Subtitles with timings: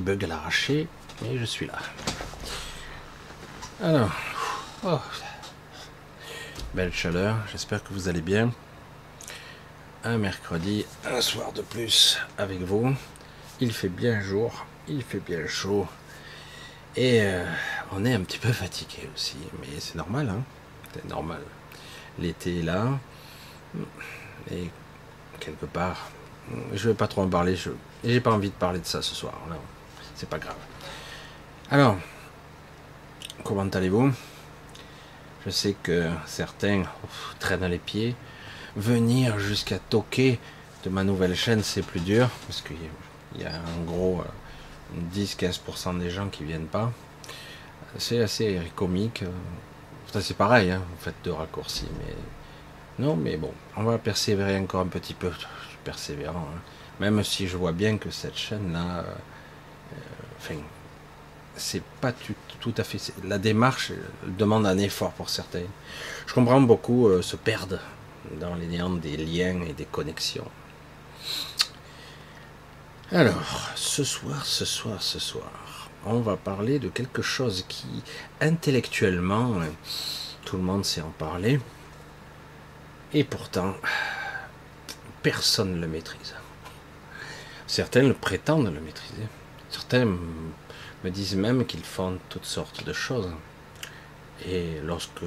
[0.00, 0.88] bug à l'arracher,
[1.22, 1.78] mais je suis là.
[3.82, 4.12] Alors,
[4.84, 5.00] oh.
[6.74, 8.52] belle chaleur, j'espère que vous allez bien.
[10.04, 12.94] Un mercredi, un soir de plus avec vous.
[13.60, 15.86] Il fait bien jour, il fait bien chaud.
[16.96, 17.44] Et euh,
[17.92, 20.42] on est un petit peu fatigué aussi, mais c'est normal, hein
[20.92, 21.40] c'est normal.
[22.18, 22.98] L'été est là,
[24.50, 24.70] et
[25.40, 26.10] quelque part,
[26.74, 27.70] je vais pas trop en parler, je
[28.04, 29.34] j'ai pas envie de parler de ça ce soir,
[30.14, 30.56] c'est pas grave.
[31.70, 31.96] Alors,
[33.44, 34.12] comment allez-vous?
[35.44, 36.84] Je sais que certains
[37.38, 38.14] traînent les pieds.
[38.76, 40.38] Venir jusqu'à toquer
[40.84, 42.76] de ma nouvelle chaîne, c'est plus dur, parce qu'il
[43.40, 44.22] y a en gros
[45.14, 46.92] 10-15% des gens qui viennent pas.
[47.98, 49.24] C'est assez comique.
[50.20, 52.14] c'est pareil, hein, vous faites deux raccourcis, mais
[52.98, 55.30] non, mais bon, on va persévérer encore un petit peu.
[55.30, 55.46] Je
[55.84, 56.60] persévérant, hein.
[57.00, 59.14] même si je vois bien que cette chaîne-là, euh,
[60.42, 60.60] enfin,
[61.56, 63.12] c'est pas tout, à fait.
[63.24, 63.92] La démarche
[64.26, 65.66] demande un effort pour certains.
[66.26, 67.78] Je comprends beaucoup euh, se perdre
[68.40, 70.48] dans les néants des liens et des connexions.
[73.10, 75.50] Alors, ce soir, ce soir, ce soir,
[76.06, 78.02] on va parler de quelque chose qui,
[78.40, 79.56] intellectuellement,
[80.44, 81.60] tout le monde sait en parler,
[83.12, 83.74] et pourtant,
[85.22, 86.34] personne ne le maîtrise.
[87.66, 89.26] Certains le prétendent le maîtriser.
[89.72, 93.30] Certains me disent même qu'ils font toutes sortes de choses.
[94.46, 95.24] Et lorsque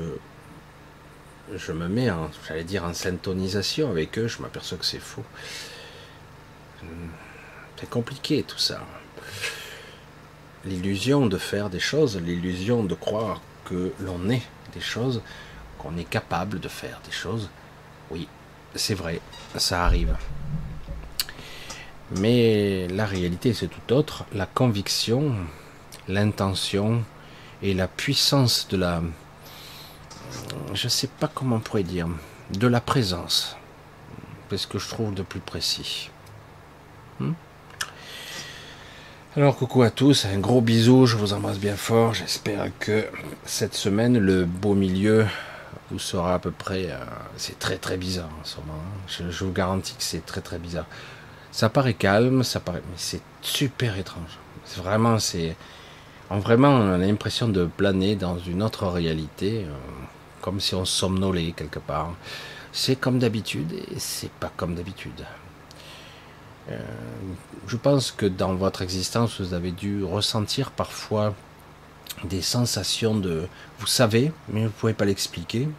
[1.53, 5.23] je me mets en, j'allais dire, en syntonisation avec eux, je m'aperçois que c'est faux.
[7.79, 8.81] C'est compliqué tout ça.
[10.63, 14.43] L'illusion de faire des choses, l'illusion de croire que l'on est
[14.73, 15.23] des choses,
[15.79, 17.49] qu'on est capable de faire des choses.
[18.11, 18.27] Oui,
[18.75, 19.21] c'est vrai,
[19.57, 20.15] ça arrive.
[22.11, 24.25] Mais la réalité, c'est tout autre.
[24.33, 25.35] La conviction,
[26.07, 27.03] l'intention
[27.61, 29.01] et la puissance de la...
[30.73, 32.07] Je ne sais pas comment on pourrait dire.
[32.51, 33.57] De la présence.
[34.49, 36.11] C'est ce que je trouve de plus précis.
[37.19, 37.33] Hmm
[39.37, 42.13] alors coucou à tous, un gros bisou, je vous embrasse bien fort.
[42.13, 43.05] J'espère que
[43.43, 45.25] cette semaine, le beau milieu
[45.91, 46.85] vous sera à peu près...
[46.89, 46.95] Euh,
[47.35, 48.79] c'est très très bizarre en ce moment.
[48.79, 49.25] Hein.
[49.29, 50.85] Je, vous garantis que c'est très très bizarre.
[51.55, 52.61] Ça paraît calme, ça.
[52.67, 54.37] Mais c'est super étrange.
[54.75, 55.19] Vraiment...
[55.19, 55.55] c'est
[56.29, 59.71] Vraiment, on a l'impression de planer dans une autre réalité, euh,
[60.41, 62.13] comme si on somnolait quelque part.
[62.73, 65.23] C'est comme d'habitude et c'est pas comme d'habitude.
[66.71, 66.77] Euh,
[67.67, 71.33] je pense que dans votre existence, vous avez dû ressentir parfois
[72.25, 73.47] des sensations de
[73.79, 75.69] vous savez, mais vous ne pouvez pas l'expliquer.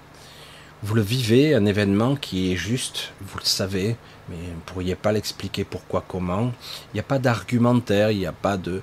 [0.83, 3.97] Vous le vivez, un événement qui est juste, vous le savez,
[4.29, 6.53] mais vous ne pourriez pas l'expliquer pourquoi, comment.
[6.93, 8.81] Il n'y a pas d'argumentaire, il n'y a pas de,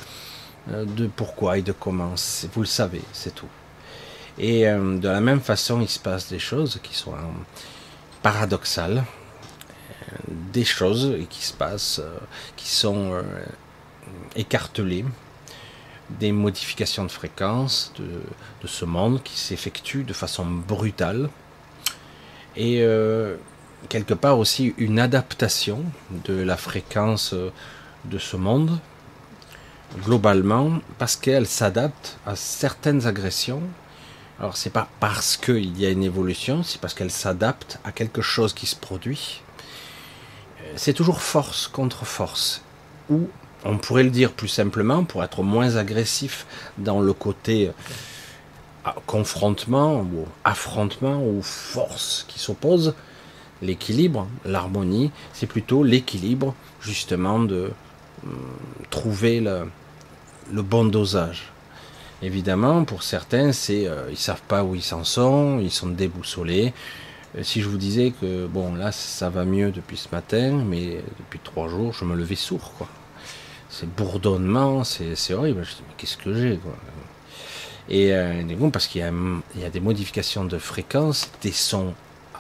[0.69, 2.13] euh, de pourquoi et de comment.
[2.53, 3.49] Vous le savez, c'est tout.
[4.37, 7.13] Et euh, de la même façon, il se passe des choses qui sont
[8.21, 9.03] paradoxales,
[10.29, 12.17] des choses qui se passent, euh,
[12.55, 13.21] qui sont euh,
[14.35, 15.05] écartelées,
[16.09, 21.29] des modifications de fréquence de, ce monde qui s'effectuent de façon brutale,
[22.55, 23.35] et euh,
[23.89, 25.83] quelque part aussi une adaptation
[26.25, 27.33] de la fréquence
[28.05, 28.79] de ce monde,
[30.03, 33.61] globalement, parce qu'elle s'adapte à certaines agressions.
[34.39, 38.21] Alors c'est pas parce qu'il y a une évolution, c'est parce qu'elle s'adapte à quelque
[38.21, 39.43] chose qui se produit
[40.75, 42.61] c'est toujours force contre force.
[43.09, 43.27] Ou
[43.65, 46.45] on pourrait le dire plus simplement, pour être moins agressif
[46.77, 47.71] dans le côté
[48.85, 52.95] euh, confrontement ou affrontement ou force qui s'oppose,
[53.61, 57.71] l'équilibre, l'harmonie, c'est plutôt l'équilibre justement de
[58.23, 58.31] hum,
[58.89, 61.51] trouver le, bon dosage.
[62.21, 66.73] Évidemment, pour certains, c'est euh, ils savent pas où ils s'en sont, ils sont déboussolés,
[67.37, 71.01] euh, si je vous disais que bon là ça va mieux depuis ce matin, mais
[71.19, 72.87] depuis trois jours je me levais sourd quoi.
[73.69, 75.63] C'est bourdonnement, c'est horrible.
[75.63, 76.75] Je dis mais qu'est-ce que j'ai quoi?
[77.89, 81.93] Et euh, bon, parce qu'il y, a des modifications de fréquence, des sons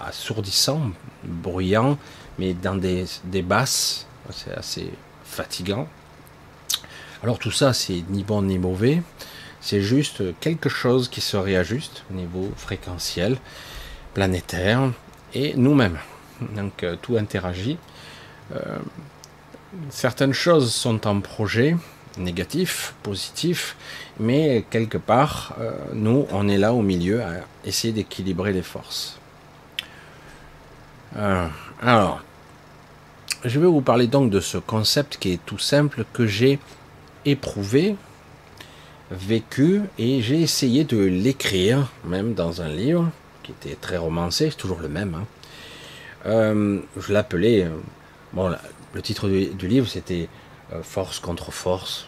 [0.05, 0.91] assourdissants,
[1.23, 1.97] bruyants,
[2.39, 4.91] mais dans des, des basses, c'est assez
[5.23, 5.87] fatigant.
[7.23, 9.01] Alors tout ça c'est ni bon ni mauvais,
[9.61, 13.37] c'est juste quelque chose qui se réajuste au niveau fréquentiel
[14.13, 14.91] planétaire
[15.33, 15.99] et nous-mêmes.
[16.55, 17.77] Donc euh, tout interagit.
[18.53, 18.77] Euh,
[19.89, 21.77] certaines choses sont en projet,
[22.17, 23.75] négatif, positif,
[24.19, 27.31] mais quelque part, euh, nous, on est là au milieu à
[27.65, 29.17] essayer d'équilibrer les forces.
[31.15, 32.21] Alors,
[33.45, 36.59] je vais vous parler donc de ce concept qui est tout simple que j'ai
[37.25, 37.95] éprouvé,
[39.11, 43.11] vécu, et j'ai essayé de l'écrire, même dans un livre
[43.43, 45.15] qui était très romancé, toujours le même.
[45.15, 45.25] Hein.
[46.25, 47.69] Euh, je l'appelais, euh,
[48.31, 48.55] bon,
[48.93, 50.29] le titre du, livre c'était
[50.71, 52.07] euh, Force contre force,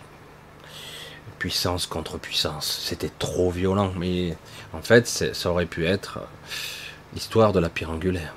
[1.37, 2.79] puissance contre puissance.
[2.85, 4.37] C'était trop violent, mais
[4.73, 6.19] en fait, ça aurait pu être
[7.13, 8.33] l'histoire de la pierre angulaire.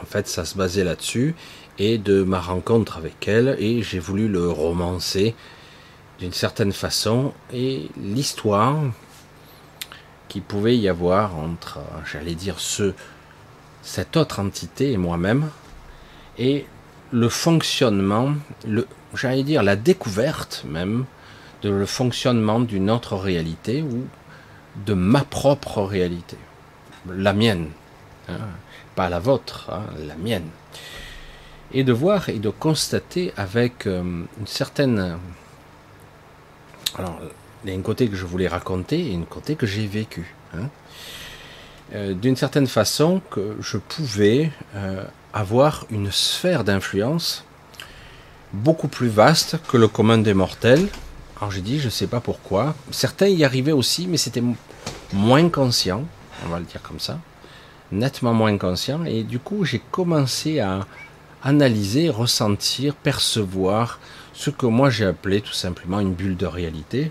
[0.00, 1.34] En fait, ça se basait là-dessus
[1.78, 5.34] et de ma rencontre avec elle, et j'ai voulu le romancer
[6.18, 8.78] d'une certaine façon, et l'histoire
[10.28, 11.80] qu'il pouvait y avoir entre,
[12.10, 12.94] j'allais dire, ce,
[13.82, 15.50] cette autre entité et moi-même,
[16.38, 16.66] et
[17.12, 18.34] le fonctionnement,
[18.66, 21.04] le, j'allais dire la découverte même
[21.62, 24.06] de le fonctionnement d'une autre réalité ou
[24.84, 26.36] de ma propre réalité,
[27.08, 27.68] la mienne,
[28.28, 28.38] hein,
[28.96, 30.48] pas la vôtre, hein, la mienne,
[31.72, 34.02] et de voir et de constater avec euh,
[34.40, 35.18] une certaine,
[36.98, 37.20] alors
[37.64, 40.34] il y a un côté que je voulais raconter et un côté que j'ai vécu.
[40.54, 40.68] Hein.
[41.94, 47.44] Euh, d'une certaine façon que je pouvais euh, avoir une sphère d'influence
[48.52, 50.88] beaucoup plus vaste que le commun des mortels.
[51.36, 52.74] Alors j'ai dit, je ne sais pas pourquoi.
[52.90, 54.42] Certains y arrivaient aussi, mais c'était
[55.12, 56.04] moins conscient,
[56.44, 57.20] on va le dire comme ça,
[57.92, 59.04] nettement moins conscient.
[59.04, 60.86] Et du coup, j'ai commencé à
[61.42, 64.00] analyser, ressentir, percevoir
[64.32, 67.10] ce que moi j'ai appelé tout simplement une bulle de réalité,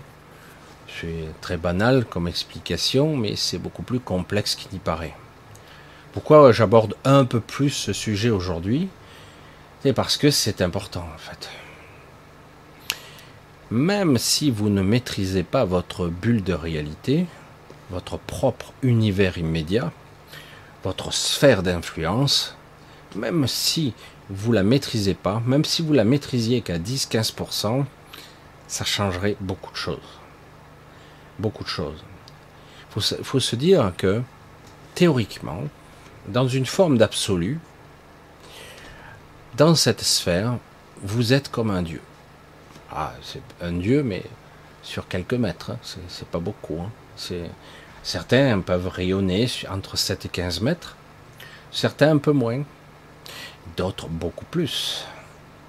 [1.00, 5.14] c'est très banal comme explication, mais c'est beaucoup plus complexe qu'il n'y paraît.
[6.12, 8.88] Pourquoi j'aborde un peu plus ce sujet aujourd'hui?
[9.82, 11.50] C'est parce que c'est important en fait.
[13.70, 17.26] Même si vous ne maîtrisez pas votre bulle de réalité,
[17.90, 19.92] votre propre univers immédiat,
[20.86, 22.56] votre sphère d'influence,
[23.14, 23.92] même si
[24.30, 27.84] vous la maîtrisez pas, même si vous la maîtrisiez qu'à 10-15%,
[28.68, 30.16] ça changerait beaucoup de choses
[31.38, 32.02] beaucoup de choses.
[32.96, 34.22] Il faut, se dire que,
[34.94, 35.64] théoriquement,
[36.28, 37.58] dans une forme d'absolu,
[39.56, 40.56] dans cette sphère,
[41.02, 42.00] vous êtes comme un dieu.
[42.90, 44.22] Ah, c'est un dieu, mais
[44.82, 45.78] sur quelques mètres, hein.
[46.08, 46.80] c'est pas beaucoup.
[46.80, 46.90] Hein.
[48.06, 50.94] Certains peuvent rayonner entre 7 et 15 mètres,
[51.72, 52.62] certains un peu moins,
[53.76, 55.04] d'autres beaucoup plus.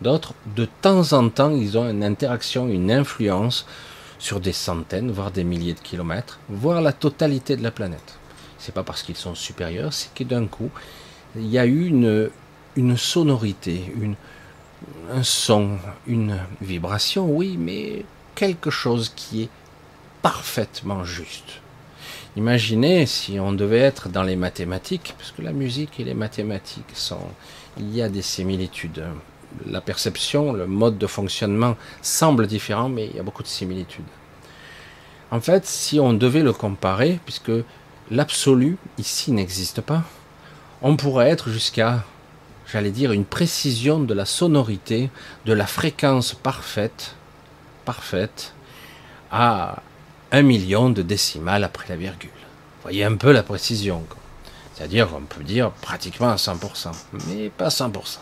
[0.02, 3.66] D'autres, de temps en temps, ils ont une interaction, une influence
[4.20, 8.20] sur des centaines, voire des milliers de kilomètres, voire la totalité de la planète.
[8.60, 10.70] C'est pas parce qu'ils sont supérieurs, c'est que d'un coup,
[11.36, 12.30] il y a eu une,
[12.76, 14.14] une sonorité, une,
[15.12, 19.50] un son, une vibration, oui, mais quelque chose qui est
[20.22, 21.62] parfaitement juste.
[22.38, 26.94] Imaginez si on devait être dans les mathématiques, parce que la musique et les mathématiques
[26.94, 27.28] sont,
[27.78, 29.04] il y a des similitudes
[29.66, 34.06] la perception, le mode de fonctionnement semble différent, mais il y a beaucoup de similitudes.
[35.32, 37.52] En fait, si on devait le comparer, puisque
[38.12, 40.04] l'absolu ici n'existe pas,
[40.82, 42.06] on pourrait être jusqu'à,
[42.72, 45.10] j'allais dire, une précision de la sonorité,
[45.46, 47.16] de la fréquence parfaite,
[47.84, 48.54] parfaite,
[49.32, 49.82] à
[50.32, 52.30] un million de décimales après la virgule.
[52.30, 54.04] Vous voyez un peu la précision.
[54.74, 56.92] C'est-à-dire qu'on peut dire pratiquement à 100%,
[57.28, 58.18] mais pas 100%.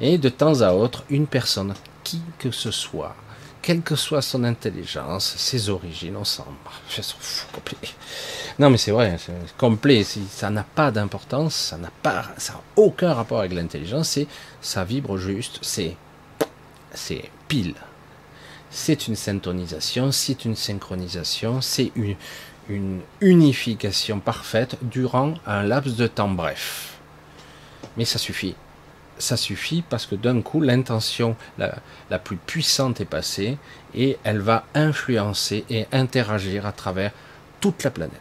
[0.00, 3.14] Et de temps à autre, une personne, qui que ce soit,
[3.62, 6.46] quelle que soit son intelligence, ses origines, on s'en
[7.52, 7.76] complet.
[8.58, 10.04] Non, mais c'est vrai, c'est complet.
[10.04, 14.08] Ça n'a pas d'importance, ça n'a pas, ça aucun rapport avec l'intelligence.
[14.08, 14.26] C'est,
[14.60, 15.60] ça vibre juste.
[15.62, 15.96] C'est,
[16.92, 17.74] c'est pile.
[18.72, 22.16] C'est une syntonisation, c'est une synchronisation, c'est une,
[22.68, 26.98] une unification parfaite durant un laps de temps bref.
[27.96, 28.56] Mais ça suffit
[29.22, 33.56] ça suffit parce que d'un coup, l'intention la, plus puissante est passée
[33.94, 37.12] et elle va influencer et interagir à travers
[37.60, 38.20] toute la planète.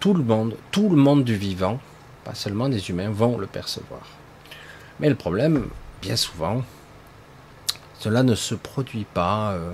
[0.00, 1.78] Tout le monde, tout le monde du vivant,
[2.24, 4.02] pas seulement des humains, vont le percevoir.
[5.00, 5.68] Mais le problème,
[6.00, 6.62] bien souvent,
[7.98, 9.72] cela ne se produit pas euh,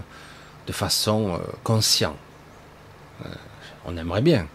[0.67, 2.17] de façon euh, consciente.
[3.25, 3.29] Euh,
[3.87, 4.47] on aimerait bien.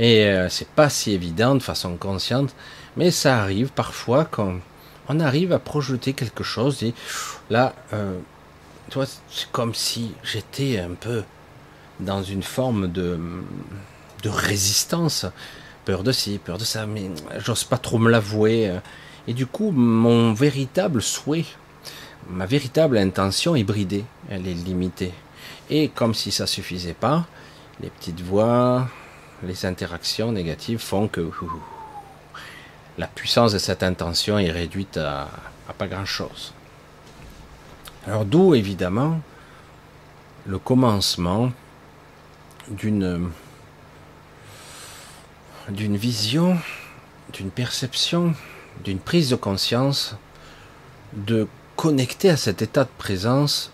[0.00, 2.54] Et c'est pas si évident de façon consciente,
[2.96, 4.60] mais ça arrive parfois quand
[5.08, 6.94] on arrive à projeter quelque chose et
[7.50, 7.74] là,
[8.90, 11.24] tu c'est comme si j'étais un peu
[11.98, 13.18] dans une forme de,
[14.22, 15.26] de résistance,
[15.84, 18.72] peur de ci, peur de ça, mais j'ose pas trop me l'avouer.
[19.26, 21.44] Et du coup, mon véritable souhait,
[22.26, 25.14] ma véritable intention est bridée, elle est limitée.
[25.70, 27.26] Et comme si ça suffisait pas,
[27.80, 28.88] les petites voix,
[29.42, 31.30] les interactions négatives font que
[32.96, 35.28] la puissance de cette intention est réduite à,
[35.78, 36.52] pas grand-chose.
[38.06, 39.20] Alors d'où évidemment
[40.46, 41.52] le commencement
[42.68, 43.30] d'une
[45.68, 46.56] d'une vision,
[47.34, 48.34] d'une perception,
[48.84, 50.16] d'une prise de conscience,
[51.12, 51.46] de
[51.78, 53.70] connecter à cet état de présence,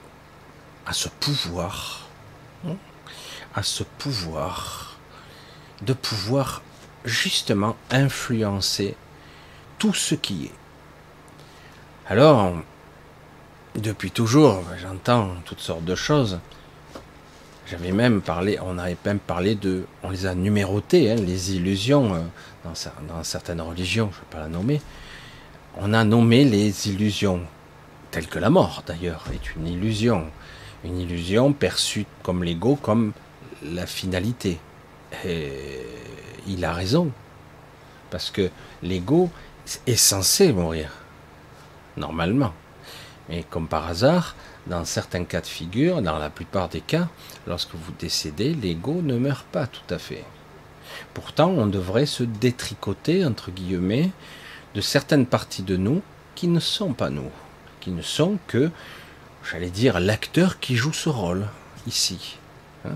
[0.84, 2.06] à ce pouvoir,
[3.54, 4.99] à ce pouvoir,
[5.80, 6.61] de pouvoir
[7.06, 8.94] justement influencer
[9.78, 10.52] tout ce qui est.
[12.06, 12.52] Alors,
[13.75, 16.40] depuis toujours, j'entends toutes sortes de choses.
[17.66, 22.14] J'avais même parlé, on avait même parlé de, on les a numérotées, hein, les illusions,
[22.14, 22.20] euh,
[22.64, 22.75] dans,
[23.08, 24.82] dans, certaines religions, je ne vais pas la nommer.
[25.78, 27.46] On a nommé les illusions,
[28.14, 30.26] telles que la mort d'ailleurs, est une illusion.
[30.85, 33.12] Une illusion perçue comme l'ego, comme
[33.61, 34.61] la finalité.
[35.25, 35.85] Et
[36.47, 37.11] il a raison.
[38.11, 38.50] Parce que
[38.85, 39.30] l'ego
[39.88, 40.92] est censé mourir.
[41.97, 42.54] Normalement.
[43.28, 44.37] Mais comme par hasard,
[44.68, 47.09] dans certains cas de figure, dans la plupart des cas,
[47.49, 50.25] lorsque vous décédez, l'ego ne meurt pas tout à fait.
[51.14, 54.11] Pourtant, on devrait se détricoter, entre guillemets,
[54.76, 56.00] de certaines parties de nous
[56.37, 57.30] qui ne sont pas nous,
[57.85, 58.71] qui ne sont que,
[59.49, 61.47] j'allais dire, l'acteur qui joue ce rôle,
[61.87, 62.38] ici.
[62.87, 62.95] Hein.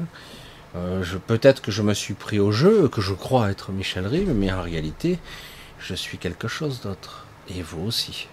[0.76, 4.32] Euh, peut-être que je me suis pris au jeu, que je crois être Michel Rive,
[4.34, 5.18] mais en réalité,
[5.78, 7.26] je suis quelque chose d'autre.
[7.54, 8.28] Et vous aussi.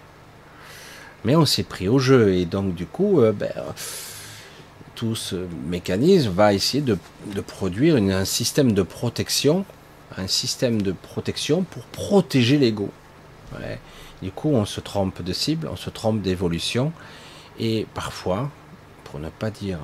[1.26, 3.52] Mais on s'est pris au jeu, et donc du coup, euh, ben,
[4.96, 5.36] tout ce
[5.68, 6.98] mécanisme va essayer de,
[7.42, 9.66] produire un système de protection,
[10.18, 12.92] un système de protection pour protéger l'ego.
[14.22, 16.92] Du coup, on se trompe de cible, on se trompe d'évolution,
[17.60, 18.50] et parfois,
[19.04, 19.80] pour ne pas dire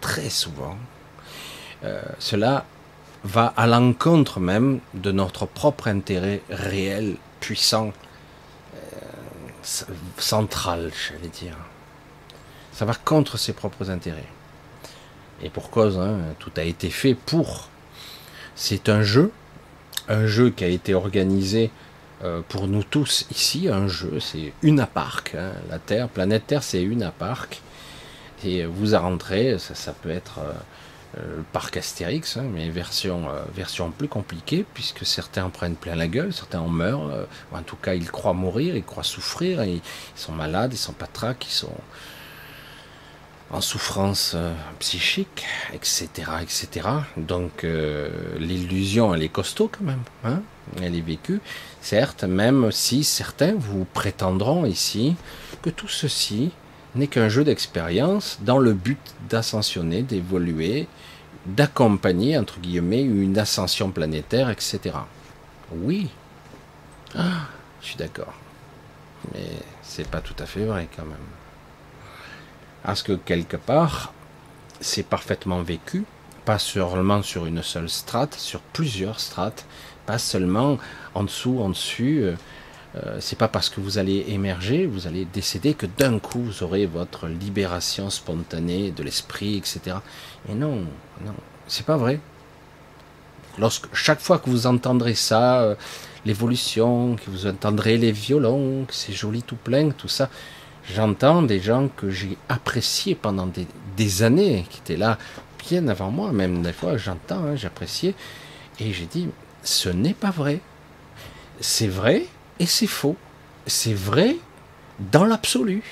[0.00, 0.76] très souvent,
[1.84, 2.64] euh, cela
[3.24, 7.92] va à l'encontre même de notre propre intérêt réel, puissant,
[8.74, 8.78] euh,
[10.16, 11.56] central, j'allais dire.
[12.72, 14.28] Ça va contre ses propres intérêts.
[15.42, 17.68] Et pour cause, hein, tout a été fait pour.
[18.54, 19.32] C'est un jeu,
[20.08, 21.70] un jeu qui a été organisé
[22.48, 25.34] pour nous tous ici, un jeu, c'est une à parc.
[25.34, 27.60] Hein, la Terre, planète Terre, c'est une à parc.
[28.44, 30.40] Et vous à rentrer, ça, peut être
[31.18, 35.76] euh, le parc Astérix, hein, mais version, euh, version plus compliquée, puisque certains en prennent
[35.76, 38.84] plein la gueule, certains en meurent, euh, ou en tout cas ils croient mourir, ils
[38.84, 39.82] croient souffrir, ils
[40.14, 41.76] sont malades, ils sont patraques, ils sont
[43.50, 44.34] en souffrance
[44.78, 46.08] psychique, etc.,
[46.40, 46.88] etc.
[47.18, 47.66] Donc
[48.38, 50.40] l'illusion, elle est costaud quand même, hein
[50.80, 51.40] elle est vécue,
[51.82, 55.16] certes, même si certains vous prétendront ici
[55.60, 56.52] que tout ceci
[56.94, 60.88] n'est qu'un jeu d'expérience dans le but d'ascensionner, d'évoluer,
[61.46, 64.80] d'accompagner, entre guillemets, une ascension planétaire, etc.
[65.72, 66.08] Oui.
[67.16, 67.46] Ah,
[67.80, 68.34] je suis d'accord.
[69.32, 69.50] Mais
[69.82, 71.16] c'est pas tout à fait vrai quand même.
[72.82, 74.12] Parce que quelque part,
[74.80, 76.04] c'est parfaitement vécu,
[76.44, 79.64] pas seulement sur une seule strate, sur plusieurs strates,
[80.06, 80.78] pas seulement
[81.14, 82.22] en dessous, en dessus.
[82.22, 82.34] Euh,
[82.94, 86.62] euh, c'est pas parce que vous allez émerger, vous allez décéder que d'un coup vous
[86.62, 89.96] aurez votre libération spontanée de l'esprit, etc.
[90.50, 90.82] Et non,
[91.24, 91.34] non,
[91.66, 92.20] c'est pas vrai.
[93.58, 95.74] Lorsque chaque fois que vous entendrez ça, euh,
[96.24, 100.28] l'évolution, que vous entendrez les violons, que c'est joli tout plein, tout ça,
[100.94, 103.46] j'entends des gens que j'ai appréciés pendant
[103.96, 105.18] des, années, qui étaient là
[105.68, 108.14] bien avant moi, même des fois j'entends, hein, j'appréciais,
[108.80, 109.28] et j'ai dit,
[109.62, 110.60] ce n'est pas vrai.
[111.60, 112.26] C'est vrai,
[112.58, 113.16] et c'est faux.
[113.66, 114.36] C'est vrai
[114.98, 115.82] dans l'absolu.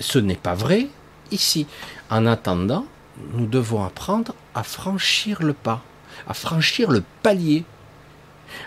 [0.00, 0.88] Ce n'est pas vrai
[1.30, 1.66] ici.
[2.10, 2.86] En attendant,
[3.32, 5.82] nous devons apprendre à franchir le pas,
[6.28, 7.64] à franchir le palier.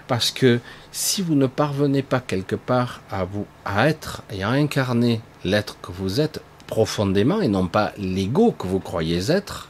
[0.07, 0.59] Parce que
[0.91, 3.45] si vous ne parvenez pas quelque part à vous
[3.77, 8.79] être et à incarner l'être que vous êtes profondément et non pas l'ego que vous
[8.79, 9.69] croyez être,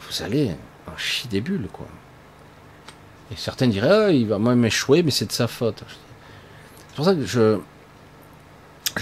[0.00, 0.50] vous allez
[0.86, 1.86] en chier des bulles quoi.
[3.30, 5.84] Et certains diraient ah, il va même échouer mais c'est de sa faute
[6.98, 7.60] pour ça que je,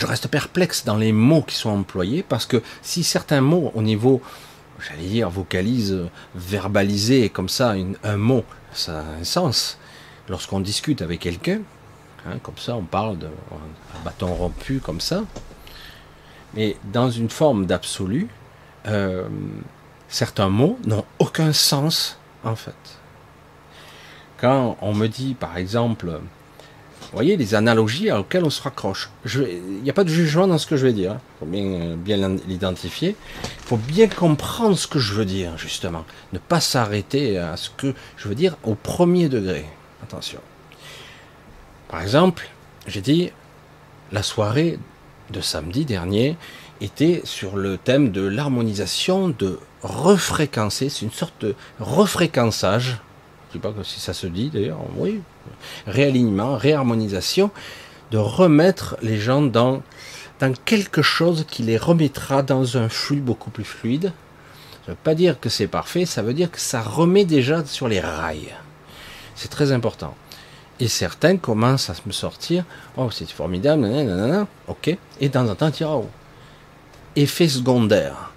[0.05, 4.21] reste perplexe dans les mots qui sont employés, parce que si certains mots au niveau,
[4.87, 6.01] j'allais dire, vocalise,
[6.35, 7.75] verbaliser comme ça
[8.05, 9.79] un mot, ça a un sens.
[10.29, 11.61] Lorsqu'on discute avec quelqu'un,
[12.27, 13.29] hein, comme ça, on parle de
[14.05, 15.23] bâton rompu comme ça,
[16.53, 18.29] mais dans une forme d'absolu,
[18.89, 19.27] euh,
[20.09, 22.96] certains mots n'ont aucun sens en fait.
[24.39, 29.11] Quand on me dit, par exemple, vous voyez les analogies auxquelles on se raccroche.
[29.25, 31.13] Il n'y a pas de jugement dans ce que je vais dire.
[31.13, 31.21] Il hein.
[31.41, 33.17] faut bien, bien l'identifier.
[33.45, 36.05] Il faut bien comprendre ce que je veux dire, justement.
[36.33, 39.65] Ne pas s'arrêter à ce que je veux dire au premier degré.
[40.03, 40.41] Attention.
[41.89, 42.49] Par exemple,
[42.87, 43.31] j'ai dit
[44.13, 44.79] la soirée
[45.31, 46.37] de samedi dernier,
[46.81, 52.99] était sur le thème de l'harmonisation, de refréquencer, c'est une sorte de refréquençage,
[53.53, 55.21] je ne sais pas si ça se dit d'ailleurs, oui,
[55.87, 57.51] réalignement, réharmonisation,
[58.11, 59.83] de remettre les gens dans,
[60.41, 64.13] dans quelque chose qui les remettra dans un flux beaucoup plus fluide.
[64.85, 67.65] Ça ne veut pas dire que c'est parfait, ça veut dire que ça remet déjà
[67.65, 68.55] sur les rails.
[69.35, 70.15] C'est très important.
[70.79, 72.65] Et certains commencent à me sortir,
[72.97, 76.09] oh c'est formidable, nanana, ok, et dans un temps, dire, oh,
[77.17, 78.33] effet secondaire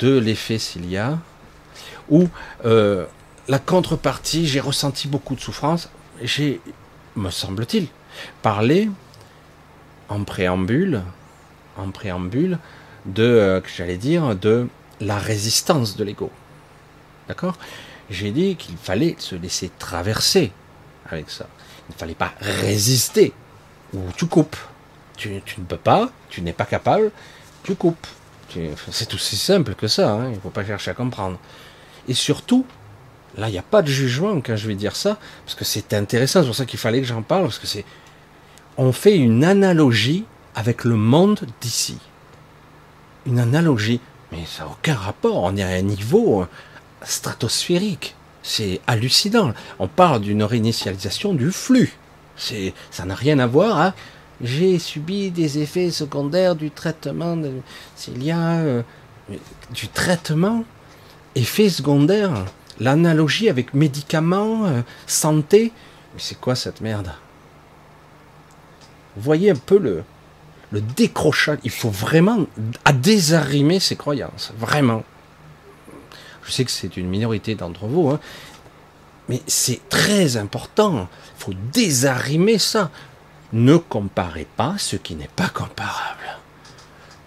[0.00, 1.18] de l'effet Cilia,
[2.10, 2.28] où
[2.64, 3.06] euh,
[3.48, 5.90] la contrepartie, j'ai ressenti beaucoup de souffrance,
[6.22, 6.60] j'ai,
[7.16, 7.88] me semble-t-il,
[8.42, 8.88] parlé
[10.08, 11.02] en préambule,
[11.76, 12.58] en préambule
[13.06, 14.68] de, euh, j'allais dire, de
[15.00, 16.30] la résistance de l'ego.
[17.28, 17.56] D'accord?
[18.10, 20.52] J'ai dit qu'il fallait se laisser traverser
[21.10, 21.46] avec ça.
[21.88, 23.32] Il ne fallait pas résister,
[23.92, 24.56] ou tu coupes.
[25.16, 27.12] Tu, ne peux pas, tu n'es pas capable,
[27.62, 28.06] tu coupes.
[28.90, 30.28] C'est aussi simple que ça, hein.
[30.28, 31.38] il ne faut pas chercher à comprendre.
[32.08, 32.66] Et surtout,
[33.36, 35.92] là, il n'y a pas de jugement quand je vais dire ça, parce que c'est
[35.94, 37.84] intéressant, c'est pour ça qu'il fallait que j'en parle, parce que c'est.
[38.76, 41.98] On fait une analogie avec le monde d'ici.
[43.26, 44.00] Une analogie,
[44.32, 46.46] mais ça n'a aucun rapport, on est à un niveau euh,
[47.02, 48.14] stratosphérique.
[48.42, 49.54] C'est hallucinant.
[49.78, 51.96] On parle d'une réinitialisation du flux.
[52.36, 53.94] C'est, ça n'a rien à voir à
[54.42, 57.38] j'ai subi des effets secondaires du traitement.
[57.96, 58.82] S'il y a euh,
[59.72, 60.64] du traitement,
[61.34, 62.44] effets secondaires,
[62.80, 65.72] l'analogie avec médicaments, euh, santé,
[66.14, 67.12] mais c'est quoi cette merde?
[69.16, 70.04] Vous voyez un peu le,
[70.70, 71.58] le décrochage.
[71.64, 72.46] Il faut vraiment
[72.84, 75.04] à désarrimer ses croyances, vraiment.
[76.44, 78.20] Je sais que c'est une minorité d'entre vous, hein,
[79.28, 81.08] mais c'est très important.
[81.38, 82.90] Il faut désarrimer ça.
[83.52, 86.38] Ne comparez pas ce qui n'est pas comparable.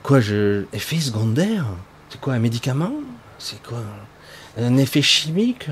[0.04, 0.66] Quoi, je.
[0.74, 1.66] Effet secondaire?
[2.10, 2.94] C'est quoi, un médicament?
[3.40, 3.80] C'est quoi?
[4.58, 5.70] Un effet chimique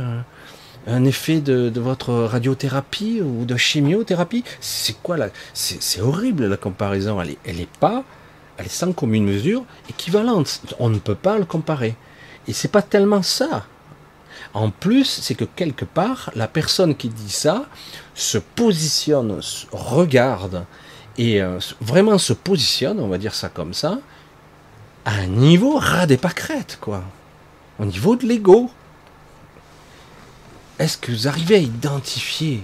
[0.87, 4.43] Un effet de, votre radiothérapie ou de chimiothérapie?
[4.59, 7.19] C'est quoi là C'est horrible la comparaison.
[7.21, 8.03] Elle est, pas.
[8.57, 10.61] Elle est sans commune mesure équivalente.
[10.79, 11.95] On ne peut pas le comparer.
[12.47, 13.65] Et c'est pas tellement ça.
[14.53, 17.65] En plus, c'est que quelque part, la personne qui dit ça
[18.13, 20.65] se positionne, regarde
[21.17, 23.99] et euh, vraiment se positionne, on va dire ça comme ça,
[25.05, 27.03] à un niveau ras des pâquerettes, quoi.
[27.79, 28.69] Au niveau de l'ego.
[30.79, 32.63] Est-ce que vous arrivez à identifier?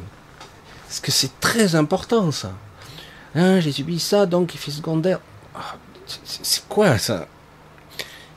[0.90, 2.52] Est-ce que c'est très important, ça
[3.36, 5.20] hein, J'ai subi ça, donc il fait secondaire.
[5.56, 7.28] Ah, c'est quoi ça?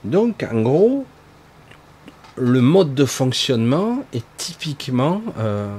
[0.04, 1.06] Donc, en gros,
[2.36, 5.76] le mode de fonctionnement est typiquement, euh,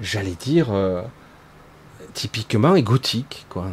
[0.00, 1.02] j'allais dire, euh,
[2.14, 3.66] typiquement égotique, quoi.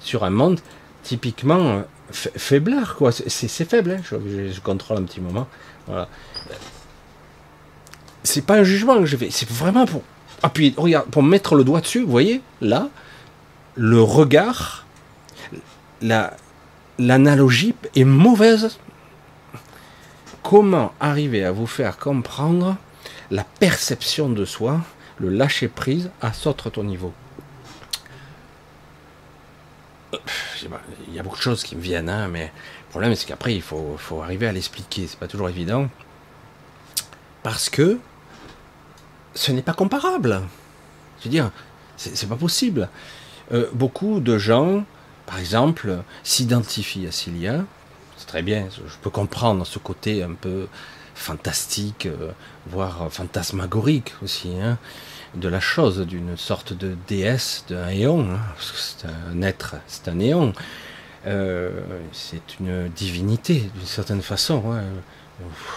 [0.00, 0.60] Sur un monde
[1.02, 1.82] typiquement euh,
[2.14, 3.12] faiblard, quoi.
[3.12, 4.02] C'est faible, hein.
[4.04, 5.46] je, contrôle un petit moment.
[8.22, 10.02] C'est pas un jugement que je fais, c'est vraiment pour
[10.42, 12.88] appuyer, regarde, pour mettre le doigt dessus, vous voyez, là,
[13.74, 14.86] le regard,
[16.98, 18.78] l'analogie est mauvaise
[20.42, 22.76] comment arriver à vous faire comprendre
[23.30, 24.80] la perception de soi,
[25.18, 27.12] le lâcher prise à autre niveau?
[31.08, 33.54] Il y a beaucoup de choses qui me viennent, hein, mais le problème c'est qu'après
[33.54, 35.88] il faut, arriver à l'expliquer, c'est pas toujours évident.
[37.42, 37.98] Parce que
[39.34, 40.42] ce n'est pas comparable.
[41.20, 41.50] Je veux dire,
[41.96, 42.88] c'est pas possible.
[43.52, 44.84] Euh, beaucoup de gens,
[45.26, 47.64] par exemple, s'identifient à Cilia,
[48.26, 50.66] très bien, je peux comprendre ce côté un peu
[51.14, 52.32] fantastique, euh,
[52.66, 54.78] voire fantasmagorique aussi, hein,
[55.36, 60.18] de la chose, d'une sorte de déesse, d'un éon, hein, c'est un être, c'est un
[60.18, 60.52] éon,
[61.26, 61.70] euh,
[62.12, 64.62] c'est une divinité d'une certaine façon.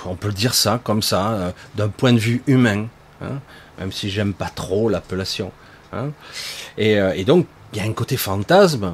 [0.05, 2.87] On peut le dire ça, comme ça, euh, d'un point de vue humain,
[3.21, 3.39] hein,
[3.79, 5.51] même si j'aime pas trop l'appellation.
[6.77, 8.93] Et, et donc, il y a un côté fantasme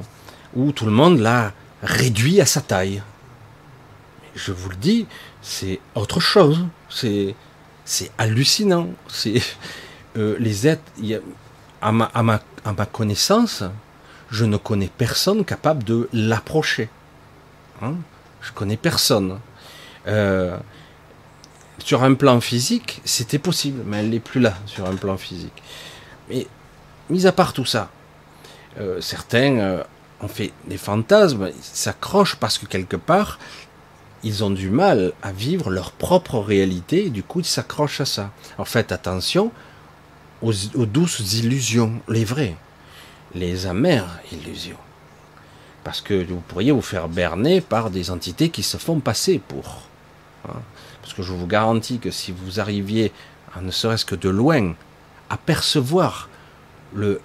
[0.54, 3.02] où tout le monde l'a réduit à sa taille
[4.34, 5.06] je vous le dis,
[5.42, 6.66] c'est autre chose.
[6.88, 7.34] C'est
[8.18, 8.88] hallucinant.
[9.08, 9.42] C'est
[10.16, 10.82] euh, les êtres.
[11.80, 13.64] à, ma, connaissance,
[14.30, 16.88] je ne connais personne capable de l'approcher.
[17.82, 17.94] Hein?
[18.40, 19.38] Je connais personne.
[20.06, 20.56] Euh,
[21.78, 25.62] sur un plan physique, c'était possible, mais elle n'est plus là sur un plan physique.
[26.28, 26.46] Mais
[27.10, 27.90] mis à part tout ça,
[28.78, 29.82] euh, certains
[30.20, 33.38] ont fait des fantasmes, s'accrochent parce que quelque part,
[34.24, 38.06] ils ont du mal à vivre leur propre réalité et du coup ils s'accrochent à
[38.06, 38.30] ça.
[38.56, 39.52] Alors faites attention
[40.42, 40.52] aux,
[40.86, 42.56] douces illusions, les vraies,
[43.34, 44.78] les amères illusions.
[45.82, 49.82] Parce que vous pourriez vous faire berner par des entités qui se font passer pour.
[50.48, 50.60] Hein.
[51.02, 53.12] Parce que je vous garantis que si vous arriviez,
[53.60, 54.74] ne serait-ce que de loin,
[55.30, 56.28] à percevoir
[56.94, 57.20] le,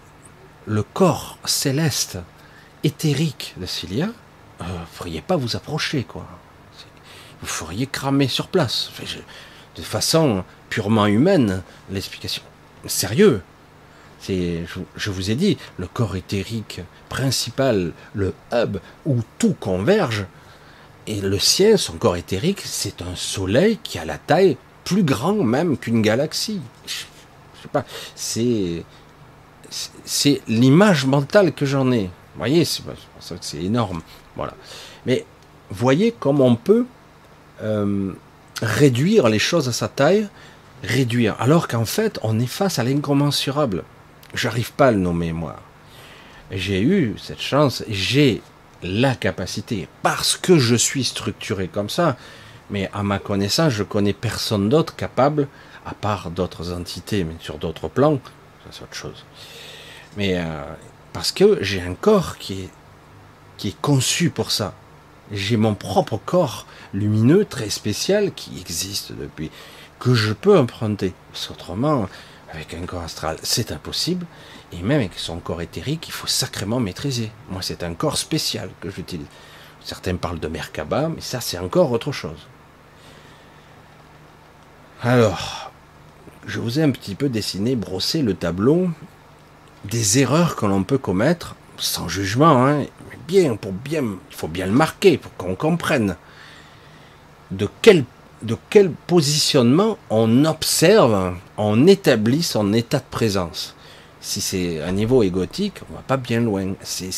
[0.65, 2.17] le corps céleste,
[2.83, 4.09] éthérique de Cilia,
[4.61, 6.25] euh, vous ne feriez pas vous approcher, quoi.
[7.41, 8.91] Vous feriez cramer sur place.
[9.75, 12.43] de façon purement humaine, l'explication.
[12.85, 13.41] Sérieux,
[14.19, 14.63] c'est,
[14.95, 20.25] je, vous ai dit, le corps éthérique principal, le hub où tout converge,
[21.07, 25.33] et le sien, son corps éthérique, c'est un soleil qui a la taille plus grand
[25.33, 26.61] même qu'une galaxie.
[26.85, 26.91] Je,
[27.61, 28.83] sais pas, c'est,
[30.05, 32.03] c'est l'image mentale que j'en ai.
[32.03, 34.01] Vous voyez, c'est pour ça que c'est énorme.
[34.35, 34.53] Voilà.
[35.05, 35.25] Mais
[35.71, 36.85] voyez comme on peut
[37.61, 38.13] euh,
[38.61, 40.27] réduire les choses à sa taille,
[40.83, 43.83] réduire, alors qu'en fait, on est face à l'incommensurable.
[44.33, 45.57] J'arrive pas à le nommer, moi.
[46.51, 48.41] J'ai eu cette chance, j'ai
[48.81, 52.17] la capacité, parce que je suis structuré comme ça,
[52.69, 55.47] mais à ma connaissance, je connais personne d'autre capable,
[55.85, 58.19] à part d'autres entités, mais sur d'autres plans,
[58.71, 59.25] c'est autre chose.
[60.17, 60.63] Mais euh,
[61.13, 62.69] parce que j'ai un corps qui est,
[63.57, 64.73] qui est conçu pour ça.
[65.31, 69.51] J'ai mon propre corps lumineux, très spécial, qui existe depuis,
[69.99, 71.13] que je peux emprunter.
[71.31, 72.07] Parce autrement,
[72.51, 74.25] avec un corps astral, c'est impossible.
[74.71, 77.31] Et même avec son corps éthérique, il faut sacrément maîtriser.
[77.49, 79.27] Moi, c'est un corps spécial que j'utilise.
[79.83, 82.47] Certains parlent de Merkaba, mais ça, c'est encore autre chose.
[85.01, 85.71] Alors,
[86.45, 88.89] je vous ai un petit peu dessiné, brossé le tableau
[89.85, 94.49] des erreurs que l'on peut commettre, sans jugement, hein, mais bien, pour bien, il faut
[94.49, 96.17] bien le marquer, pour qu'on comprenne
[97.51, 98.03] de quel
[98.41, 103.75] de quel positionnement on observe, on établit son état de présence.
[104.21, 106.73] Si c'est un niveau égotique, on va pas bien loin.
[106.81, 107.11] C'est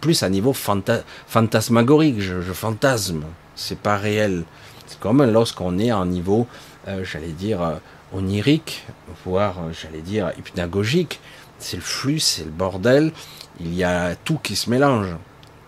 [0.00, 2.20] plus un niveau fantasmagorique.
[2.20, 3.24] Je, fantasme.
[3.56, 4.44] C'est pas réel.
[4.86, 6.46] C'est comme lorsqu'on est à un niveau,
[6.88, 7.76] euh, j'allais dire, euh,
[8.12, 8.84] onirique,
[9.24, 11.20] voire, euh, j'allais dire, hypnagogique.
[11.58, 13.12] C'est le flux, c'est le bordel.
[13.60, 15.08] Il y a tout qui se mélange.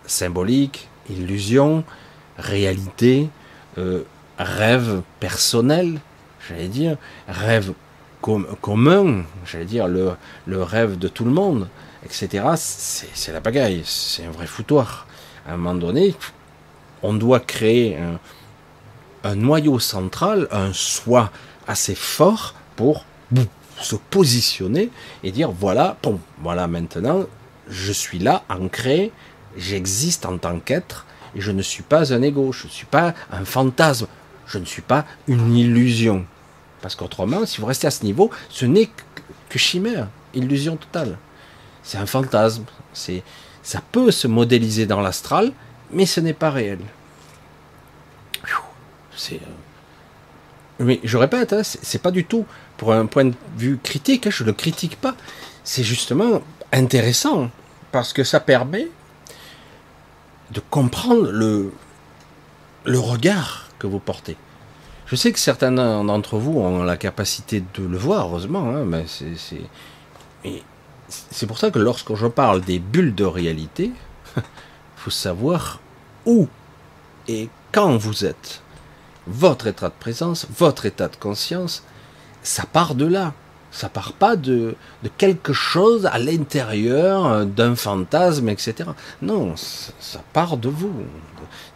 [0.06, 1.82] Symbolique, illusion,
[2.38, 3.28] réalité,
[4.38, 6.00] rêve personnel,
[6.48, 6.96] j'allais dire,
[7.28, 7.72] rêve
[8.60, 10.12] commun, j'allais dire le,
[10.46, 11.68] le, rêve de tout le monde,
[12.04, 12.44] etc.
[12.56, 15.06] C'est la bagaille, c'est un vrai foutoir.
[15.46, 16.14] À un moment donné,
[17.02, 18.18] on doit créer un,
[19.22, 21.30] un noyau central, un soi
[21.66, 23.04] assez fort pour
[23.80, 24.90] se positionner
[25.22, 27.24] et dire voilà, bon, voilà maintenant,
[27.68, 29.12] je suis là, ancré,
[29.56, 33.14] j'existe en tant qu'être, et je ne suis pas un ego, je ne suis pas
[33.30, 34.06] un fantasme,
[34.46, 36.24] je ne suis pas une illusion.
[36.82, 38.90] Parce qu'autrement, si vous restez à ce niveau, ce n'est
[39.48, 41.18] que chimère, illusion totale.
[41.82, 42.64] C'est un fantasme.
[42.92, 43.22] C'est,
[43.62, 45.52] ça peut se modéliser dans l'astral,
[45.90, 46.78] mais ce n'est pas réel.
[49.32, 49.36] Euh,
[50.78, 52.44] mais je répète, hein, c'est pas du tout
[52.76, 54.26] pour un point de vue critique.
[54.26, 55.16] Hein, je ne le critique pas.
[55.64, 57.50] C'est justement intéressant
[57.92, 58.88] parce que ça permet
[60.50, 61.72] de comprendre le,
[62.84, 64.36] le regard que vous portez.
[65.06, 69.04] Je sais que certains d'entre vous ont la capacité de le voir, heureusement, hein, mais
[69.06, 69.60] c'est,
[71.08, 73.92] c'est pour ça que lorsque je parle des bulles de réalité,
[74.96, 75.80] faut savoir
[76.24, 76.48] où
[77.28, 78.62] et quand vous êtes.
[79.26, 81.82] Votre état de présence, votre état de conscience,
[82.42, 83.34] ça part de là.
[83.76, 84.74] Ça part pas de,
[85.18, 88.88] quelque chose à l'intérieur euh, d'un fantasme, etc.
[89.20, 90.94] Non, ça part de vous,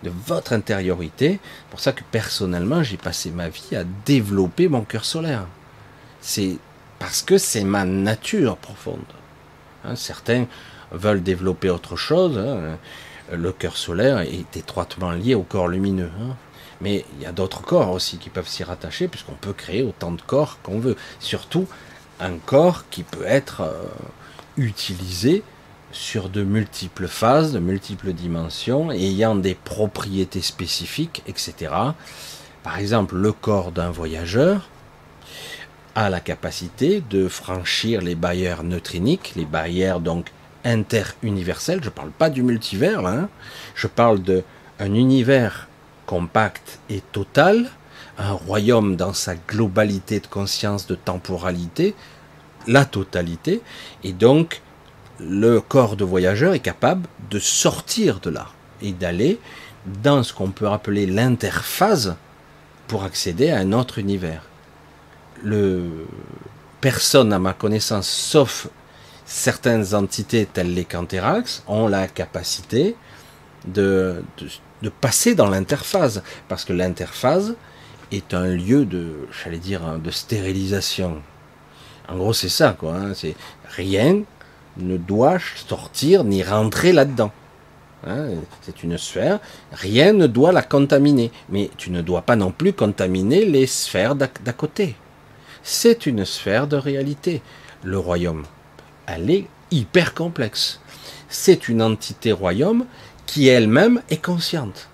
[0.03, 1.41] de, votre intériorité.
[1.69, 5.45] Pour ça que personnellement, j'ai passé ma vie à développer mon cœur solaire.
[6.23, 6.57] C'est
[6.99, 9.05] parce que c'est ma nature profonde.
[9.85, 10.47] Hein, certains
[10.93, 12.39] veulent développer autre chose.
[12.39, 12.79] Hein.
[13.31, 16.11] Le cœur solaire est étroitement lié au corps lumineux.
[16.19, 16.35] Hein.
[16.81, 20.13] Mais il y a d'autres corps aussi qui peuvent s'y rattacher, puisqu'on peut créer autant
[20.13, 20.97] de corps qu'on veut.
[21.19, 21.69] Surtout
[22.21, 23.85] un corps qui peut être euh,
[24.57, 25.43] utilisé
[25.93, 31.73] sur de multiples phases, de multiples dimensions, ayant des propriétés spécifiques, etc.
[32.63, 34.69] Par exemple, le corps d'un voyageur
[35.95, 40.31] a la capacité de franchir les barrières neutriniques, les barrières donc
[40.65, 41.81] interuniverselles.
[41.83, 43.29] Je ne parle pas du multivers, hein.
[43.75, 45.69] je parle d'un univers
[46.07, 47.71] compact et total,
[48.21, 51.95] un royaume dans sa globalité de conscience, de temporalité,
[52.67, 53.63] la totalité,
[54.05, 54.61] et donc
[55.19, 58.49] le corps de voyageur est capable de sortir de là
[58.83, 59.39] et d'aller
[60.03, 62.17] dans ce qu'on peut appeler l'interphase
[62.87, 64.43] pour accéder à un autre univers.
[66.81, 68.69] Personne à ma connaissance, sauf
[69.25, 72.97] certaines entités telles les Canthérax ont la capacité
[73.67, 74.23] de,
[75.01, 77.55] passer dans l'interphase, parce que l'interphase
[78.13, 81.23] est un lieu de, j'allais dire, de stérilisation.
[82.09, 82.95] En gros, c'est ça, quoi.
[82.95, 83.37] Hein, c'est
[83.69, 84.23] rien
[84.77, 87.33] ne doit sortir ni rentrer là-dedans.
[88.07, 88.29] Hein,
[88.63, 89.41] c'est une sphère,
[89.73, 94.15] rien ne doit la contaminer, mais tu ne dois pas non plus contaminer les sphères
[94.15, 94.97] d'à côté.
[95.63, 97.43] C'est une sphère de réalité,
[97.83, 98.45] le royaume.
[99.07, 100.81] Elle est hyper complexe.
[101.29, 102.87] C'est une entité royaume
[103.27, 104.89] qui elle-même est consciente.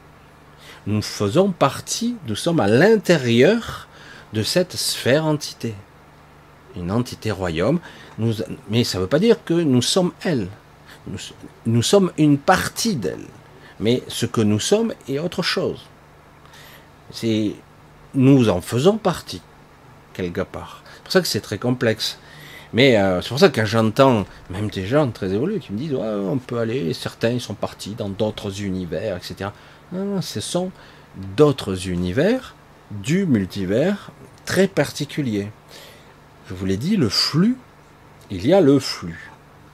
[0.86, 3.88] Nous faisons partie, nous sommes à l'intérieur
[4.32, 5.74] de cette sphère entité.
[6.76, 7.80] Une entité royaume,
[8.70, 10.48] mais ça ne veut pas dire que nous sommes elle.
[11.66, 13.26] Nous, sommes une partie d'elle.
[13.78, 15.86] Mais ce que nous sommes est autre chose.
[18.14, 19.42] Nous en faisons partie
[20.14, 20.82] quelque part.
[20.94, 22.18] C'est pour ça que c'est très complexe.
[22.72, 25.94] Mais euh, c'est pour ça que j'entends même des gens très évolués qui me disent
[25.94, 29.50] ouais, on peut aller, certains ils sont partis dans d'autres univers, etc.
[29.92, 30.70] Non, ce sont
[31.36, 32.54] d'autres univers
[32.90, 34.10] du multivers
[34.44, 35.48] très particulier.
[36.48, 37.56] Je vous l'ai dit, le flux,
[38.30, 39.30] il y a le flux.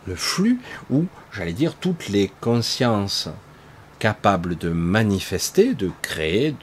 [0.06, 3.28] Le flux où, j'allais dire, toutes les consciences
[3.98, 6.56] capables de manifester, de créer,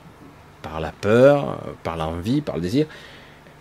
[0.62, 2.86] par la peur, par l'envie, par le désir,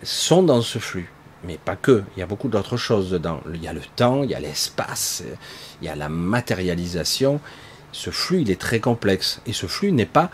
[0.03, 1.09] sont dans ce flux.
[1.45, 3.41] Mais pas que, il y a beaucoup d'autres choses dedans.
[3.53, 5.23] Il y a le temps, il y a l'espace,
[5.81, 7.39] il y a la matérialisation.
[7.91, 9.41] Ce flux, il est très complexe.
[9.45, 10.29] Et ce flux n'est pas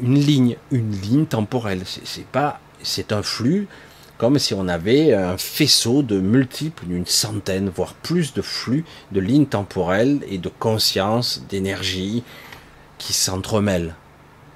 [0.00, 1.82] une ligne, une ligne temporelle.
[1.86, 3.68] C'est pas, c'est un flux
[4.22, 9.18] comme si on avait un faisceau de multiples, d'une centaine, voire plus de flux, de
[9.18, 12.22] lignes temporelles et de conscience, d'énergie
[12.98, 13.96] qui s'entremêlent.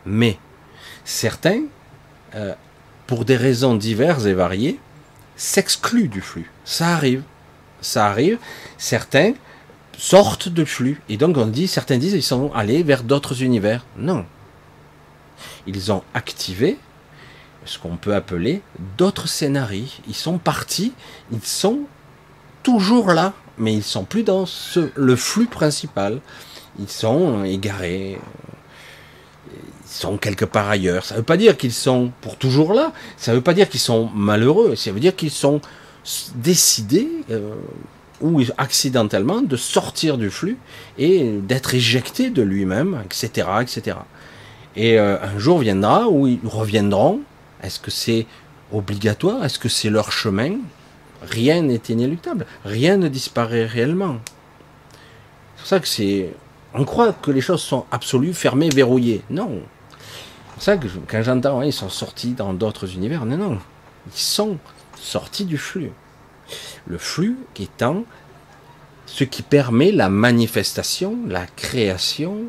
[0.05, 0.39] Mais
[1.05, 1.63] certains,
[2.37, 2.55] euh,
[3.09, 4.79] pour des raisons diverses et variées,
[5.35, 6.49] s'excluent du flux.
[6.65, 7.25] Ça arrive.
[7.81, 8.39] Ça arrive.
[8.79, 9.33] Certains
[9.99, 11.01] sortent du flux.
[11.09, 13.85] Et donc on dit, certains disent, ils sont allés vers d'autres univers.
[13.97, 14.25] Non.
[15.67, 16.79] Ils ont activé
[17.65, 18.63] ce qu'on peut appeler
[18.97, 19.87] d'autres scénarios.
[20.09, 20.93] Ils sont partis,
[21.33, 21.81] ils sont
[22.63, 26.21] toujours là, mais ils sont plus dans ce, le flux principal.
[26.79, 28.19] Ils sont égarés,
[29.87, 31.05] sont quelque part ailleurs.
[31.05, 33.69] Ça ne veut pas dire qu'ils sont pour toujours là, ça ne veut pas dire
[33.69, 35.61] qu'ils sont malheureux, ça veut dire qu'ils sont
[36.37, 37.55] décidés euh,
[38.21, 40.57] ou accidentellement de sortir du flux
[40.99, 43.99] et d'être éjectés de lui-même, etc., etc.
[44.75, 47.21] Et euh, un jour viendra où ils reviendront.
[47.63, 48.27] Est-ce que c'est
[48.73, 49.45] obligatoire?
[49.45, 50.59] Est-ce que c'est leur chemin?
[51.23, 52.47] Rien n'est inéluctable.
[52.65, 54.17] Rien ne disparaît réellement.
[55.57, 56.35] C'est pour ça que c'est.
[56.75, 59.23] On croit que les choses sont absolues, fermées, verrouillées.
[59.31, 59.63] Non
[60.59, 63.59] ça que quand j'entends, ils sont sortis dans d'autres univers, non, non,
[64.07, 64.59] ils sont
[64.99, 65.93] sortis du flux.
[66.87, 68.05] Le flux étant
[69.07, 72.47] ce qui permet la manifestation, la création,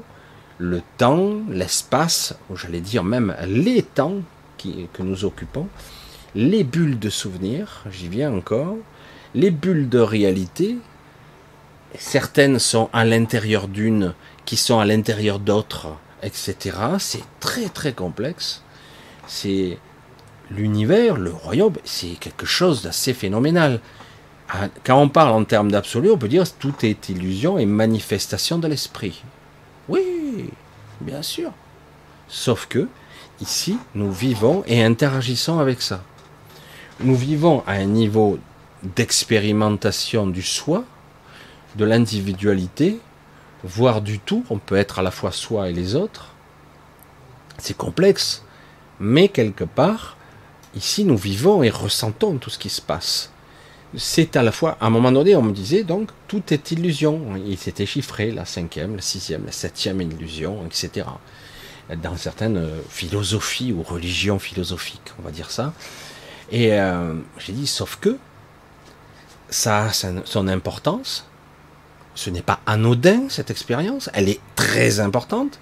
[0.57, 4.15] le temps, l'espace, ou j'allais dire même les temps
[4.57, 5.67] que nous occupons,
[6.35, 8.75] les bulles de souvenirs, j'y viens encore,
[9.35, 10.77] les bulles de réalité,
[11.97, 14.13] certaines sont à l'intérieur d'une,
[14.45, 16.77] qui sont à l'intérieur d'autres, etc.
[16.99, 18.63] C'est très très complexe.
[19.27, 19.77] C'est
[20.51, 23.79] l'univers, le royaume, c'est quelque chose d'assez phénoménal.
[24.49, 28.57] Ah, quand on parle en termes d'absolu, on peut dire tout est illusion et manifestation
[28.57, 29.23] de l'esprit.
[29.89, 30.49] Oui,
[31.01, 31.51] bien sûr.
[32.27, 32.87] Sauf que,
[33.41, 36.03] ici, nous vivons et interagissons avec ça.
[36.99, 38.39] Nous vivons à un niveau
[38.83, 40.83] d'expérimentation du soi,
[41.75, 42.99] de l'individualité,
[43.63, 46.33] voire du tout, on peut être à la fois soi et les autres.
[47.57, 48.43] C'est complexe,
[48.99, 50.16] mais quelque part,
[50.75, 53.31] ici nous vivons et ressentons tout ce qui se passe.
[53.95, 57.21] C'est à la fois, à un moment donné, on me disait donc tout est illusion.
[57.37, 61.07] Il s'était chiffré la cinquième, la sixième, la septième illusion, etc.
[62.03, 65.73] Dans certaines philosophies ou religions philosophiques, on va dire ça.
[66.51, 68.17] Et euh, j'ai dit, sauf que
[69.49, 71.25] ça a son importance,
[72.15, 75.59] ce n'est pas anodin cette expérience, elle est très importante.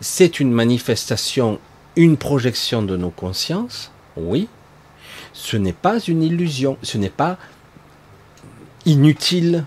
[0.00, 1.60] C'est une manifestation,
[1.96, 4.48] une projection de nos consciences, oui.
[5.32, 7.38] Ce n'est pas une illusion, ce n'est pas
[8.84, 9.64] inutile.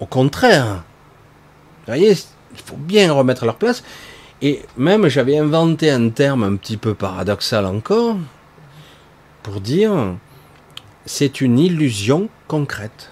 [0.00, 0.84] Au contraire,
[1.86, 3.82] vous voyez, il faut bien remettre leur place.
[4.40, 8.16] Et même j'avais inventé un terme un petit peu paradoxal encore
[9.42, 10.14] pour dire
[11.06, 13.10] c'est une illusion concrète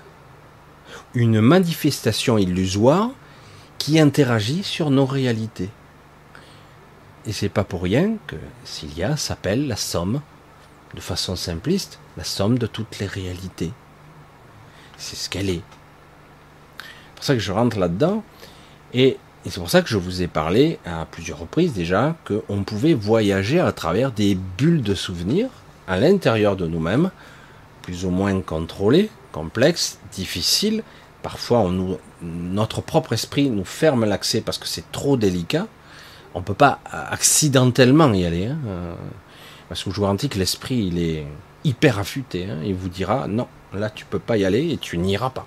[1.17, 3.11] une manifestation illusoire
[3.79, 5.71] qui interagit sur nos réalités.
[7.25, 10.21] Et c'est pas pour rien que Cilia s'appelle la somme,
[10.95, 13.73] de façon simpliste, la somme de toutes les réalités.
[14.97, 15.63] C'est ce qu'elle est.
[17.15, 18.23] pour ça que je rentre là-dedans.
[18.95, 22.95] Et, c'est pour ça que je vous ai parlé à plusieurs reprises déjà qu'on pouvait
[22.95, 25.51] voyager à travers des bulles de souvenirs
[25.87, 27.13] à l'intérieur de nous-mêmes,
[27.83, 30.83] plus ou moins contrôlées, complexes, difficiles.
[31.23, 31.71] Parfois,
[32.23, 35.69] notre propre esprit nous ferme l'accès parce que c'est trop délicat.
[36.35, 38.47] On ne peut pas accidentellement y aller.
[38.47, 38.59] Hein.
[39.69, 41.27] Parce que je vous garantis que l'esprit, il est
[41.65, 42.49] hyper affûté.
[42.49, 42.59] Hein.
[42.65, 45.47] Il vous dira non, là tu peux pas y aller et tu n'iras pas.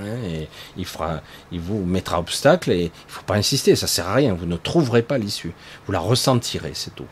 [0.00, 0.16] Hein.
[0.24, 4.14] Et il, fera, il vous mettra obstacle et il faut pas insister, ça sert à
[4.14, 4.34] rien.
[4.34, 5.52] Vous ne trouverez pas l'issue.
[5.86, 7.06] Vous la ressentirez, c'est tout.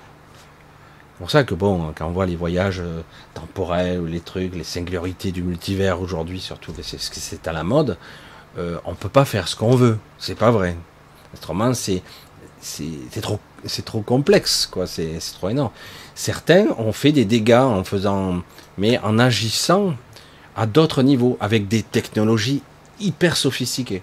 [1.12, 3.00] C'est pour ça que bon, quand on voit les voyages euh,
[3.32, 7.64] temporels les trucs, les singularités du multivers aujourd'hui, surtout c'est ce que c'est à la
[7.64, 7.96] mode,
[8.59, 9.98] euh, on peut pas faire ce qu'on veut.
[10.18, 10.76] C'est pas vrai.
[11.35, 12.02] Autrement, c'est
[12.61, 14.87] c'est trop c'est trop complexe quoi.
[14.87, 15.71] C'est trop énorme.
[16.14, 18.42] Certains ont fait des dégâts en faisant,
[18.79, 19.95] mais en agissant
[20.57, 22.62] à d'autres niveaux, avec des technologies
[22.99, 24.03] hyper sophistiquées.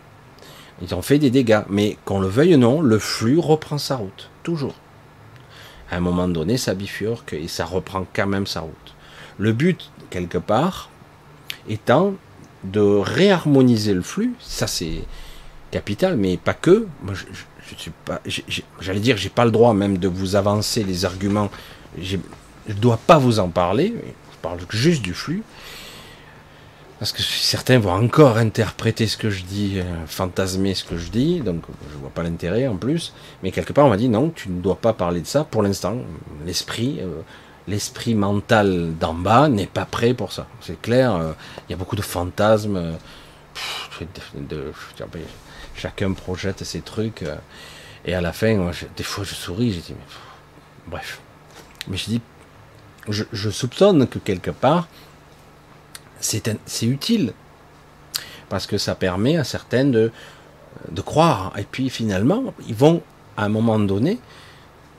[0.82, 3.96] Ils ont fait des dégâts, mais qu'on le veuille ou non, le flux reprend sa
[3.96, 4.76] route, toujours.
[5.90, 8.96] À un moment donné, ça bifurque et ça reprend quand même sa route.
[9.38, 10.90] Le but, quelque part,
[11.68, 12.14] étant
[12.64, 15.04] de réharmoniser le flux, ça c'est
[15.72, 16.88] capital, mais pas que.
[17.70, 18.22] Je, suis pas,
[18.80, 21.50] j'allais dire, j'ai pas le droit même de vous avancer les arguments.
[22.02, 22.18] Je
[22.68, 23.94] ne dois pas vous en parler,
[24.32, 25.44] je parle juste du flux,
[27.00, 31.10] parce que certains vont encore interpréter ce que je dis, euh, fantasmer ce que je
[31.10, 34.30] dis, donc je vois pas l'intérêt en plus, mais quelque part on m'a dit non,
[34.30, 35.98] tu ne dois pas parler de ça pour l'instant,
[36.46, 37.22] l'esprit, euh,
[37.68, 41.34] l'esprit mental d'en bas n'est pas prêt pour ça, c'est clair, euh,
[41.68, 42.98] il y a beaucoup de fantasmes,
[45.76, 47.24] chacun projette ses trucs,
[48.06, 50.06] et à la fin, des fois je souris, j'ai dit, mais,
[50.88, 51.22] bref.
[51.88, 52.22] Mais je dis,
[53.10, 54.88] je, soupçonne que quelque part,
[56.20, 56.48] c'est
[56.84, 57.34] utile.
[58.50, 60.12] Parce que ça permet à certains de,
[60.90, 61.54] de croire.
[61.58, 63.02] Et puis finalement, ils vont,
[63.36, 64.20] à un moment donné,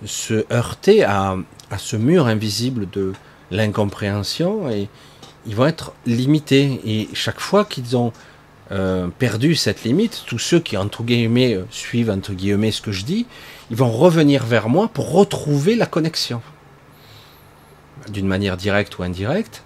[0.05, 1.37] se heurter à,
[1.71, 3.13] à ce mur invisible de
[3.51, 4.89] l'incompréhension et
[5.47, 6.81] ils vont être limités.
[6.85, 8.13] Et chaque fois qu'ils ont
[8.73, 13.05] euh, perdu cette limite, tous ceux qui, entre guillemets, suivent, entre guillemets, ce que je
[13.05, 13.27] dis,
[13.71, 16.41] ils vont revenir vers moi pour retrouver la connexion
[18.09, 19.63] d'une manière directe ou indirecte,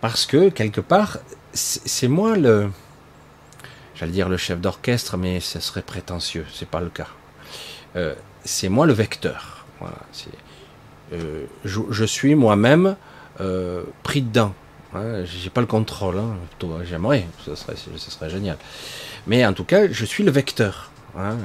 [0.00, 1.18] parce que quelque part,
[1.54, 2.70] c'est moi le,
[3.94, 7.08] j'allais dire le chef d'orchestre, mais ce serait prétentieux, c'est pas le cas.
[7.96, 8.14] Euh,
[8.44, 9.66] c'est moi le vecteur.
[11.12, 12.96] Euh, je, suis moi-même
[13.40, 14.54] euh, pris dedans.
[15.24, 16.18] J'ai pas le contrôle.
[16.18, 16.36] Hein,
[16.84, 18.58] J'aimerais, ce serait, serait génial.
[19.26, 20.90] Mais en tout cas, je suis le vecteur.
[21.18, 21.36] Hein,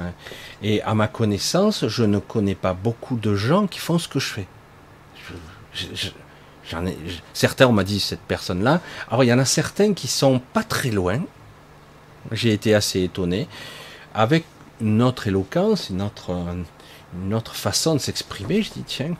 [0.62, 4.18] et à ma connaissance, je ne connais pas beaucoup de gens qui font ce que
[4.18, 4.46] je fais
[6.86, 6.96] ai,
[7.32, 8.80] certains, on m'a dit cette personne-là.
[9.08, 11.20] Alors, il y en a certains qui sont pas très loin.
[12.32, 13.48] J'ai été assez étonné.
[14.14, 14.44] Avec
[14.80, 16.36] notre éloquence, notre,
[17.14, 19.14] notre façon de s'exprimer, je dis, tiens,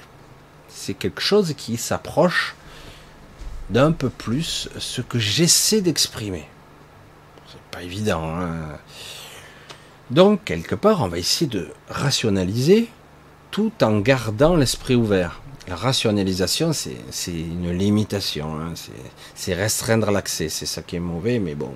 [0.68, 2.55] c'est quelque chose qui s'approche
[3.71, 6.49] d'un peu plus ce que j'essaie d'exprimer.
[7.51, 8.23] C'est pas évident.
[8.25, 8.79] Hein.
[10.11, 12.89] Donc, quelque part, on va essayer de rationaliser
[13.51, 15.41] tout en gardant l'esprit ouvert.
[15.69, 16.97] La rationalisation, c'est
[17.27, 18.73] une limitation, hein.
[19.35, 21.75] c'est restreindre l'accès, c'est ça qui est mauvais, mais bon,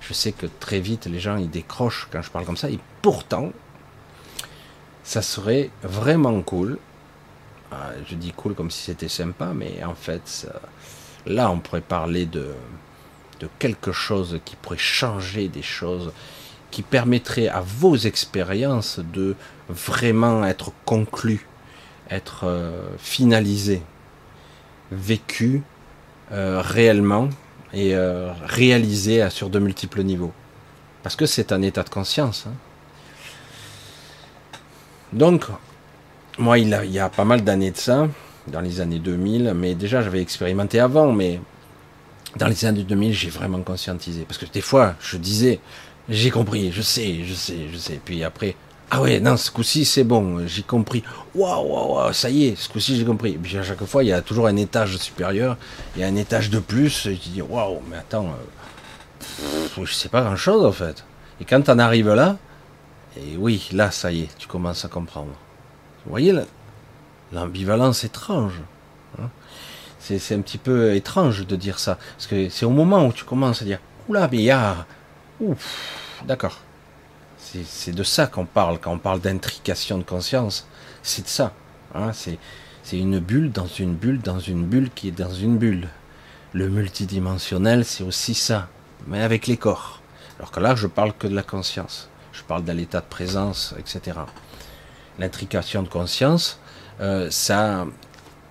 [0.00, 2.78] je sais que très vite les gens ils décrochent quand je parle comme ça, et
[3.02, 3.50] pourtant,
[5.02, 6.78] ça serait vraiment cool.
[7.72, 10.46] Ah, je dis cool comme si c'était sympa, mais en fait,
[11.26, 12.54] là on pourrait parler de,
[13.40, 16.12] de quelque chose qui pourrait changer des choses,
[16.70, 19.36] qui permettrait à vos expériences de
[19.68, 21.46] vraiment être conclues
[22.10, 23.82] être euh, finalisé,
[24.90, 25.62] vécu
[26.32, 27.28] euh, réellement
[27.72, 30.32] et euh, réalisé sur de multiples niveaux.
[31.02, 32.46] Parce que c'est un état de conscience.
[32.46, 32.54] Hein.
[35.12, 35.44] Donc,
[36.38, 38.08] moi, il, y a pas mal d'années de ça,
[38.48, 41.40] dans les années 2000, mais déjà j'avais expérimenté avant, mais
[42.36, 44.24] dans les années 2000, j'ai vraiment conscientisé.
[44.26, 45.60] Parce que des fois, je disais,
[46.08, 48.00] j'ai compris, je sais, je sais, je sais.
[48.04, 48.56] Puis après,
[48.90, 51.02] ah ouais, non, ce coup-ci, c'est bon, j'ai compris.
[51.34, 53.32] Waouh, waouh, ça y est, ce coup-ci, j'ai compris.
[53.32, 55.56] Et puis à chaque fois, il y a toujours un étage supérieur,
[55.96, 59.92] il y a un étage de plus, et tu dis, waouh, mais attends, euh, je
[59.92, 61.04] sais pas grand-chose en fait.
[61.40, 62.36] Et quand t'en arrives là,
[63.16, 65.32] et oui, là, ça y est, tu commences à comprendre.
[66.04, 66.32] Vous voyez
[67.34, 68.60] l'ambivalence étrange.
[69.20, 69.28] Hein
[70.04, 71.98] c'est un petit peu étrange de dire ça.
[72.16, 73.78] Parce que c'est au moment où tu commences à dire,
[74.08, 74.50] oula, mais.
[75.40, 76.58] Ouf, d'accord.
[77.38, 80.66] C'est de ça qu'on parle quand on parle d'intrication de conscience.
[81.02, 81.52] C'est de ça.
[81.94, 85.88] Hein, c'est une bulle dans une bulle dans une bulle qui est dans une bulle.
[86.52, 88.68] Le multidimensionnel, c'est aussi ça,
[89.06, 90.00] mais avec les corps,
[90.38, 92.08] Alors que là, je parle que de la conscience.
[92.32, 94.18] Je parle de l'état de présence, etc.
[95.18, 96.58] L'intrication de conscience,
[97.00, 97.86] euh, ça,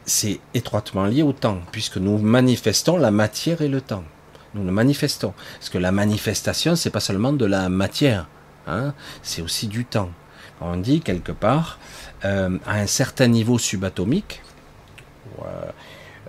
[0.06, 4.04] c'est étroitement lié au temps, puisque nous manifestons la matière et le temps.
[4.54, 5.34] Nous le manifestons.
[5.60, 8.28] Parce que la manifestation, c'est pas seulement de la matière,
[8.68, 10.12] hein, c'est aussi du temps.
[10.62, 11.80] On dit quelque part,
[12.26, 14.42] euh, à un certain niveau subatomique,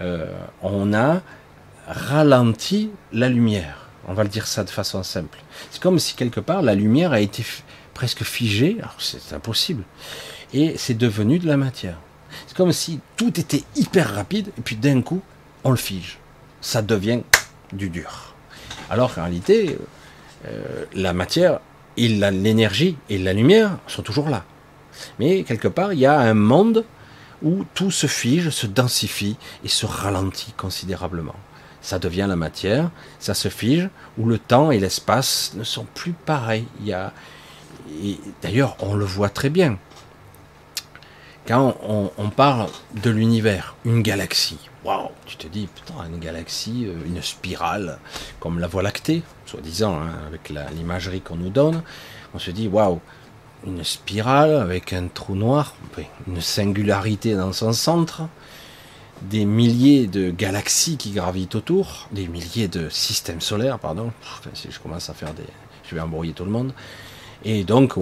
[0.00, 1.20] euh, on a
[1.86, 3.88] ralenti la lumière.
[4.08, 5.38] On va le dire ça de façon simple.
[5.70, 7.44] C'est comme si quelque part la lumière a été
[7.92, 9.84] presque figée, alors c'est impossible,
[10.52, 11.98] et c'est devenu de la matière.
[12.54, 15.22] Comme si tout était hyper rapide, et puis d'un coup,
[15.64, 16.18] on le fige.
[16.60, 17.20] Ça devient
[17.72, 18.34] du dur.
[18.90, 19.76] Alors qu'en réalité,
[20.46, 21.60] euh, la matière
[21.96, 24.44] et l'énergie et la lumière sont toujours là.
[25.18, 26.84] Mais quelque part, il y a un monde
[27.42, 31.34] où tout se fige, se densifie et se ralentit considérablement.
[31.80, 36.12] Ça devient la matière, ça se fige, où le temps et l'espace ne sont plus
[36.12, 36.66] pareils.
[36.80, 37.12] Il y a,
[38.42, 39.78] d'ailleurs, on le voit très bien.
[41.46, 42.70] Quand on, parle
[43.02, 47.98] de l'univers, une galaxie, waouh, tu te dis, putain, une galaxie, euh, une spirale,
[48.40, 51.82] comme la Voie lactée, soi-disant, hein, avec l'imagerie qu'on nous donne,
[52.32, 52.98] on se dit, waouh,
[53.66, 55.74] une spirale avec un trou noir,
[56.26, 58.22] une singularité dans son centre,
[59.20, 64.12] des milliers de galaxies qui gravitent autour, des milliers de systèmes solaires, pardon,
[64.54, 65.44] si je commence à faire des...
[65.88, 66.72] je vais embrouiller tout le monde,
[67.44, 67.96] et donc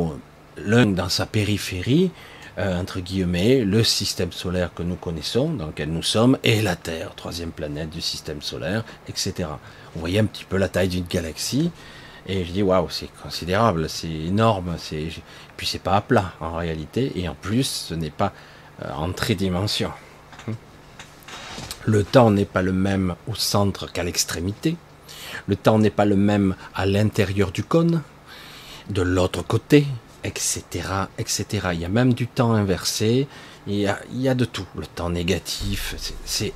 [0.56, 2.12] l'un dans sa périphérie,
[2.58, 6.76] euh, entre guillemets, le système solaire que nous connaissons, dans lequel nous sommes, et la
[6.76, 9.48] Terre, troisième planète du système solaire, etc.
[9.94, 11.70] Vous voyez un petit peu la taille d'une galaxie,
[12.26, 15.08] et je dis waouh, c'est considérable, c'est énorme, c'est
[15.56, 18.32] puis c'est pas à plat en réalité, et en plus ce n'est pas
[18.82, 19.90] euh, en tridimension.
[21.84, 24.76] Le temps n'est pas le même au centre qu'à l'extrémité.
[25.48, 28.02] Le temps n'est pas le même à l'intérieur du cône,
[28.90, 29.86] de l'autre côté,
[30.24, 30.64] etc.,
[31.18, 31.68] etc.
[31.72, 33.26] Il y a même du temps inversé,
[33.66, 34.66] il y a, il y a de tout.
[34.76, 35.94] Le temps négatif,
[36.24, 36.52] c'est,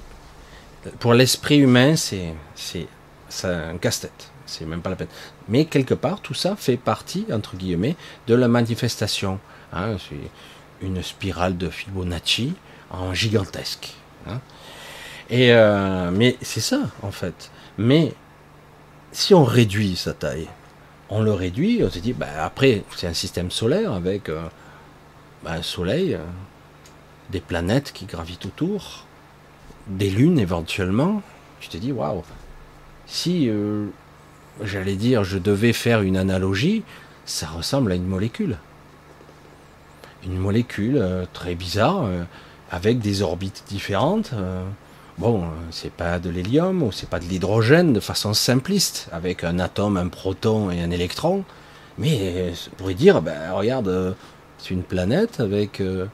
[0.99, 2.35] pour l'esprit humain, c'est,
[3.45, 4.31] un casse-tête.
[4.47, 5.09] C'est même pas la peine.
[5.49, 7.97] Mais quelque part, tout ça fait partie, entre guillemets,
[8.27, 9.41] de la manifestation.
[9.73, 9.97] Hein.
[9.99, 12.55] c'est une spirale de Fibonacci
[12.91, 13.95] en gigantesque.
[14.29, 14.41] Hein.
[15.29, 17.51] Et euh, mais c'est ça, en fait.
[17.79, 18.15] Mais
[19.11, 20.49] si on réduit sa taille,
[21.09, 24.43] on le réduit, on se dit, bah, après, c'est un système solaire avec euh,
[25.45, 26.19] bah, un soleil, euh,
[27.31, 29.05] des planètes qui gravitent autour,
[29.87, 31.23] des lunes éventuellement.
[31.61, 32.23] Tu te dis, waouh,
[33.07, 33.87] si, euh,
[34.63, 36.83] j'allais dire, je devais faire une analogie,
[37.25, 38.59] ça ressemble à une molécule.
[40.25, 41.01] Une molécule
[41.33, 42.09] très bizarre,
[42.73, 44.33] avec des orbites différentes.
[45.19, 49.45] Bon, euh, c'est pas de l'hélium ou c'est pas de l'hydrogène de façon simpliste, avec
[49.45, 51.43] un atome, un proton et un électron.
[51.97, 54.13] Mais on pourrait dire, ben, regarde, euh,
[54.59, 56.05] c'est une planète avec, euh,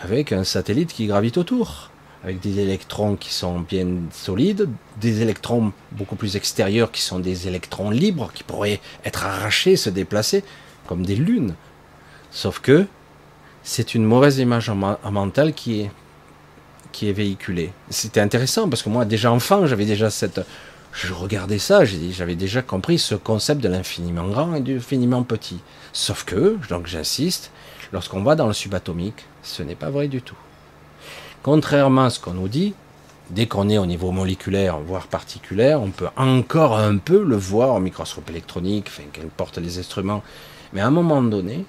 [0.00, 1.90] avec un satellite qui gravite autour,
[2.24, 4.68] avec des électrons qui sont bien solides,
[5.00, 9.88] des électrons beaucoup plus extérieurs qui sont des électrons libres, qui pourraient être arrachés, se
[9.88, 10.42] déplacer,
[10.88, 11.54] comme des lunes.
[12.32, 12.86] Sauf que
[13.62, 15.90] c'est une mauvaise image mentale qui est
[16.92, 17.72] qui est véhiculé.
[17.90, 20.40] C'était intéressant parce que moi, déjà enfant, j'avais déjà cette.
[20.92, 25.58] Je regardais ça, j'avais déjà compris ce concept de l'infiniment grand et du infiniment petit.
[25.94, 27.50] Sauf que, donc j'insiste,
[27.92, 30.36] lorsqu'on va dans le subatomique, ce n'est pas vrai du tout.
[31.42, 32.74] Contrairement à ce qu'on nous dit,
[33.30, 37.74] dès qu'on est au niveau moléculaire, voire particulaire, on peut encore un peu le voir
[37.74, 40.22] au microscope électronique, enfin, qu'importe les instruments.
[40.74, 41.64] Mais à un moment donné,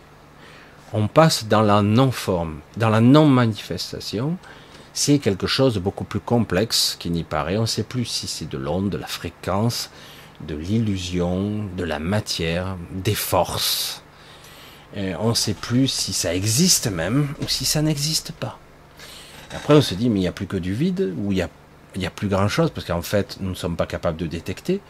[0.92, 4.38] on passe dans la non-forme, dans la non-manifestation,
[4.94, 7.58] c'est quelque chose de beaucoup plus complexe qui n'y paraît.
[7.58, 9.90] On ne sait plus si c'est de l'onde, de la fréquence,
[10.42, 14.04] de l'illusion, de la matière, des forces.
[14.96, 18.60] on ne sait plus si ça existe même ou si ça n'existe pas.
[19.54, 21.48] après, on se dit, mais il n'y a plus que du vide, ou il
[21.98, 24.82] n'y a, plus grand-chose, parce qu'en fait, nous ne sommes pas capables de détecter.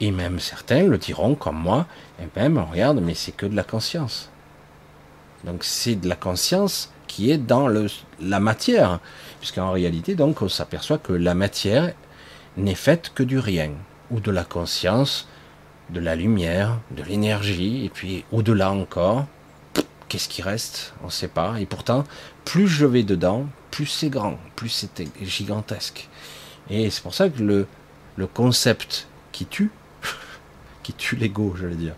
[0.00, 1.86] Et même certains le diront, comme moi,
[2.20, 4.28] et même, regarde, mais c'est que de la conscience.
[5.44, 9.00] Donc c'est de la conscience qui est dans la matière
[9.38, 11.92] puisqu'en réalité, donc, on s'aperçoit que la matière
[12.56, 13.70] n'est faite que du rien,
[14.10, 15.28] ou de la conscience,
[15.90, 19.26] de la lumière, de l'énergie, et puis au-delà encore,
[20.08, 20.94] qu'est-ce qui reste?
[21.02, 21.60] On ne sait pas.
[21.60, 22.04] Et pourtant,
[22.44, 26.08] plus je vais dedans, plus c'est grand, plus c'est gigantesque.
[26.70, 29.70] Et c'est pour ça que le, concept qui tue,
[30.82, 31.94] qui tue l'ego, j'allais dire.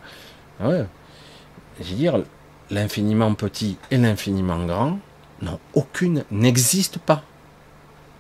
[1.81, 2.23] Dire,
[2.71, 4.99] l'infiniment petit et l'infiniment grand,
[5.43, 7.23] non, aucune n'existe pas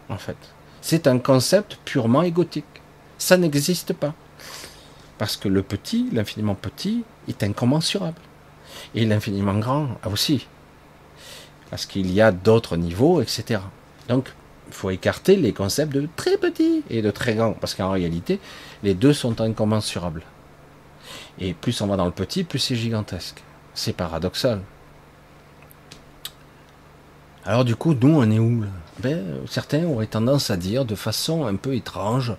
[0.08, 0.36] en fait.
[0.80, 2.64] C'est un concept purement égotique.
[3.18, 4.14] Ça n'existe pas.
[5.18, 8.20] Parce que le petit, l'infiniment petit, est incommensurable.
[8.94, 10.46] Et l'infiniment grand aussi.
[11.70, 13.60] Parce qu'il y a d'autres niveaux, etc.
[14.08, 14.32] Donc,
[14.68, 17.52] il faut écarter les concepts de très petit et de très grand.
[17.52, 18.38] Parce qu'en réalité,
[18.82, 20.22] les deux sont incommensurables.
[21.40, 23.42] Et plus on va dans le petit, plus c'est gigantesque.
[23.74, 24.60] C'est paradoxal.
[27.48, 28.62] Alors du coup, nous, on est où
[28.98, 32.34] ben, Certains auraient tendance à dire de façon un peu étrange,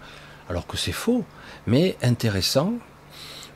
[0.47, 1.25] alors que c'est faux,
[1.65, 2.73] mais intéressant,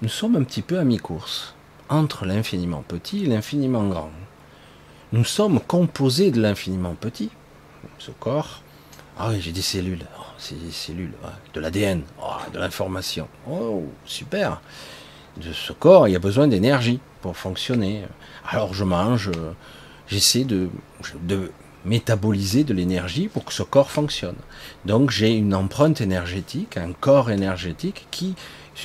[0.02, 1.54] nous sommes un petit peu à mi-course
[1.90, 4.10] entre l'infiniment petit et l'infiniment grand.
[5.12, 7.30] Nous sommes composés de l'infiniment petit,
[8.00, 8.64] ce corps.
[9.20, 10.08] Ah oui, j'ai des cellules.
[10.18, 11.14] Oh, c'est des cellules,
[11.54, 13.28] de l'ADN, oh, de l'information.
[13.48, 14.60] Oh, super.
[15.38, 18.06] De ce corps, il y a besoin d'énergie pour fonctionner.
[18.50, 19.30] Alors je mange,
[20.08, 20.70] j'essaie de,
[21.22, 21.52] de
[21.86, 24.36] métaboliser de l'énergie pour que ce corps fonctionne.
[24.86, 28.36] Donc j'ai une empreinte énergétique, un corps énergétique qui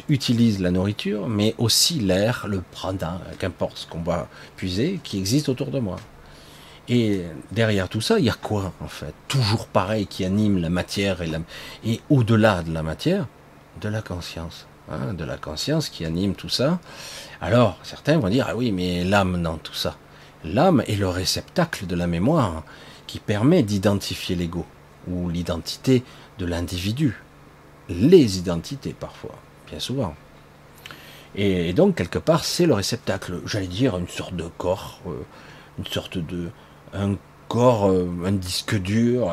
[0.09, 5.49] utilise la nourriture, mais aussi l'air, le prana, qu'importe ce qu'on va puiser, qui existe
[5.49, 5.97] autour de moi.
[6.89, 9.15] Et derrière tout ça, il y a quoi en fait?
[9.29, 11.19] Toujours pareil qui anime la matière
[11.85, 13.27] et, au-delà de la matière,
[13.81, 14.67] de la conscience.
[14.91, 16.79] Hein, de la conscience qui anime tout ça.
[17.43, 19.99] Alors, certains vont dire, ah oui, mais l'âme dans tout ça.
[20.45, 22.63] L'âme est le réceptacle de la mémoire
[23.07, 24.65] qui permet d'identifier l'ego
[25.09, 26.05] ou l'identité
[26.39, 27.17] de l'individu.
[27.89, 29.35] Les identités parfois,
[29.69, 30.15] bien souvent.
[31.35, 35.25] Et, donc, quelque part, c'est le réceptacle, j'allais dire, une sorte de corps, euh,
[35.79, 36.51] une sorte de.
[36.95, 37.17] un
[37.49, 39.33] corps, euh, un disque dur,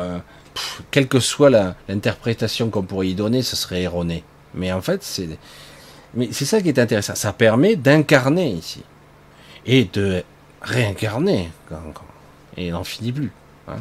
[0.91, 4.23] quelle que soit l'interprétation qu'on pourrait y donner, ce serait erroné.
[4.53, 5.37] Mais en fait, c'est.
[6.13, 7.15] Mais c'est ça qui est intéressant.
[7.15, 8.83] Ça permet d'incarner ici.
[9.65, 10.23] Et de
[10.65, 11.51] réincarner.
[12.57, 13.31] Et n'en finit plus.
[13.67, 13.77] Hein.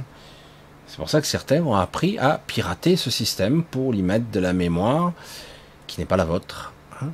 [0.87, 4.41] C'est pour ça que certains ont appris à pirater ce système pour y mettre de
[4.41, 5.13] la mémoire
[5.87, 6.73] qui n'est pas la vôtre.
[7.01, 7.09] Hein.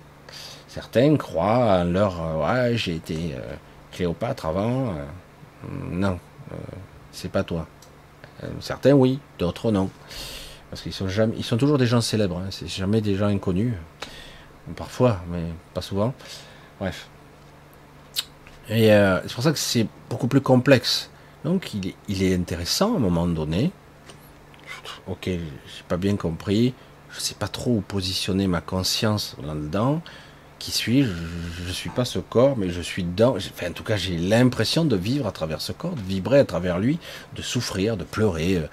[0.68, 3.54] Certains croient à leur euh, ouais, j'ai été euh,
[3.92, 4.90] Cléopâtre avant.
[4.90, 5.04] Euh,
[5.90, 6.18] non,
[7.12, 7.66] c'est pas toi.
[8.60, 9.90] certains oui, d'autres non.
[10.70, 12.48] Parce qu'ils sont jamais, ils sont toujours des gens célèbres, hein.
[12.50, 13.74] c'est jamais des gens inconnus.
[14.76, 15.42] Parfois, mais
[15.74, 16.14] pas souvent.
[16.78, 17.08] Bref.
[18.70, 21.10] Et c'est pour ça que c'est beaucoup plus complexe.
[21.44, 23.72] Donc il est, intéressant à un moment donné.
[25.06, 25.40] Ok, j'ai
[25.88, 26.74] pas bien compris.
[27.12, 30.02] Je sais pas trop où positionner ma conscience là-dedans.
[30.58, 31.10] Qui suis-je
[31.66, 33.34] Je suis pas ce corps, mais je suis dedans.
[33.36, 36.44] Enfin, en tout cas, j'ai l'impression de vivre à travers ce corps, de vibrer à
[36.44, 36.98] travers lui,
[37.34, 38.66] de souffrir, de pleurer, euh,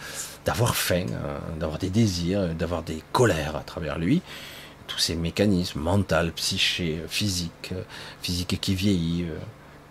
[0.45, 4.21] d'avoir faim, euh, d'avoir des désirs, d'avoir des colères à travers lui.
[4.87, 7.83] Tous ces mécanismes mental, psyché, physique, euh,
[8.21, 9.27] physique qui vieillit,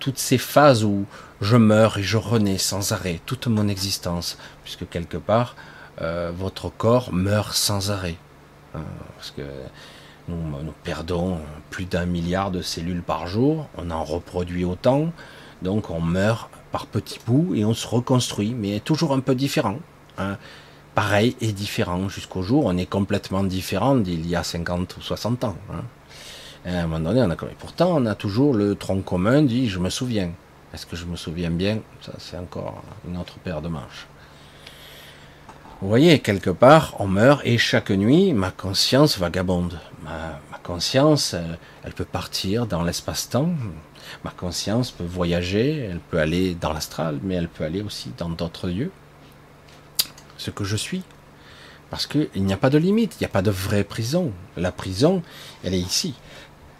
[0.06, 1.04] toutes ces phases où
[1.40, 5.56] je meurs et je renais sans arrêt, toute mon existence, puisque quelque part,
[6.00, 8.14] euh, votre corps meurt sans arrêt.
[8.76, 8.84] Hein,
[9.16, 9.42] parce que
[10.28, 10.38] nous,
[10.84, 11.40] perdons
[11.70, 15.10] plus d'un milliard de cellules par jour, on en reproduit autant,
[15.60, 19.80] donc on meurt par petits bouts et on se reconstruit, mais toujours un peu différent.
[20.18, 20.36] Hein.
[20.94, 25.42] Pareil et différent jusqu'au jour on est complètement différent d'il y a 50 ou 60
[25.42, 25.56] ans.
[25.72, 25.82] Hein
[26.74, 29.78] à un moment donné, on a pourtant, on a toujours le tronc commun dit je
[29.78, 30.30] me souviens.
[30.74, 31.78] Est-ce que je me souviens bien?
[32.02, 34.06] Ça, c'est encore une autre paire de manches.
[35.80, 39.78] Vous voyez, quelque part, on meurt et chaque nuit, ma conscience vagabonde.
[40.02, 41.54] Ma, conscience, euh,
[41.84, 43.50] elle peut partir dans l'espace-temps.
[44.24, 48.30] Ma conscience peut voyager, elle peut aller dans l'astral, mais elle peut aller aussi dans
[48.30, 48.90] d'autres lieux.
[50.38, 51.02] Ce que je suis.
[51.90, 54.32] Parce qu'il n'y a pas de limite, il n'y a pas de vraie prison.
[54.56, 55.22] La prison,
[55.62, 56.14] elle est ici.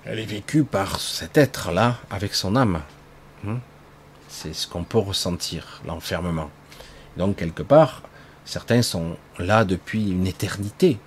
[0.09, 2.81] Elle est vécue par cet être-là avec son âme.
[3.43, 3.57] Hmm?
[4.29, 6.49] C'est ce qu'on peut ressentir, l'enfermement.
[7.17, 8.03] Donc, quelque part,
[8.45, 10.99] certains sont là depuis une éternité.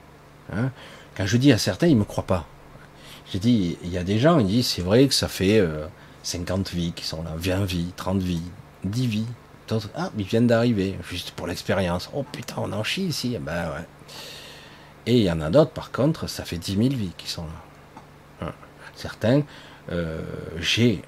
[0.52, 0.72] Hein?
[1.16, 2.46] Quand je dis à certains, ils ne me croient pas.
[3.32, 5.66] J'ai dit, il y a des gens, ils disent, c'est vrai que ça fait
[6.24, 8.52] 50 euh, vies qui sont là, 20 vies, 30 vies,
[8.84, 9.28] 10 vies.
[9.96, 12.10] ah, ils viennent d'arriver, juste pour l'expérience.
[12.14, 13.38] Oh putain, on en chie ici.
[13.40, 13.88] Ben ouais.
[15.06, 17.46] Et il y en a d'autres, par contre, ça fait 10 000 vies qui sont
[17.46, 17.69] là
[19.00, 19.42] certains,
[19.92, 20.22] euh,
[20.60, 21.02] j'ai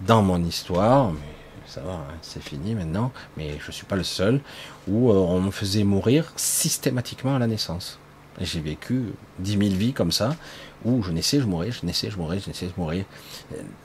[0.00, 1.18] dans mon histoire, mais
[1.66, 4.40] ça va, hein, c'est fini maintenant, mais je ne suis pas le seul,
[4.88, 7.98] où euh, on me faisait mourir systématiquement à la naissance.
[8.40, 9.04] J'ai vécu
[9.38, 10.36] dix mille vies comme ça,
[10.84, 13.06] où je naissais, je mourais, je naissais, je mourais, je naissais, je mourais.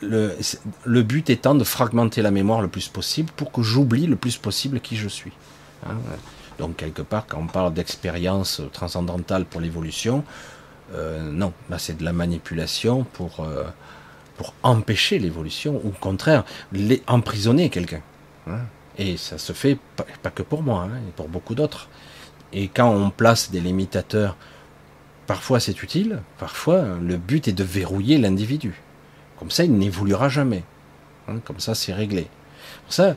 [0.02, 0.36] Le,
[0.84, 4.36] le but étant de fragmenter la mémoire le plus possible pour que j'oublie le plus
[4.36, 5.32] possible qui je suis.
[5.88, 5.96] Hein.
[6.60, 10.26] Donc quelque part, quand on parle d'expérience transcendantale pour l'évolution,
[10.94, 13.64] euh, non, là c'est de la manipulation pour, euh,
[14.38, 18.02] pour empêcher l'évolution, ou au contraire, les, emprisonner quelqu'un.
[18.98, 21.90] Et ça se fait pas, que pour moi, hein, pour beaucoup d'autres.
[22.52, 24.36] Et quand on place des limitateurs
[25.28, 28.82] parfois c'est utile, parfois le but est de verrouiller l'individu.
[29.40, 30.64] Comme ça, il n'évoluera jamais.
[31.28, 32.28] Hein, comme ça, c'est réglé.
[32.84, 33.16] Pour ça,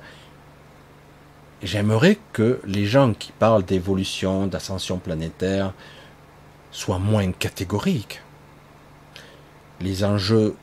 [1.62, 5.74] j'aimerais que les gens qui parlent d'évolution, d'ascension planétaire,
[6.74, 8.20] soient moins catégoriques.
[9.80, 10.56] Les enjeux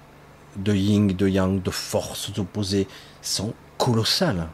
[0.58, 2.88] de yin, de yang, de forces opposées
[3.22, 4.48] sont colossales.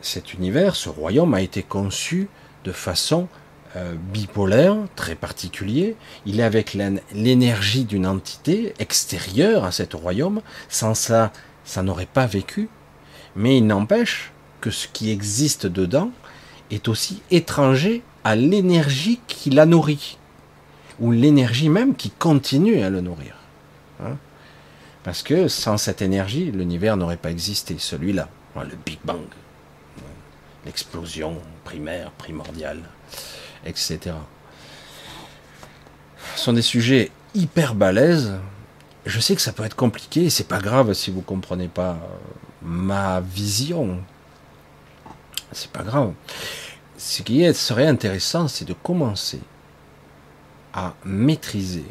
[0.00, 2.28] Cet univers, ce royaume a été conçu
[2.64, 3.28] de façon
[3.76, 5.96] euh, bipolaire, très particulier.
[6.24, 6.76] Il est avec
[7.12, 10.40] l'énergie d'une entité extérieure à cet royaume.
[10.68, 11.32] Sans ça,
[11.64, 12.68] ça n'aurait pas vécu.
[13.34, 16.12] Mais il n'empêche que ce qui existe dedans
[16.70, 20.18] est aussi étranger à l'énergie qui la nourrit,
[21.00, 23.34] ou l'énergie même qui continue à le nourrir.
[24.02, 24.16] Hein.
[25.02, 29.24] Parce que sans cette énergie, l'univers n'aurait pas existé, celui-là, le Big Bang,
[30.66, 32.82] l'explosion primaire, primordiale,
[33.64, 34.14] etc.
[36.36, 38.34] Ce sont des sujets hyper balèzes.
[39.06, 41.98] Je sais que ça peut être compliqué, c'est pas grave si vous comprenez pas
[42.62, 44.00] ma vision,
[45.52, 46.12] c'est pas grave.
[46.98, 49.40] Ce qui serait intéressant, c'est de commencer
[50.72, 51.84] à maîtriser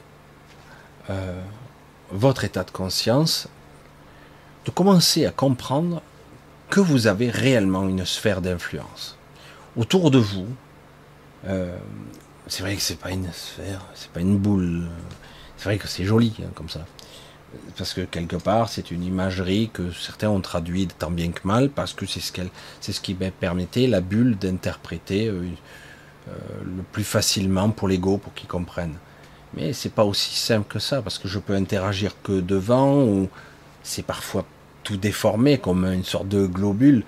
[1.09, 1.41] euh,
[2.11, 3.47] votre état de conscience,
[4.65, 6.01] de commencer à comprendre
[6.69, 9.17] que vous avez réellement une sphère d'influence.
[9.75, 10.47] Autour de vous,
[11.47, 11.77] euh,
[12.47, 14.87] c'est vrai que c'est pas une sphère, c'est pas une boule.
[15.57, 16.85] C'est vrai que c'est joli hein, comme ça
[17.77, 21.69] parce que quelque part c'est une imagerie que certains ont traduit tant bien que mal
[21.69, 22.31] parce que c'est ce
[22.81, 25.47] c'est ce qui permettait la bulle d'interpréter euh,
[26.63, 28.97] le plus facilement pour l'ego pour qu'ils comprennent
[29.55, 33.29] mais c'est pas aussi simple que ça parce que je peux interagir que devant ou
[33.83, 34.45] c'est parfois
[34.83, 37.03] tout déformé comme une sorte de globule.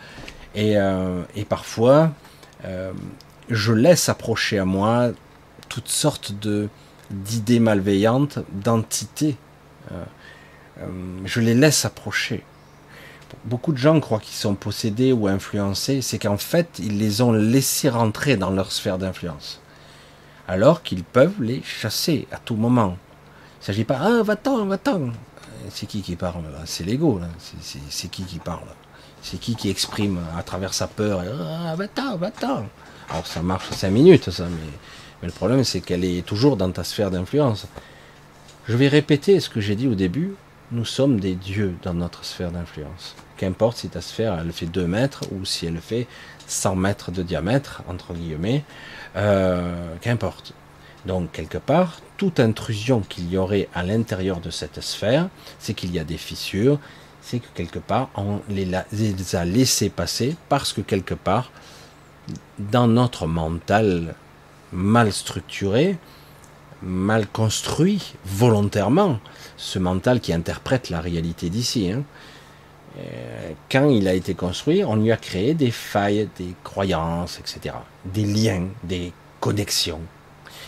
[0.55, 2.11] Et, euh, parfois
[3.49, 5.09] je laisse approcher à moi
[5.67, 6.33] toutes sortes
[7.09, 9.35] d'idées malveillantes d'entités.
[9.91, 10.85] Euh,
[11.25, 12.43] je les laisse approcher.
[13.45, 17.31] Beaucoup de gens croient qu'ils sont possédés ou influencés, c'est qu'en fait, ils les ont
[17.31, 19.59] laissés rentrer dans leur sphère d'influence.
[20.47, 22.97] Alors qu'ils peuvent les chasser à tout moment.
[23.57, 25.11] Il ne s'agit pas, ah, va-t'en, va-t'en.
[25.69, 26.43] C'est qui qui parle?
[26.65, 27.19] C'est l'ego,
[27.89, 28.67] c'est qui qui parle?
[29.21, 31.21] C'est qui qui exprime à travers sa peur?
[31.21, 32.65] Ah, va-t'en, va-t'en.
[33.09, 34.45] Alors ça marche cinq minutes, ça,
[35.21, 37.67] mais le problème, c'est qu'elle est toujours dans ta sphère d'influence.
[38.67, 40.33] Je vais répéter ce que j'ai dit au début
[40.71, 43.15] nous sommes des dieux dans notre sphère d'influence.
[43.37, 46.07] Qu'importe si ta sphère elle fait 2 mètres ou si elle fait
[46.47, 48.63] 100 mètres de diamètre, entre guillemets,
[49.15, 50.53] euh, qu'importe.
[51.05, 55.93] Donc quelque part, toute intrusion qu'il y aurait à l'intérieur de cette sphère, c'est qu'il
[55.93, 56.79] y a des fissures,
[57.21, 61.51] c'est que quelque part on les, a laissés passer parce que quelque part,
[62.59, 64.15] dans notre mental
[64.71, 65.97] mal structuré,
[66.81, 69.19] mal construit volontairement,
[69.61, 71.91] ce mental qui interprète la réalité d'ici.
[71.91, 72.03] Hein.
[72.97, 77.75] Euh, quand il a été construit, on lui a créé des failles, des croyances, etc.
[78.03, 80.01] Des liens, des connexions,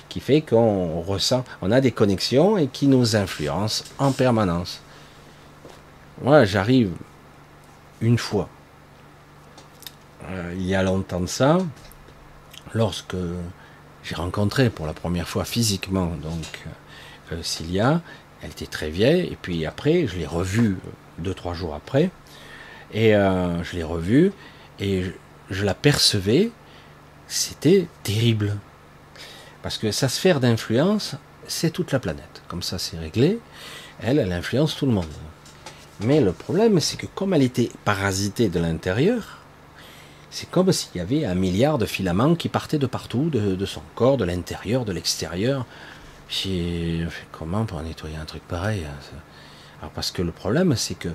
[0.10, 4.80] qui fait qu'on ressent, on a des connexions et qui nous influencent en permanence.
[6.22, 6.92] Moi, j'arrive
[8.00, 8.48] une fois,
[10.30, 11.58] euh, il y a longtemps de ça,
[12.74, 13.18] lorsque
[14.04, 16.68] j'ai rencontré pour la première fois physiquement donc
[17.32, 18.02] euh, Cilia,
[18.44, 20.78] elle était très vieille, et puis après, je l'ai revue
[21.18, 22.10] deux, trois jours après,
[22.94, 24.32] et euh, je l'ai revue,
[24.80, 25.06] et
[25.50, 26.52] je, la percevais,
[27.28, 28.58] c'était terrible.
[29.62, 31.16] Parce que sa sphère d'influence,
[31.48, 32.42] c'est toute la planète.
[32.48, 33.40] Comme ça, c'est réglé.
[34.02, 35.06] Elle, elle influence tout le monde.
[36.02, 39.38] Mais le problème, c'est que comme elle était parasitée de l'intérieur,
[40.32, 43.84] c'est comme s'il y avait un milliard de filaments qui partaient de partout, de son
[43.96, 45.66] corps, de l'intérieur, de l'extérieur,
[47.32, 49.18] comment pour nettoyer un truc pareil hein,
[49.82, 51.10] Alors parce que le problème c'est que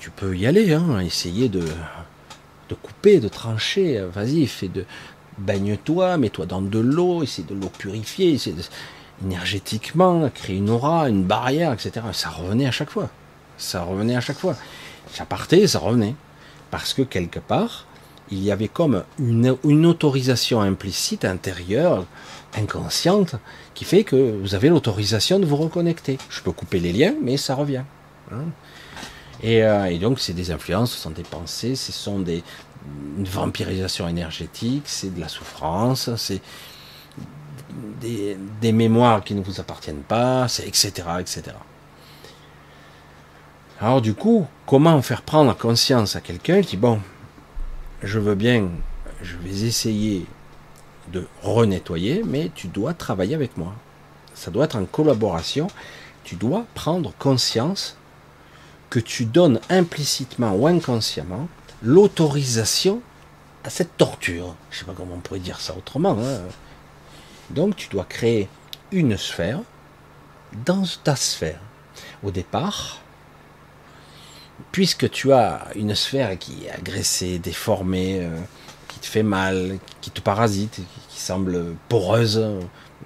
[0.00, 1.64] tu peux y aller, hein, essayer de,
[2.68, 4.04] de couper, de trancher.
[4.12, 4.84] Vas-y, fais de
[5.38, 8.62] baigne-toi, mets-toi dans de l'eau, essaie de l'eau purifier, essaie de,
[9.24, 12.06] énergétiquement créer une aura, une barrière, etc.
[12.12, 13.10] Ça revenait à chaque fois.
[13.58, 14.56] Ça revenait à chaque fois.
[15.12, 16.14] Ça partait, ça revenait.
[16.70, 17.86] Parce que quelque part,
[18.30, 22.06] il y avait comme une, une autorisation implicite intérieure
[22.54, 23.36] inconsciente
[23.74, 26.18] qui fait que vous avez l'autorisation de vous reconnecter.
[26.28, 27.84] Je peux couper les liens, mais ça revient.
[28.30, 28.44] Hein.
[29.44, 32.42] Euh, et, donc, c'est des influences, ce sont des pensées, ce sont des,
[33.18, 36.40] une vampirisation énergétique, c'est de la souffrance, c'est
[38.00, 40.90] des, mémoires qui ne vous appartiennent pas, etc.,
[41.20, 41.42] etc.
[43.80, 47.00] Alors du coup, comment faire prendre conscience à quelqu'un qui, bon,
[48.02, 48.68] je veux bien,
[49.22, 50.26] je vais essayer
[51.12, 53.74] de renettoyer, mais tu dois travailler avec moi.
[54.34, 55.68] ça doit être en collaboration.
[56.24, 57.96] Tu dois prendre conscience
[58.90, 61.48] que tu donnes implicitement ou inconsciemment
[61.82, 63.02] l'autorisation
[63.64, 64.54] à cette torture.
[64.70, 66.16] Je ne sais pas comment on pourrait dire ça autrement.
[66.18, 66.40] Hein.
[67.50, 68.48] Donc tu dois créer
[68.90, 69.60] une sphère
[70.64, 71.60] dans ta sphère.
[72.22, 73.00] Au départ,
[74.70, 78.38] puisque tu as une sphère qui est agressée, déformée, euh,
[78.92, 82.44] qui te fait mal, qui te parasite, qui semble poreuse,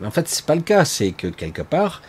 [0.04, 2.02] en fait c'est pas le cas, c'est que quelque part,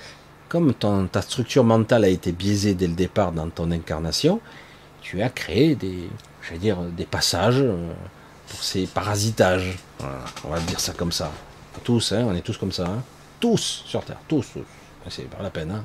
[0.50, 4.40] comme ta structure mentale a été biaisée dès le départ dans ton incarnation,
[5.02, 6.10] tu as créé des,
[6.42, 7.92] je vais dire, des passages euh,
[8.50, 9.78] pour ces parasitages.
[10.44, 11.32] on va dire ça comme ça.
[11.84, 12.86] Tous, hein, on est tous comme ça.
[12.86, 13.04] Hein.
[13.40, 14.64] Tous sur Terre, tous, tous.
[15.10, 15.72] C'est pas la peine.
[15.72, 15.84] Hein.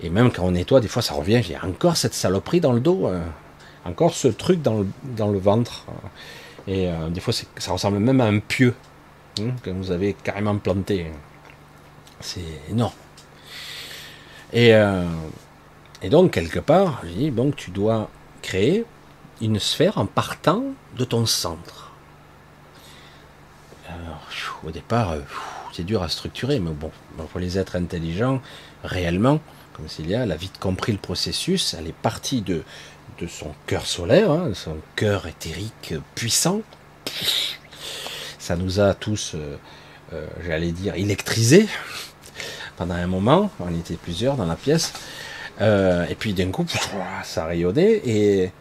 [0.00, 2.80] Et même quand on nettoie, des fois ça revient, j'ai encore cette saloperie dans le
[2.80, 3.10] dos,
[3.84, 5.86] encore ce truc dans le, dans le ventre.
[6.66, 8.74] Et euh, des fois ça ressemble même à un pieu
[9.40, 11.06] hein, que vous avez carrément planté.
[12.20, 12.40] C'est
[12.70, 12.92] énorme.
[14.52, 15.04] Et, euh,
[16.10, 18.10] donc quelque part, je dis, bon, tu dois
[18.42, 18.84] créer
[19.40, 20.62] une sphère en partant
[20.96, 21.92] de ton centre.
[23.88, 24.26] Alors,
[24.64, 25.14] au départ,
[25.72, 26.90] c'est dur à structurer, mais bon,
[27.30, 28.40] pour les êtres intelligents,
[28.82, 29.40] réellement,
[29.74, 32.62] comme Célia, elle a vite compris le processus, elle est partie de,
[33.18, 36.60] de son cœur solaire, hein, son cœur éthérique puissant.
[38.38, 39.56] Ça nous a tous, euh,
[40.12, 41.68] euh, j'allais dire, électrisés
[42.76, 44.92] pendant un moment, on était plusieurs dans la pièce,
[45.62, 46.66] euh, et puis d'un coup,
[47.24, 48.52] ça rayonnait, et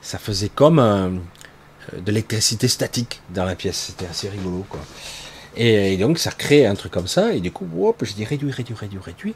[0.00, 1.22] ça faisait comme
[1.96, 4.80] de l'électricité statique dans la pièce, c'était assez rigolo, quoi.
[5.56, 8.50] Et, donc ça crée un truc comme ça, et du coup, hop, je dis réduit,
[8.50, 9.34] réduit, réduit, réduit.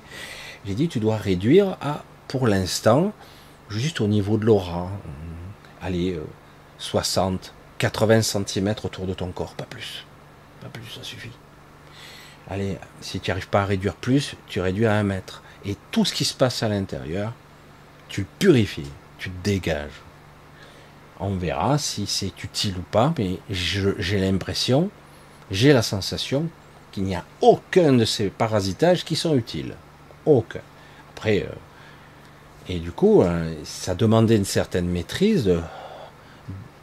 [0.66, 3.12] J'ai dit, tu dois réduire à, pour l'instant,
[3.68, 4.90] juste au niveau de l'aura,
[5.82, 6.18] allez,
[6.78, 10.04] 60, 80 cm autour de ton corps, pas plus.
[10.60, 11.32] Pas plus, ça suffit.
[12.48, 15.42] Allez, si tu n'arrives pas à réduire plus, tu réduis à 1 mètre.
[15.64, 17.32] Et tout ce qui se passe à l'intérieur,
[18.08, 20.00] tu purifies, tu le dégages.
[21.18, 24.90] On verra si c'est utile ou pas, mais j'ai l'impression,
[25.50, 26.48] j'ai la sensation
[26.92, 29.74] qu'il n'y a aucun de ces parasitages qui sont utiles.
[30.24, 30.60] Aucun.
[31.10, 31.54] Après, euh,
[32.68, 35.50] et du coup, euh, ça demandait une certaine maîtrise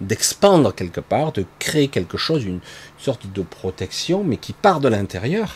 [0.02, 2.60] d'expandre quelque part, de créer quelque chose, une,
[2.98, 5.56] sorte de protection, mais qui part de l'intérieur,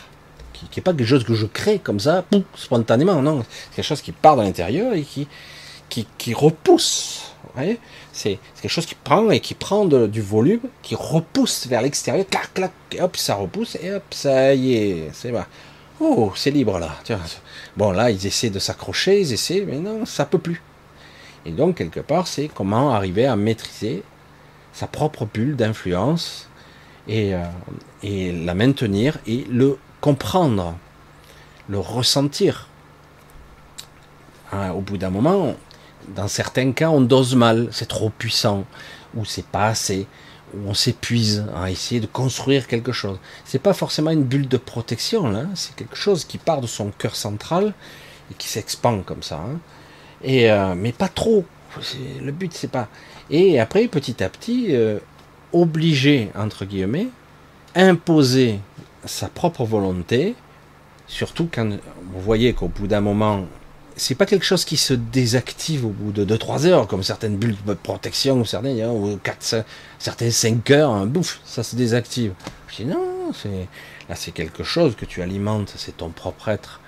[0.52, 2.24] qui n'est pas quelque chose que je crée comme ça,
[2.54, 5.26] spontanément, non, c'est quelque chose qui part de l'intérieur et qui,
[5.88, 7.32] qui, qui repousse.
[8.12, 12.52] C'est quelque chose qui prend et qui prend du volume, qui repousse vers l'extérieur, clac,
[12.54, 15.44] clac, hop, ça repousse, et hop, ça y est, c'est bon.
[16.00, 16.96] Oh, c'est libre là.
[17.76, 20.62] Bon, là, ils essaient de s'accrocher, ils essaient, mais non, ça peut plus.
[21.44, 24.02] Et donc, quelque part, c'est comment arriver à maîtriser
[24.72, 26.48] sa propre bulle d'influence
[27.08, 27.42] et, euh,
[28.44, 30.76] la maintenir et le comprendre,
[31.68, 32.68] le ressentir.
[34.52, 35.56] Hein, au bout d'un moment,
[36.14, 38.64] dans certains cas, on dose mal, c'est trop puissant,
[39.16, 40.06] ou c'est pas assez
[40.54, 43.18] où on s'épuise à essayer de construire quelque chose.
[43.44, 46.90] C'est pas forcément une bulle de protection là, c'est quelque chose qui part de son
[46.90, 47.74] cœur central
[48.30, 49.36] et qui s'expand comme ça.
[49.36, 49.58] Hein.
[50.22, 51.44] Et euh, mais pas trop.
[52.22, 52.88] Le but c'est pas.
[53.30, 54.98] Et après petit à petit, euh,
[55.52, 57.08] obliger entre guillemets,
[57.74, 58.58] imposer
[59.04, 60.34] sa propre volonté,
[61.06, 63.46] surtout quand vous voyez qu'au bout d'un moment
[63.98, 67.56] c'est pas quelque chose qui se désactive au bout de 2-3 heures, comme certaines bulles
[67.66, 69.64] de protection, ou certaines, hein, ou 4,
[69.98, 72.32] certains 5 heures, bouffe, ça se désactive.
[72.68, 73.32] Je dis non,
[74.08, 76.80] là c'est quelque chose que tu alimentes, c'est ton propre être.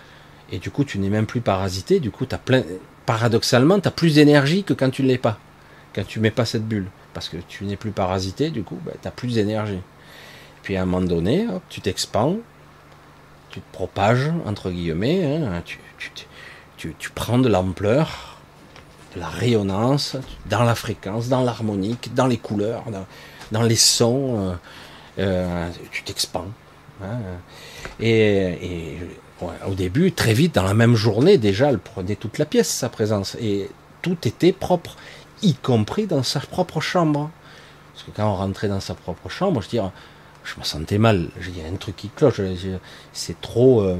[0.53, 2.65] Et du coup, tu n'es même plus parasité, du coup, as plein,
[3.07, 5.39] paradoxalement, tu as plus d'énergie que quand tu ne l'es pas,
[5.95, 6.87] quand tu mets pas cette bulle.
[7.13, 9.81] Parce que tu n'es plus parasité, du coup, ben, tu as plus d'énergie.
[10.63, 12.37] Puis à un moment donné, tu t'expands,
[13.51, 16.11] tu te propages, entre guillemets, hein, tu, tu,
[16.99, 18.39] tu, prends de l'ampleur,
[19.15, 20.17] de la rayonnance,
[20.49, 22.85] dans la fréquence, dans l'harmonique, dans les couleurs,
[23.53, 24.55] dans, les sons, euh,
[25.19, 26.49] euh, tu t'expands.
[27.03, 27.19] Hein.
[27.99, 28.99] Et,
[29.67, 32.89] au début, très vite, dans la même journée, déjà, elle prenait toute la pièce, sa
[32.89, 33.71] présence, et
[34.03, 34.97] tout était propre,
[35.43, 37.31] y compris dans sa propre chambre.
[37.93, 39.79] Parce que quand on rentrait dans sa propre chambre, je dis,
[40.45, 41.29] je me sentais mal.
[41.41, 42.41] Je dis, un truc qui cloche,
[43.13, 43.81] c'est trop.
[43.81, 43.99] Euh,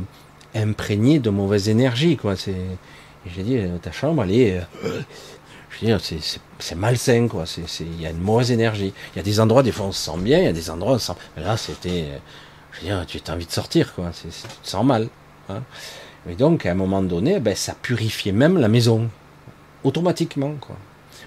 [0.55, 2.37] imprégné de mauvaise énergie, quoi.
[2.37, 2.55] C'est,
[3.27, 5.01] j'ai dit, euh, ta chambre, elle est, euh,
[5.71, 6.21] je veux dire,
[6.59, 7.45] c'est malsain, quoi.
[7.47, 8.93] C'est, il y a une mauvaise énergie.
[9.15, 10.71] Il y a des endroits, des fois, on se sent bien, il y a des
[10.71, 12.19] endroits, on se sent, là, c'était, euh,
[12.73, 14.11] je veux dire, tu as envie de sortir, quoi.
[14.13, 15.09] C'est, tu te sens mal.
[15.49, 15.63] Hein.
[16.29, 19.09] Et donc, à un moment donné, ben, ça purifiait même la maison,
[19.85, 20.77] automatiquement, quoi.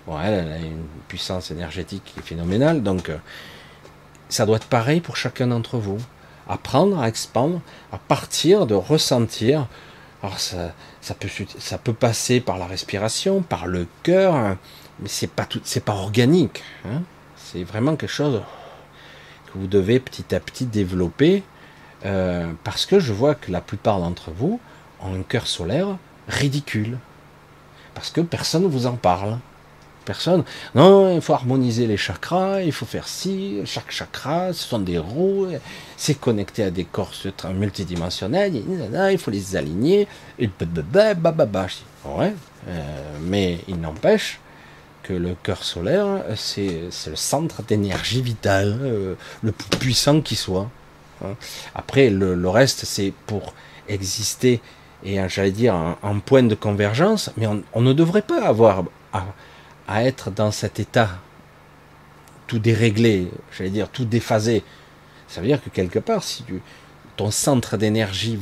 [0.05, 3.09] Bon, elle, elle a une puissance énergétique phénoménale, donc,
[4.27, 5.99] ça doit être pareil pour chacun d'entre vous
[6.47, 9.67] apprendre à expandre, à partir de ressentir.
[10.21, 10.73] Alors ça,
[11.83, 14.55] peut, passer par la respiration, par le cœur,
[14.99, 16.63] mais c'est pas tout, c'est pas organique.
[16.85, 17.01] Hein.
[17.35, 18.41] c'est vraiment quelque chose
[19.47, 21.43] que vous devez petit à petit développer,
[22.05, 24.59] euh, parce que je vois que la plupart d'entre vous
[25.01, 25.97] ont un cœur solaire
[26.29, 26.97] ridicule,
[27.93, 29.37] parce que personne ne vous en parle.
[30.05, 30.43] Personne.
[30.75, 34.97] Non, il faut harmoniser les chakras, il faut faire ci, chaque chakra, ce sont des
[34.97, 35.47] roues,
[35.95, 37.13] c'est connecté à des corps
[37.55, 38.53] multidimensionnels,
[39.11, 40.07] il faut les aligner,
[40.39, 40.49] et
[42.05, 42.33] ouais,
[42.67, 44.39] euh, mais il n'empêche
[45.03, 50.69] que le cœur solaire, c'est le centre d'énergie vitale, euh, le plus puissant qui soit.
[51.23, 51.35] Hein.
[51.75, 53.53] Après, le, reste, c'est pour
[53.87, 54.61] exister
[55.05, 58.85] et, j'allais dire, un, point de convergence, mais on, ne devrait pas avoir
[59.87, 61.09] être dans cet état
[62.47, 64.63] tout déréglé, j'allais dire tout déphasé.
[65.27, 66.61] Ça veut dire que quelque part, si tu,
[67.15, 68.39] ton centre d'énergie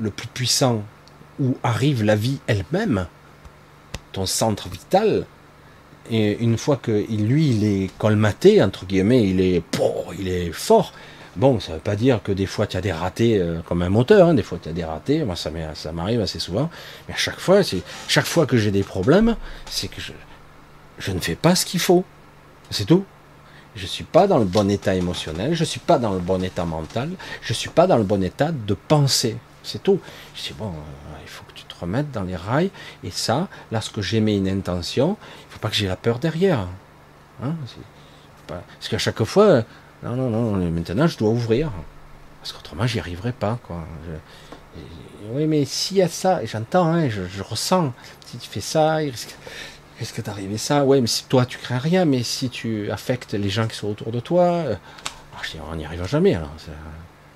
[0.00, 0.82] le plus puissant,
[1.40, 3.06] où arrive la vie elle-même,
[4.12, 5.26] ton centre vital,
[6.10, 9.62] et une fois que lui, il est colmaté, entre guillemets, il est,
[10.18, 10.92] il est fort,
[11.36, 13.82] bon, ça ne veut pas dire que des fois tu as des ratés euh, comme
[13.82, 15.50] un moteur, hein, des fois tu as des ratés, moi ça
[15.92, 16.70] m'arrive assez souvent,
[17.08, 17.60] mais à chaque fois,
[18.08, 19.36] chaque fois que j'ai des problèmes,
[19.66, 20.12] c'est que je,
[20.98, 22.04] je ne fais pas ce qu'il faut.
[22.70, 23.04] C'est tout.
[23.76, 26.20] Je ne suis pas dans le bon état émotionnel, je ne suis pas dans le
[26.20, 27.10] bon état mental,
[27.42, 29.36] je ne suis pas dans le bon état de penser.
[29.64, 29.98] C'est tout.
[30.34, 32.70] Je dis, bon, euh, il faut que tu te remettes dans les rails.
[33.02, 36.68] Et ça, lorsque j'émets une intention, il ne faut pas que j'ai la peur derrière.
[37.42, 37.56] Hein
[38.46, 39.62] Parce qu'à chaque fois,
[40.02, 41.72] non, non, non, maintenant je dois ouvrir.
[42.40, 43.58] Parce qu'autrement, j'y arriverai pas.
[43.66, 43.84] Quoi.
[45.30, 47.92] oui, mais s'il y a ça, j'entends, hein, je, je, ressens,
[48.26, 49.34] si tu fais ça, il risque
[50.00, 50.84] est-ce que t'arrivé ça?
[50.84, 53.88] Ouais, mais si toi tu crains rien, mais si tu affectes les gens qui sont
[53.88, 54.74] autour de toi, euh,
[55.36, 55.40] ah,
[55.70, 56.34] on n'y arrivera jamais.
[56.34, 56.52] Alors.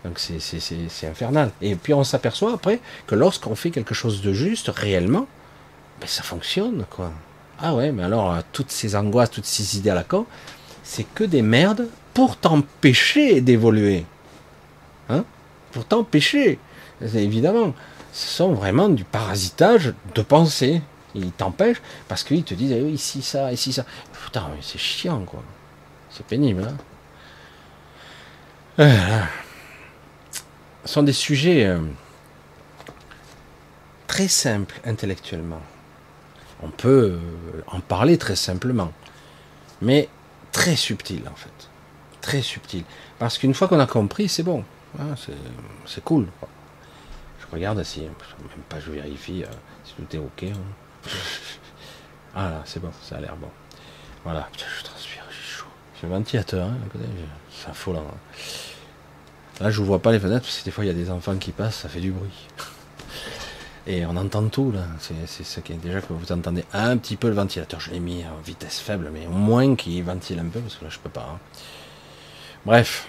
[0.05, 1.51] Donc c'est infernal.
[1.61, 5.27] Et puis on s'aperçoit après que lorsqu'on fait quelque chose de juste, réellement,
[6.01, 7.13] ben, ça fonctionne, quoi.
[7.61, 10.27] Ah ouais, mais alors euh, toutes ces angoisses, toutes ces idées à la con,
[10.85, 14.07] c'est que des merdes pour t'empêcher d'évoluer.
[15.09, 15.25] Hein?
[15.73, 16.59] Pour t'empêcher.
[17.15, 17.75] Évidemment,
[18.13, 20.83] ce sont vraiment du parasitage de pensée.
[21.15, 23.85] Ils t'empêchent parce qu'ils te disent, eh ici ça, ici ça.
[24.25, 25.43] Putain, c'est chiant, quoi.
[26.11, 26.77] C'est pénible, hein.
[28.79, 29.23] Euh,
[30.85, 31.81] ce sont des sujets euh,
[34.07, 35.61] très simples intellectuellement.
[36.63, 38.93] On peut euh, en parler très simplement,
[39.83, 40.09] mais
[40.53, 41.71] très subtil en fait.
[42.21, 42.85] Très subtil.
[43.19, 44.65] Parce qu'une fois qu'on a compris, c'est bon.
[45.01, 45.15] Hein,
[45.85, 46.29] c'est cool.
[47.41, 48.13] Je regarde si, même
[48.69, 49.45] pas je vérifie
[49.85, 50.45] si tout est ok.
[50.45, 50.61] Hein.
[52.35, 53.51] Ah là, c'est bon, ça a l'air bon.
[54.25, 55.67] Voilà, je transpire, j'ai chaud.
[56.01, 56.77] J'ai le ventilateur, hein,
[57.51, 58.07] c'est affolant.
[58.09, 58.19] Hein.
[59.61, 61.37] Là, je vois pas les fenêtres parce que des fois il y a des enfants
[61.37, 62.47] qui passent, ça fait du bruit.
[63.87, 64.85] Et on entend tout là.
[65.01, 67.81] C'est déjà que vous entendez un petit peu le ventilateur.
[67.81, 70.85] Je l'ai mis en vitesse faible, mais au moins qu'il ventile un peu parce que
[70.85, 71.27] là je peux pas.
[71.33, 71.39] Hein.
[72.67, 73.09] Bref,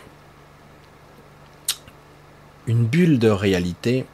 [2.65, 4.05] une bulle de réalité.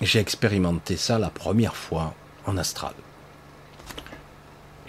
[0.00, 2.14] J'ai expérimenté ça la première fois
[2.46, 2.94] en astral.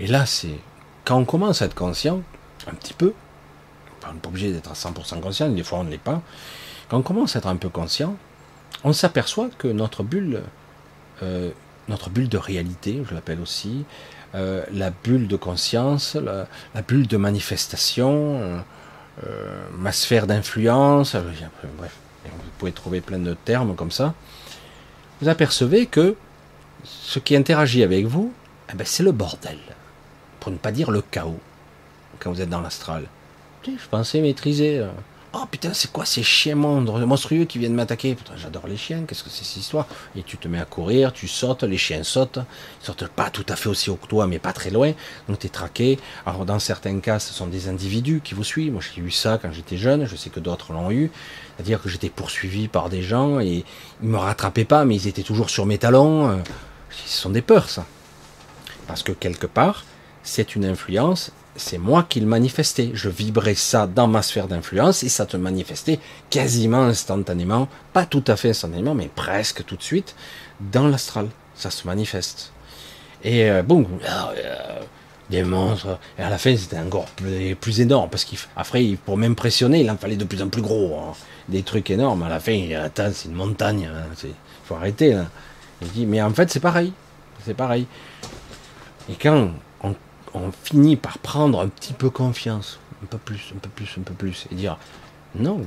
[0.02, 0.58] Et là, c'est
[1.06, 2.22] quand on commence à être conscient,
[2.68, 3.14] un petit peu,
[4.04, 6.24] on n'est pas obligé d'être à 100% conscient, des fois on ne l'est pas,
[6.90, 8.18] quand on commence à être un peu conscient,
[8.84, 10.42] on s'aperçoit que notre bulle,
[11.22, 11.52] euh,
[11.88, 13.86] notre bulle de réalité, je l'appelle aussi,
[14.34, 16.48] euh, la bulle de conscience, la,
[16.82, 18.64] bulle de manifestation,
[19.24, 21.16] euh, ma sphère d'influence,
[21.78, 21.96] bref,
[22.26, 24.16] vous pouvez trouver plein de termes comme ça,
[25.22, 26.16] vous apercevez que
[26.84, 28.34] ce qui interagit avec vous,
[28.74, 29.60] eh ben, c'est le bordel
[30.42, 31.40] pour ne pas dire le chaos,
[32.20, 33.06] quand vous êtes dans l'astral.
[33.66, 34.80] Je pensais maîtriser.
[34.80, 34.88] Euh.
[35.34, 38.18] Oh putain, c'est quoi ces chiens monstrueux qui viennent m'attaquer?
[38.36, 39.88] J'adore les chiens, qu'est-ce que c'est cette histoire?
[40.14, 42.40] Et tu te mets à courir, tu sautes, les chiens sautent.
[42.82, 44.92] Ils sortent pas tout à fait aussi haut que toi, mais pas très loin.
[45.30, 46.00] Donc tu es traqué.
[46.26, 48.74] Alors dans certains cas, ce sont des individus qui vous suivent.
[48.74, 51.12] Moi j'ai eu ça quand j'étais jeune, je sais que d'autres l'ont eu.
[51.56, 53.64] C'est-à-dire que j'étais poursuivi par des gens et
[54.02, 56.30] ils me rattrapaient pas, mais ils étaient toujours sur mes talons.
[56.30, 56.38] Euh.
[57.06, 57.86] Ce sont des peurs, ça.
[58.88, 59.86] Parce que quelque part,
[60.24, 62.92] c'est une influence, c'est moi qui le manifestais.
[62.94, 66.00] Je vibrais ça dans ma sphère d'influence et ça te manifestait
[66.30, 70.16] quasiment instantanément, pas tout à fait instantanément, mais presque tout de suite,
[70.60, 71.28] dans l'astral.
[71.56, 72.54] Ça se manifeste.
[73.24, 74.80] Et euh, bon, euh,
[75.30, 76.00] des monstres.
[76.18, 79.98] Et à la fin, c'était encore plus, plus énorme parce qu'après, pour m'impressionner, il en
[79.98, 80.98] fallait de plus en plus gros.
[80.98, 81.14] Hein.
[81.50, 82.24] Des trucs énormes.
[82.24, 83.90] À la fin, il attends, c'est une montagne.
[84.24, 84.32] Il hein.
[84.66, 85.14] faut arrêter.
[85.14, 85.26] Là.
[85.82, 86.94] Il dit, mais en fait, c'est pareil.
[87.46, 87.88] C'est pareil.
[89.10, 89.50] Et quand
[90.34, 94.02] on finit par prendre un petit peu confiance, un peu plus, un peu plus, un
[94.02, 94.78] peu plus, et dire
[95.36, 95.62] non,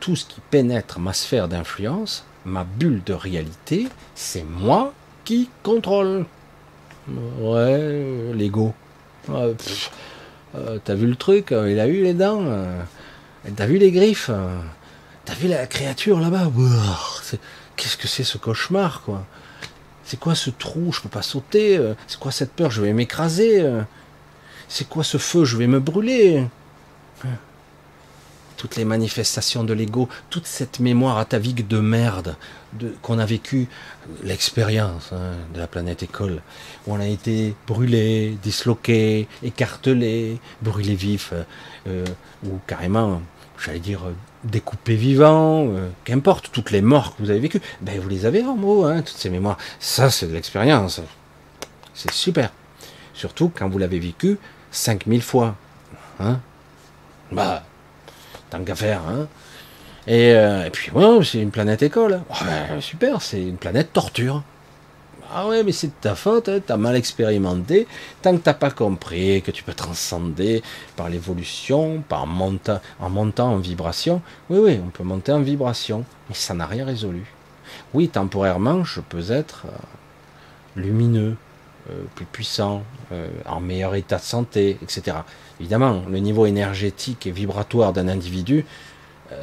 [0.00, 4.92] tout ce qui pénètre ma sphère d'influence, ma bulle de réalité, c'est moi
[5.24, 6.26] qui contrôle.
[7.40, 8.74] Ouais, l'ego.
[9.30, 9.54] Euh,
[10.84, 12.44] t'as vu le truc Il a eu les dents.
[13.56, 14.30] T'as vu les griffes
[15.24, 16.50] T'as vu la créature là-bas
[17.76, 19.24] Qu'est-ce que c'est ce cauchemar, quoi
[20.04, 20.92] C'est quoi ce trou?
[20.92, 21.80] Je peux pas sauter.
[22.06, 22.70] C'est quoi cette peur?
[22.70, 23.64] Je vais m'écraser.
[24.68, 25.44] C'est quoi ce feu?
[25.44, 26.46] Je vais me brûler.
[28.56, 32.36] Toutes les manifestations de l'ego, toute cette mémoire atavique de merde
[33.02, 33.66] qu'on a vécu,
[34.22, 36.42] l'expérience hein, de la planète école,
[36.86, 41.32] où on a été brûlé, disloqué, écartelé, brûlé vif,
[41.88, 42.04] euh,
[42.44, 43.20] ou carrément,
[43.58, 44.02] j'allais dire,
[44.44, 48.42] découpé vivant, euh, qu'importe, toutes les morts que vous avez vécues, ben vous les avez
[48.44, 49.58] en mots, hein, toutes ces mémoires.
[49.78, 51.00] Ça, c'est de l'expérience.
[51.94, 52.50] C'est super.
[53.14, 54.38] Surtout quand vous l'avez vécu
[54.70, 55.54] 5000 fois.
[56.18, 56.40] Hein
[57.30, 57.62] bah,
[58.50, 59.02] tant qu'à faire.
[59.08, 59.26] Hein
[60.06, 62.22] et, euh, et, puis, ouais, c'est une planète école.
[62.80, 64.42] super, c'est une planète torture.
[65.34, 67.86] Ah ouais, mais c'est de ta faute, hein, t'as mal expérimenté.
[68.20, 70.62] Tant que t'as pas compris que tu peux transcender
[70.94, 72.26] par l'évolution, par en
[73.08, 74.20] montant en vibration.
[74.50, 77.24] Oui, oui, on peut monter en vibration, mais ça n'a rien résolu.
[77.94, 79.70] Oui, temporairement, je peux être euh,
[80.76, 81.36] lumineux,
[81.90, 85.16] euh, plus puissant, euh, en meilleur état de santé, etc.
[85.60, 88.66] Évidemment, le niveau énergétique et vibratoire d'un individu,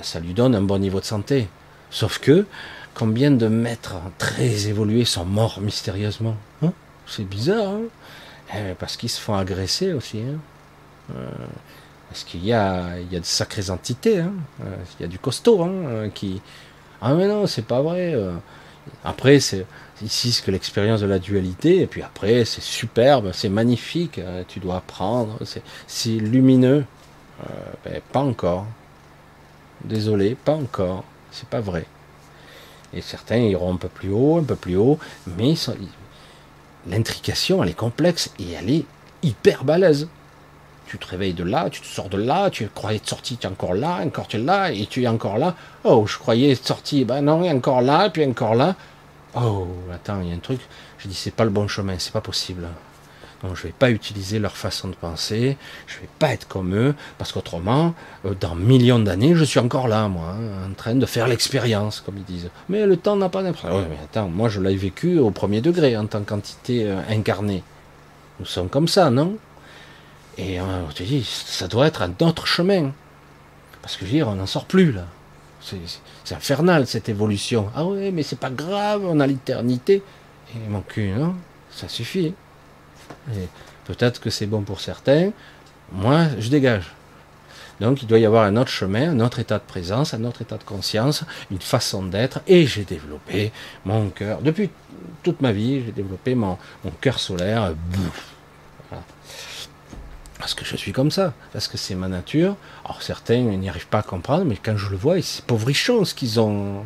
[0.04, 1.48] ça lui donne un bon niveau de santé.
[1.90, 2.46] Sauf que
[3.00, 6.74] Combien de maîtres très évolués sont morts mystérieusement hein?
[7.08, 7.84] C'est bizarre, hein?
[8.54, 10.20] Eh, parce qu'ils se font agresser aussi.
[10.20, 10.38] Hein
[11.16, 11.30] euh,
[12.10, 14.34] parce qu'il y a, il y de sacrées entités, hein
[14.66, 16.42] euh, il y a du costaud hein, qui...
[17.02, 18.14] Ah mais non, c'est pas vrai.
[18.14, 18.34] Euh.
[19.06, 19.66] Après, c'est
[20.02, 24.20] ici ce que l'expérience de la dualité, et puis après, c'est superbe, c'est magnifique,
[24.50, 25.40] tu dois apprendre,
[25.88, 26.84] c'est lumineux.
[27.86, 28.66] Ben, pas encore.
[29.86, 31.06] Désolé, pas encore.
[31.32, 31.86] C'est pas vrai.
[32.94, 34.98] Et certains iront un peu plus haut, un peu plus haut,
[35.38, 35.54] mais
[36.88, 38.86] l'intrication, elle est complexe et elle est
[39.22, 40.08] hyper balèze.
[40.88, 43.46] Tu te réveilles de là, tu te sors de là, tu croyais être sorti, tu
[43.46, 45.56] es encore là, encore tu es là, et tu es encore là.
[45.84, 48.76] Oh, je croyais être sorti, ben non, encore là, puis encore là.
[49.36, 50.62] Oh, attends, il y a un truc.
[50.98, 52.68] Je dis, c'est pas le bon chemin, c'est pas possible.
[53.44, 56.48] Donc je ne vais pas utiliser leur façon de penser, je ne vais pas être
[56.48, 57.94] comme eux, parce qu'autrement,
[58.26, 62.02] euh, dans millions d'années, je suis encore là, moi, hein, en train de faire l'expérience,
[62.02, 62.50] comme ils disent.
[62.68, 63.72] Mais le temps n'a pas d'importance.
[63.74, 67.64] Oui, mais attends, moi je l'ai vécu au premier degré en tant qu'entité euh, incarnée.
[68.40, 69.38] Nous sommes comme ça, non?
[70.38, 70.64] Et euh,
[70.94, 72.92] te dis, ça doit être un autre chemin.
[73.82, 75.06] Parce que je veux dire, on n'en sort plus là.
[75.62, 77.70] C'est infernal cette évolution.
[77.76, 80.02] Ah oui, mais c'est pas grave, on a l'éternité.
[80.56, 81.36] Et mon cul, non
[81.72, 82.34] Ça suffit.
[83.86, 85.32] Peut-être que c'est bon pour certains.
[85.92, 86.92] Moi, je dégage.
[87.80, 90.42] Donc il doit y avoir un autre chemin, un autre état de présence, un autre
[90.42, 92.42] état de conscience, une façon d'être.
[92.46, 93.52] Et j'ai développé
[93.86, 94.42] mon cœur.
[94.42, 94.70] Depuis
[95.24, 96.58] toute ma vie, j'ai développé mon,
[97.00, 97.74] cœur solaire.
[100.38, 102.56] Parce que je suis comme ça, parce que c'est ma nature.
[102.84, 106.14] Alors certains n'y arrivent pas à comprendre, mais quand je le vois, c'est pauvrichon ce
[106.14, 106.84] qu'ils ont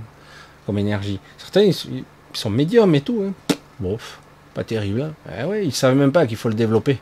[0.65, 1.19] comme énergie.
[1.37, 2.03] Certains, ils
[2.33, 3.23] sont médiums et tout.
[3.27, 3.55] Hein.
[3.79, 4.19] Bof.
[4.53, 5.01] Pas terrible.
[5.01, 5.13] Hein.
[5.39, 6.99] Eh oui, ils ne savent même pas qu'il faut le développer.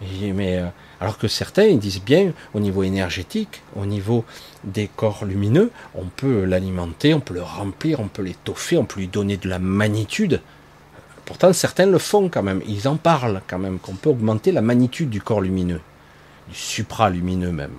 [0.00, 0.66] mais, euh,
[1.00, 4.24] alors que certains ils disent bien, au niveau énergétique, au niveau
[4.64, 9.00] des corps lumineux, on peut l'alimenter, on peut le remplir, on peut l'étoffer, on peut
[9.00, 10.40] lui donner de la magnitude.
[11.24, 12.60] Pourtant, certains le font quand même.
[12.66, 15.80] Ils en parlent quand même, qu'on peut augmenter la magnitude du corps lumineux,
[16.48, 17.72] du supralumineux même.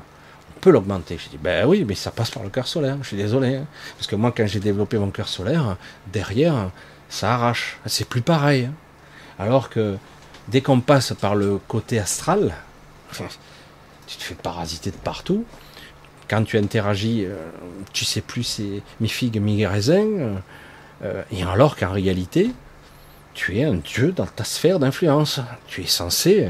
[0.56, 1.18] On peut l'augmenter.
[1.18, 2.98] Je dis, ben oui, mais ça passe par le cœur solaire.
[3.02, 3.56] Je suis désolé.
[3.56, 3.66] Hein.
[3.98, 5.76] Parce que moi, quand j'ai développé mon cœur solaire,
[6.14, 6.72] derrière,
[7.12, 7.78] ça arrache.
[7.86, 8.66] C'est plus pareil.
[8.66, 8.74] Hein.
[9.38, 9.98] Alors que
[10.48, 12.56] dès qu'on passe par le côté astral,
[14.08, 15.46] tu te fais parasiter de partout.
[16.28, 17.36] Quand tu interagis, euh,
[17.92, 20.08] tu sais plus c'est mi figue, mi raisin.
[21.04, 22.52] Euh, et alors qu'en réalité,
[23.34, 25.42] tu es un dieu dans ta sphère d'influence.
[25.68, 26.50] Tu es censé,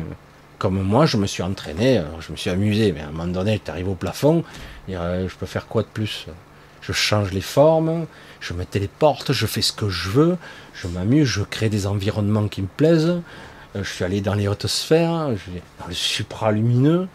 [0.59, 3.59] comme moi, je me suis entraîné, je me suis amusé, mais à un moment donné,
[3.64, 4.43] tu arrives au plafond,
[4.88, 6.28] je peux faire quoi de plus?
[6.82, 8.07] Je change les formes,
[8.39, 10.38] je me téléporte, je fais ce que je veux,
[10.73, 13.21] je m'amuse, je crée des environnements qui me plaisent.
[13.75, 15.29] Euh, je suis allé dans les hautes sphères,
[15.79, 17.07] dans le supralumineux,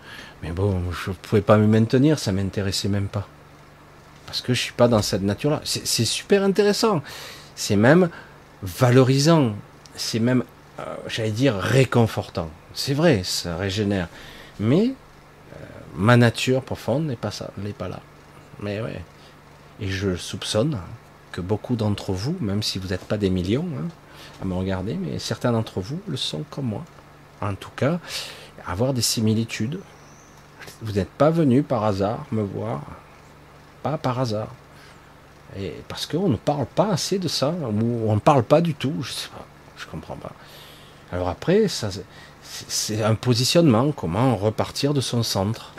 [0.43, 3.27] mais bon, je ne pouvais pas me maintenir, ça m'intéressait même pas.
[4.27, 5.61] Parce que je suis pas dans cette nature-là.
[5.64, 7.03] C'est super intéressant.
[7.55, 8.11] C'est même
[8.62, 9.55] valorisant.
[9.95, 10.43] C'est même,
[10.81, 12.51] euh, j'allais dire, réconfortant.
[12.75, 14.09] C'est vrai, ça régénère.
[14.59, 15.64] Mais euh,
[15.95, 18.01] ma nature profonde n'est pas ça, n'est pas là.
[18.61, 19.01] Mais ouais.
[19.81, 20.79] Et je soupçonne
[21.41, 23.89] beaucoup d'entre vous, même si vous n'êtes pas des millions hein,
[24.41, 26.85] à me regarder, mais certains d'entre vous le sont comme moi.
[27.41, 27.99] En tout cas,
[28.66, 29.81] avoir des similitudes.
[30.83, 32.83] Vous n'êtes pas venu par hasard me voir.
[33.83, 34.49] pas par hasard.
[35.57, 38.74] Et parce qu'on ne parle pas assez de ça, ou on ne parle pas du
[38.74, 39.47] tout, je sais pas,
[39.77, 40.33] je comprends pas.
[41.12, 41.89] Alors après, ça,
[42.43, 45.72] c'est un positionnement, comment repartir de son centre,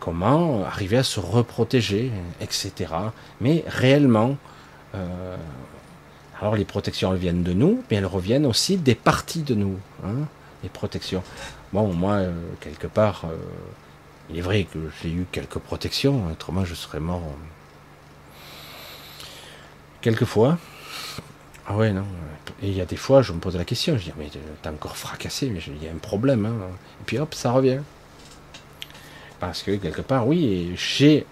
[0.00, 2.92] comment arriver à se reprotéger, etc.
[3.40, 4.36] Mais réellement,
[4.94, 5.36] euh,
[6.40, 9.78] alors les protections elles viennent de nous, mais elles reviennent aussi des parties de nous,
[10.04, 10.26] hein,
[10.62, 11.22] les protections.
[11.72, 13.36] Bon, moi, euh, quelque part, euh,
[14.30, 17.22] il est vrai que j'ai eu quelques protections, autrement je serais mort.
[20.00, 20.58] Quelquefois.
[21.66, 22.06] Ah ouais, non.
[22.62, 24.28] Et il y a des fois, je me pose la question, je dis, mais
[24.62, 26.46] t'es encore fracassé, mais il y a un problème.
[26.46, 26.56] Hein.
[27.00, 27.80] Et puis hop, ça revient.
[29.40, 31.26] Parce que quelque part, oui, j'ai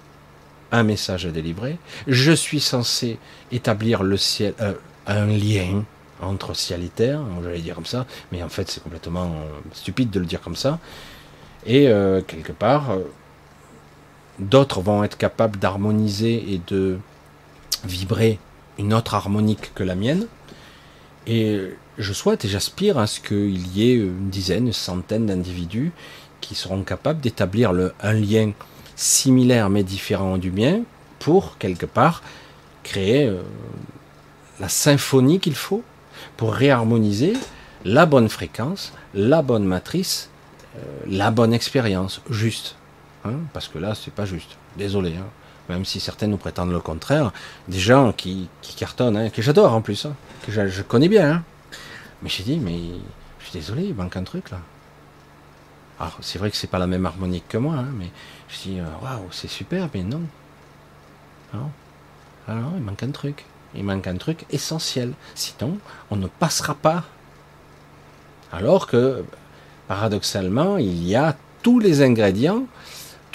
[0.73, 1.79] un message à délivrer.
[2.07, 3.19] Je suis censé
[3.53, 4.73] établir le ciel, euh,
[5.07, 5.85] un lien
[6.21, 10.11] entre ciel et terre, j'allais dire comme ça, mais en fait c'est complètement euh, stupide
[10.11, 10.79] de le dire comme ça.
[11.65, 12.97] Et euh, quelque part,
[14.39, 16.99] d'autres vont être capables d'harmoniser et de
[17.85, 18.39] vibrer
[18.79, 20.27] une autre harmonique que la mienne.
[21.27, 21.61] Et
[21.99, 25.93] je souhaite et j'aspire à ce qu'il y ait une dizaine, une centaine d'individus
[26.49, 28.53] qui seront capables d'établir un lien
[28.97, 30.81] similaire mais différent du mien
[31.19, 32.23] pour, quelque part,
[32.83, 33.43] créer euh,
[34.59, 35.83] la symphonie qu'il faut
[36.39, 37.35] pour réharmoniser
[37.85, 40.31] la bonne fréquence, la bonne matrice,
[40.77, 42.77] euh, la bonne expérience, juste.
[43.27, 44.57] Hein, parce que là, c'est pas juste.
[44.79, 45.11] Désolé.
[45.17, 45.27] Hein
[45.69, 47.31] même si certains nous prétendent le contraire,
[47.69, 50.07] des gens qui, cartonnent, hein, que j'adore en plus,
[50.47, 51.45] que je, connais bien.
[52.23, 52.79] Mais j'ai dit, mais
[53.39, 54.61] je suis désolé, il manque un truc là.
[56.01, 58.11] Alors c'est vrai que c'est pas la même harmonique que moi, mais
[58.49, 60.23] je dis, euh, waouh, c'est super, mais non.
[61.53, 61.71] Non.
[62.47, 63.45] Alors il manque un truc.
[63.75, 65.13] Il manque un truc essentiel.
[65.35, 65.79] Sinon,
[66.11, 67.05] on ne passera pas.
[68.53, 69.25] Alors que,
[69.89, 72.65] paradoxalement, il y a tous les ingrédients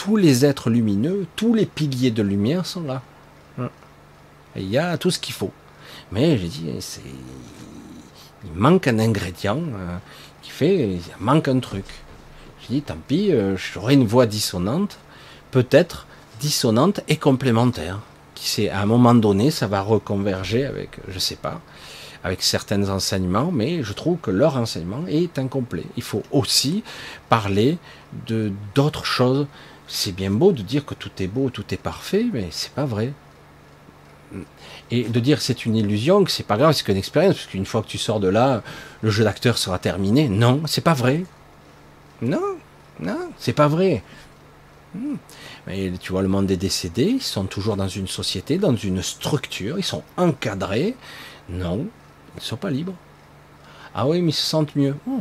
[0.03, 3.01] tous les êtres lumineux, tous les piliers de lumière sont là.
[4.55, 5.51] il y a tout ce qu'il faut.
[6.11, 6.69] Mais j'ai dit,
[8.43, 9.97] il manque un ingrédient euh,
[10.41, 11.85] qui fait, il manque un truc.
[12.63, 14.97] J'ai dit, tant pis, euh, j'aurai une voix dissonante,
[15.51, 16.07] peut-être
[16.39, 17.99] dissonante et complémentaire.
[18.35, 21.61] Qui sait, à un moment donné, ça va reconverger avec, je sais pas,
[22.23, 25.85] avec certains enseignements, mais je trouve que leur enseignement est incomplet.
[25.97, 26.83] Il faut aussi
[27.29, 27.77] parler
[28.27, 29.47] de d'autres choses
[29.87, 32.85] c'est bien beau de dire que tout est beau, tout est parfait, mais c'est pas
[32.85, 33.13] vrai.
[34.89, 37.47] Et de dire que c'est une illusion, que c'est pas grave, c'est qu'une expérience, parce
[37.47, 38.63] qu'une fois que tu sors de là,
[39.01, 40.29] le jeu d'acteur sera terminé.
[40.29, 41.23] Non, c'est pas vrai.
[42.23, 42.57] Non,
[43.01, 44.01] non, c'est pas vrai.
[44.95, 45.15] Hmm.
[45.67, 49.01] Mais tu vois, le monde des décédés, ils sont toujours dans une société, dans une
[49.01, 50.95] structure, ils sont encadrés.
[51.49, 51.87] Non,
[52.35, 52.93] ils ne sont pas libres.
[53.93, 54.95] Ah oui, mais ils se sentent mieux.
[55.07, 55.19] Oh,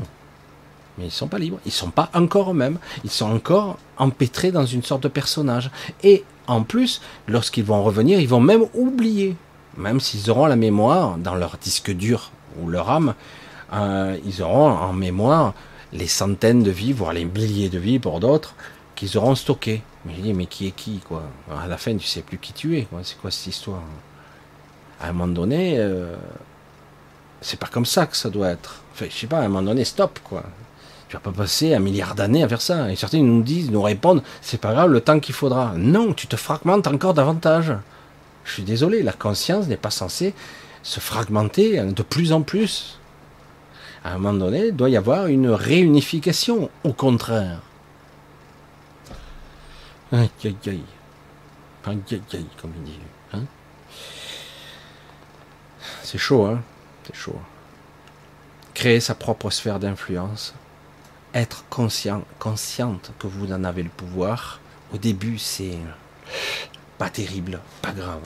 [0.99, 4.67] mais ils sont pas libres, ils sont pas encore eux-mêmes, ils sont encore empêtrés dans
[4.67, 5.71] une sorte de personnage.
[6.03, 9.37] Et en plus, lorsqu'ils vont revenir, ils vont même oublier,
[9.77, 12.31] même s'ils auront la mémoire dans leur disque dur
[12.61, 13.15] ou leur âme,
[13.73, 15.55] euh, ils auront en mémoire
[15.93, 18.55] les centaines de vies, voire les milliers de vies pour d'autres,
[18.95, 19.83] qu'ils auront stockées.
[20.05, 21.23] Mais je dis, mais qui est qui, quoi?
[21.51, 23.01] À la fin, tu sais plus qui tu es, quoi.
[23.03, 23.83] C'est quoi cette histoire?
[25.01, 26.15] À un moment donné, euh,
[27.41, 28.83] c'est pas comme ça que ça doit être.
[28.93, 30.43] Enfin, je sais pas, à un moment donné, stop, quoi.
[31.09, 32.91] Tu vas pas passer un milliard d'années à faire ça.
[32.91, 35.75] Et certains nous disent, nous répondent, c'est pas grave, le temps qu'il faudra.
[35.77, 37.75] Non, tu te fragmentes encore davantage.
[38.45, 40.35] Je suis désolé, la conscience n'est pas censée
[40.83, 42.99] se fragmenter de plus en plus.
[44.05, 47.61] À un moment donné, il doit y avoir une réunification, au contraire.
[51.83, 52.99] Comme il dit.
[53.33, 53.45] Hein.
[56.03, 56.63] C'est chaud, hein
[57.07, 57.41] C'est chaud.
[58.75, 60.55] Créer sa propre sphère d'influence
[61.35, 64.61] être conscient, consciente que vous en avez le pouvoir,
[64.93, 65.79] au début, c'est
[66.99, 68.21] pas terrible, pas grave.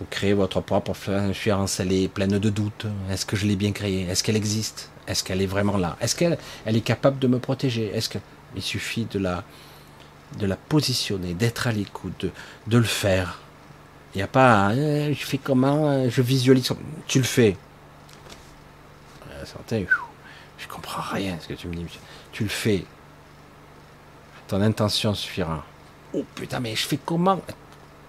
[0.00, 2.86] Vous créez votre propre influence, elle est pleine de doutes.
[3.10, 4.02] Est-ce que je l'ai bien créée?
[4.02, 4.90] Est-ce qu'elle existe?
[5.08, 5.96] Est-ce qu'elle est vraiment là?
[6.00, 7.90] Est-ce qu'elle elle est capable de me protéger?
[7.92, 9.42] Est-ce qu'il suffit de la,
[10.68, 12.26] positionner, d'être à l'écoute,
[12.68, 13.40] de, le faire
[14.14, 16.70] Il n'y a pas, eh, je fais comment Je visualise.
[17.08, 17.56] Tu le fais.
[19.44, 19.86] Santé,
[20.58, 21.98] je comprends rien ce que tu me dis.
[22.32, 22.84] Tu le fais.
[24.46, 25.64] Ton intention suffira.
[26.12, 27.40] Oh putain, mais je fais comment?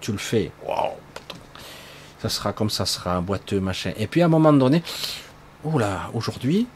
[0.00, 0.52] Tu le fais.
[0.66, 0.96] Wow.
[2.22, 3.92] Ça sera comme ça sera, boiteux, machin.
[3.96, 4.82] Et puis à un moment donné,
[5.64, 6.66] oh là, aujourd'hui,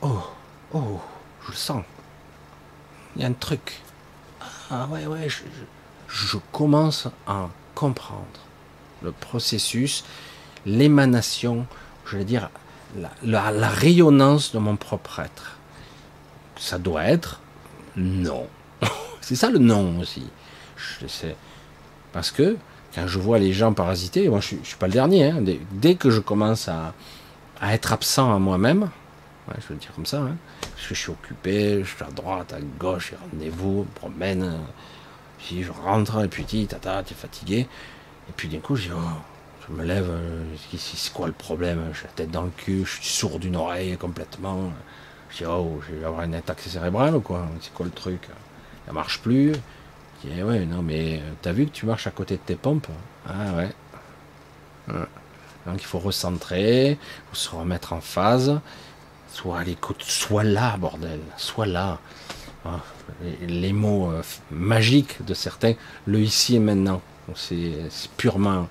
[0.00, 0.22] oh,
[0.72, 1.00] oh,
[1.44, 1.84] je le sens.
[3.14, 3.80] Il y a un truc.
[4.70, 5.42] Ah ouais, ouais, je,
[6.08, 8.26] je commence à comprendre
[9.02, 10.04] le processus,
[10.64, 11.66] l'émanation,
[12.06, 12.50] je veux dire,
[13.24, 15.56] la, rayonnance de mon propre être.
[16.56, 17.40] Ça doit être
[17.96, 18.46] non.
[19.20, 20.24] c'est ça le non aussi.
[20.76, 21.36] Je sais.
[22.12, 22.56] Parce que
[22.94, 25.42] quand je vois les gens parasiter, moi je ne suis pas le dernier, hein,
[25.72, 26.94] dès, que je commence à,
[27.62, 28.90] être absent à moi-même,
[29.58, 32.52] je veux dire comme ça, hein, parce que je suis occupé, je suis à droite,
[32.52, 34.58] à gauche, rendez-vous, promène,
[35.38, 37.60] puis je rentre, et puis tu tata, es fatigué,
[38.28, 39.20] et puis d'un coup je dis, oh,
[39.68, 40.44] je me lève, euh,
[40.76, 43.96] c'est quoi le problème J'ai la tête dans le cul, je suis sourd d'une oreille
[43.96, 44.72] complètement.
[45.30, 48.28] Je dis, oh, je vais avoir une attaque cérébrale ou quoi C'est quoi le truc
[48.86, 49.52] Ça marche plus.
[50.24, 52.86] Eh ouais, non, mais euh, t'as vu que tu marches à côté de tes pompes
[53.28, 53.70] Ah ouais.
[55.66, 56.98] Donc il faut recentrer,
[57.30, 58.60] faut se remettre en phase,
[59.32, 61.98] soit à l'écoute, soit là, bordel, soit là.
[62.64, 62.80] Ah,
[63.46, 65.74] les, mots euh, magiques de certains,
[66.06, 67.00] le ici et maintenant.
[67.34, 67.72] C'est
[68.16, 68.68] purement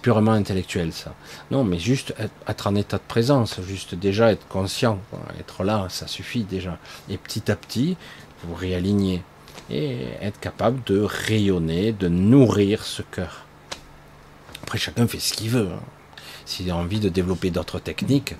[0.00, 1.14] purement intellectuel ça.
[1.50, 2.14] Non, mais juste
[2.48, 4.98] être, en état de présence, juste déjà être conscient,
[5.38, 6.78] être là, ça suffit déjà.
[7.10, 7.96] Et petit à petit,
[8.44, 9.22] vous réalignez
[9.72, 13.46] et être capable de rayonner, de nourrir ce cœur.
[14.62, 15.68] Après, chacun fait ce qu'il veut.
[15.72, 15.80] Hein.
[16.44, 18.34] S'il a envie de développer d'autres techniques,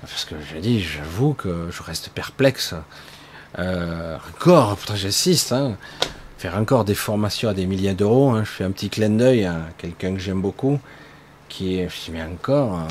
[0.00, 2.74] parce que je dis, j'avoue que je reste perplexe.
[3.58, 5.76] Euh, encore, pourtant j'insiste, hein,
[6.38, 8.30] faire encore des formations à des milliers d'euros.
[8.30, 8.44] Hein.
[8.44, 10.80] Je fais un petit clin d'œil à quelqu'un que j'aime beaucoup,
[11.48, 12.88] qui est, je dis, encore, hein,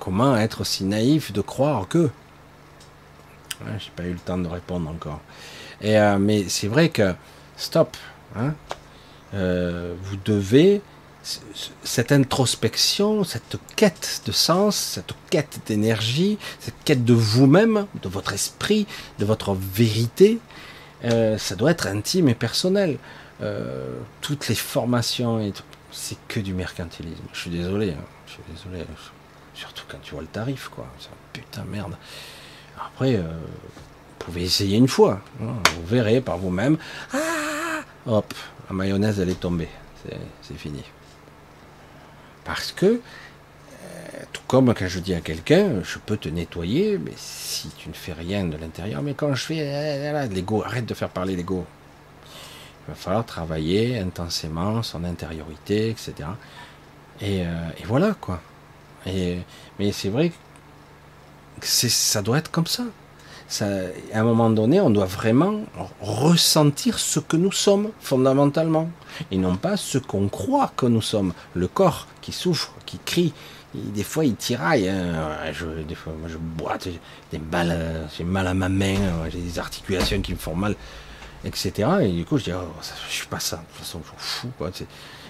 [0.00, 2.10] comment être aussi naïf de croire que.
[3.60, 5.20] Je J'ai pas eu le temps de répondre encore.
[5.84, 7.14] Euh, mais c'est vrai que,
[7.56, 7.96] stop,
[8.34, 8.54] hein,
[9.34, 10.80] euh, vous devez,
[11.82, 18.32] cette introspection, cette quête de sens, cette quête d'énergie, cette quête de vous-même, de votre
[18.32, 18.86] esprit,
[19.18, 20.38] de votre vérité,
[21.04, 22.98] euh, ça doit être intime et personnel.
[24.22, 25.52] Toutes les formations,
[25.90, 27.24] c'est que du mercantilisme.
[27.34, 28.04] Je suis désolé, hein.
[28.26, 28.84] je suis désolé.
[29.52, 30.86] Surtout quand tu vois le tarif, quoi.
[31.34, 31.96] Putain merde.
[32.78, 33.20] Après,
[34.26, 35.20] pouvez essayer une fois.
[35.42, 35.54] Hein.
[35.74, 36.76] Vous verrez par vous-même.
[37.12, 37.18] Ah
[38.06, 38.34] Hop,
[38.68, 39.68] la mayonnaise, elle est tombée.
[40.42, 40.82] C'est fini.
[42.44, 43.00] Parce que
[44.32, 47.94] tout comme quand je dis à quelqu'un, je peux te nettoyer, mais si tu ne
[47.94, 51.64] fais rien de l'intérieur, mais quand je fais eh, l'ego, arrête de faire parler l'ego.
[52.86, 56.28] Il va falloir travailler intensément son intériorité, etc.
[57.20, 58.40] Et, euh, voilà quoi.
[59.06, 60.30] Mais c'est vrai
[61.60, 62.84] que ça doit être comme ça.
[63.48, 63.66] Ça.
[64.12, 65.60] À un moment donné, on doit vraiment
[66.00, 68.88] ressentir ce que nous sommes fondamentalement,
[69.30, 71.32] et non pas ce qu'on croit que nous sommes.
[71.54, 73.32] Le corps qui souffre, qui crie,
[73.74, 74.88] des fois, il tiraille.
[74.88, 75.14] Hein.
[75.86, 76.88] des fois, moi, je boite,
[77.32, 78.96] j'ai mal, j'ai mal à ma main,
[79.30, 80.74] j'ai des articulations qui me font mal,
[81.44, 81.72] etc.
[82.02, 82.72] Et du coup, je dis, oh,
[83.08, 83.56] je suis pas ça.
[83.56, 84.50] De toute façon, je m'en fous.
[84.58, 84.70] Quoi.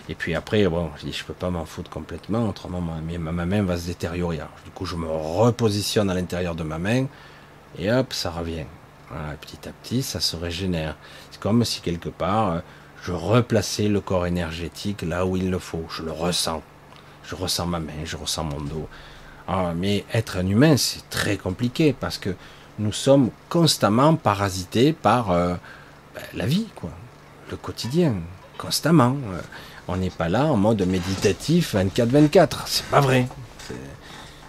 [0.09, 3.62] Et puis après, bon, je dis, je peux pas m'en foutre complètement, autrement, ma, main
[3.62, 4.38] va se détériorer.
[4.64, 7.06] du coup, je me repositionne à l'intérieur de ma main,
[7.78, 8.65] et hop, ça revient.
[9.40, 10.97] petit à petit, ça se régénère.
[11.31, 12.61] C'est comme si quelque part, euh,
[13.03, 15.85] je replaçais le corps énergétique là où il le faut.
[15.90, 16.62] Je le ressens.
[17.24, 18.89] Je ressens ma main, je ressens mon dos.
[19.48, 22.35] Ah, mais être un humain, c'est très compliqué parce que
[22.78, 25.55] nous sommes constamment parasités par euh,
[26.15, 26.90] ben, la vie, quoi,
[27.51, 28.15] le quotidien,
[28.59, 29.16] constamment.
[29.32, 29.40] Euh,
[29.89, 33.28] on n'est pas là en mode méditatif 24-24, c'est pas vrai.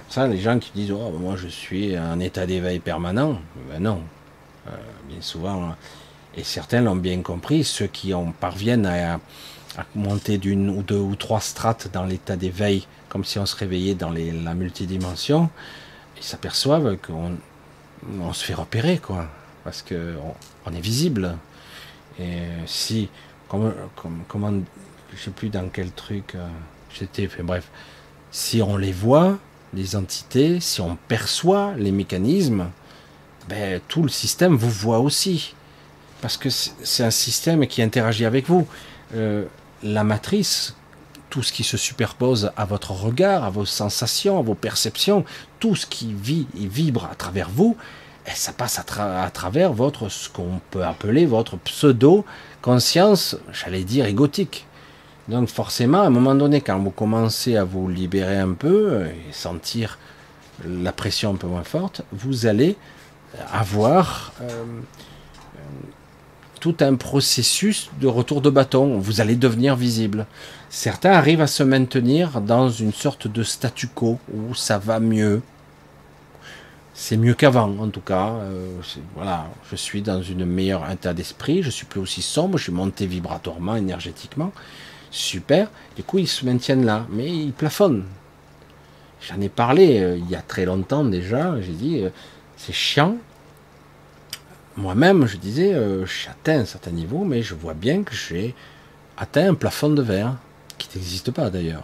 [0.09, 3.39] Ça, les gens qui disent oh, moi je suis en état d'éveil permanent,
[3.69, 4.01] ben non,
[4.67, 4.71] euh,
[5.09, 5.75] bien souvent,
[6.37, 9.19] et certains l'ont bien compris, ceux qui en parviennent à,
[9.93, 13.93] monter d'une ou deux ou trois strates dans l'état d'éveil, comme si on se réveillait
[13.93, 15.51] dans la multidimension,
[16.15, 17.37] ils s'aperçoivent qu'on
[18.19, 19.27] on se fait repérer, quoi,
[19.63, 20.15] parce que
[20.65, 21.35] on, est visible.
[22.19, 23.09] Et si,
[23.47, 24.53] comme, comme, comment,
[25.13, 26.47] je sais plus dans quel truc euh,
[26.91, 27.69] j'étais, bref,
[28.31, 29.37] si on les voit,
[29.77, 32.69] les entités, si on perçoit les mécanismes,
[33.47, 35.53] ben, tout le système vous voit aussi.
[36.21, 38.67] Parce que c'est un système qui interagit avec vous.
[39.15, 39.45] Euh,
[39.83, 40.75] la matrice,
[41.29, 45.23] tout ce qui se superpose à votre regard, à vos sensations, à vos perceptions,
[45.59, 47.77] tout ce qui vit et vibre à travers vous,
[48.25, 54.05] et eh, ça passe à, travers votre, ce qu'on peut appeler votre pseudo-conscience, j'allais dire
[54.05, 54.66] égotique.
[55.27, 59.33] Donc forcément, à un moment donné, quand vous commencez à vous libérer un peu et
[59.33, 59.97] sentir
[60.65, 62.77] la pression un peu moins forte, vous allez
[63.51, 64.63] avoir euh,
[66.59, 68.97] tout un processus de retour de bâton.
[68.99, 70.25] Vous allez devenir visible.
[70.69, 75.41] Certains arrivent à se maintenir dans une sorte de statu quo où ça va mieux.
[76.93, 78.29] C'est mieux qu'avant, en tout cas.
[78.29, 78.79] Euh,
[79.15, 81.61] voilà, je suis dans une meilleure état d'esprit.
[81.61, 82.57] Je suis plus aussi sombre.
[82.57, 84.51] Je suis monté vibratoirement, énergétiquement.
[85.11, 85.69] Super.
[85.95, 88.05] Du coup, ils se maintiennent là, mais ils plafonnent.
[89.21, 91.59] J'en ai parlé euh, il y a très longtemps déjà.
[91.61, 92.09] J'ai dit, euh,
[92.55, 93.17] c'est chiant
[94.75, 98.53] moi-même, je disais, euh, j'atteins un certain niveau, mais je vois bien que j'ai
[99.17, 100.35] atteint un plafond de verre,
[100.77, 101.83] qui n'existe pas d'ailleurs.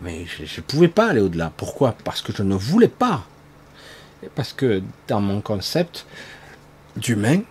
[0.00, 1.52] Mais je ne pouvais pas aller au-delà.
[1.54, 1.94] Pourquoi?
[2.02, 3.26] Parce que je ne voulais pas.
[4.34, 6.06] Parce que dans mon concept
[6.96, 7.42] d'humain,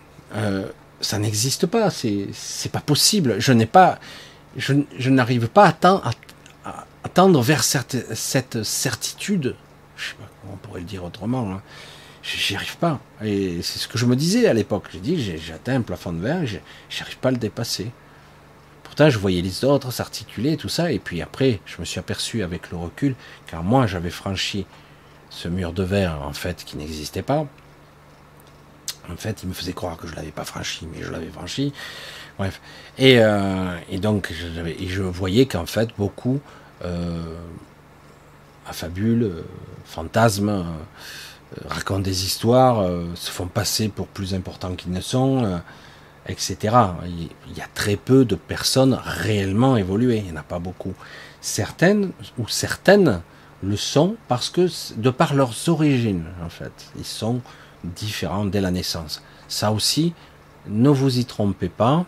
[1.00, 1.88] ça n'existe pas.
[1.90, 3.36] C'est pas possible.
[3.38, 4.00] Je n'ai pas,
[4.56, 9.56] je, n'arrive pas à, tendre vers cette, cette certitude.
[9.96, 11.52] Je sais pas comment on pourrait le dire autrement.
[11.52, 11.62] Hein.
[12.22, 13.00] J'y arrive pas.
[13.22, 14.88] Et c'est ce que je me disais à l'époque.
[14.92, 16.40] J'ai dit, j'ai, atteint un plafond de verre,
[16.88, 17.90] j'arrive pas à le dépasser.
[18.82, 20.90] Pourtant, je voyais les autres s'articuler, tout ça.
[20.90, 23.14] Et puis après, je me suis aperçu avec le recul,
[23.46, 24.66] car moi, j'avais franchi
[25.28, 27.46] ce mur de verre, en fait, qui n'existait pas.
[29.10, 31.74] En fait, il me faisait croire que je l'avais pas franchi, mais je l'avais franchi.
[32.38, 32.60] Bref.
[32.98, 36.40] Et, euh, donc, je, voyais qu'en fait, beaucoup
[36.84, 37.22] euh,
[38.66, 39.42] affabulent, euh,
[39.96, 40.62] euh,
[41.68, 42.84] racontent des histoires,
[43.14, 45.60] se font passer pour plus importants qu'ils ne sont,
[46.26, 46.56] etc.
[47.06, 50.16] Il y a très peu de personnes réellement évoluées.
[50.16, 50.94] Il n'y en a pas beaucoup.
[51.40, 53.20] Certaines ou certaines
[53.62, 57.40] le sont parce que, de par leurs origines, en fait, ils sont
[57.84, 59.22] différents dès la naissance.
[59.46, 60.12] Ça aussi,
[60.66, 62.06] ne vous y trompez pas.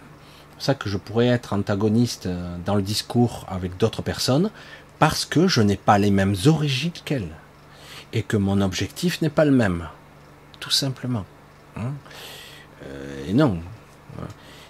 [0.57, 4.51] Pour ça que je pourrais être antagoniste euh, dans le discours avec d'autres personnes,
[4.99, 7.28] parce que je n'ai pas les mêmes origines qu'elles.
[8.15, 9.87] Et que mon objectif n'est pas le même.
[10.59, 11.27] Tout simplement.
[11.77, 11.93] Hein.
[12.85, 13.59] Euh, et non.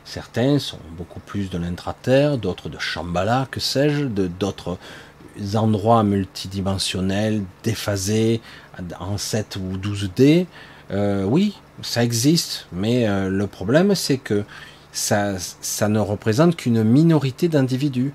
[0.04, 4.78] Certains sont beaucoup plus de l'intraterre, d'autres de Shambhala, que sais-je, de d'autres
[5.54, 8.40] endroits multidimensionnels, déphasés,
[8.98, 10.46] en 7 ou 12D.
[10.90, 14.44] Euh, oui, ça existe, mais le problème c'est que
[14.97, 18.12] ça, ça ne représente qu'une minorité d'individus.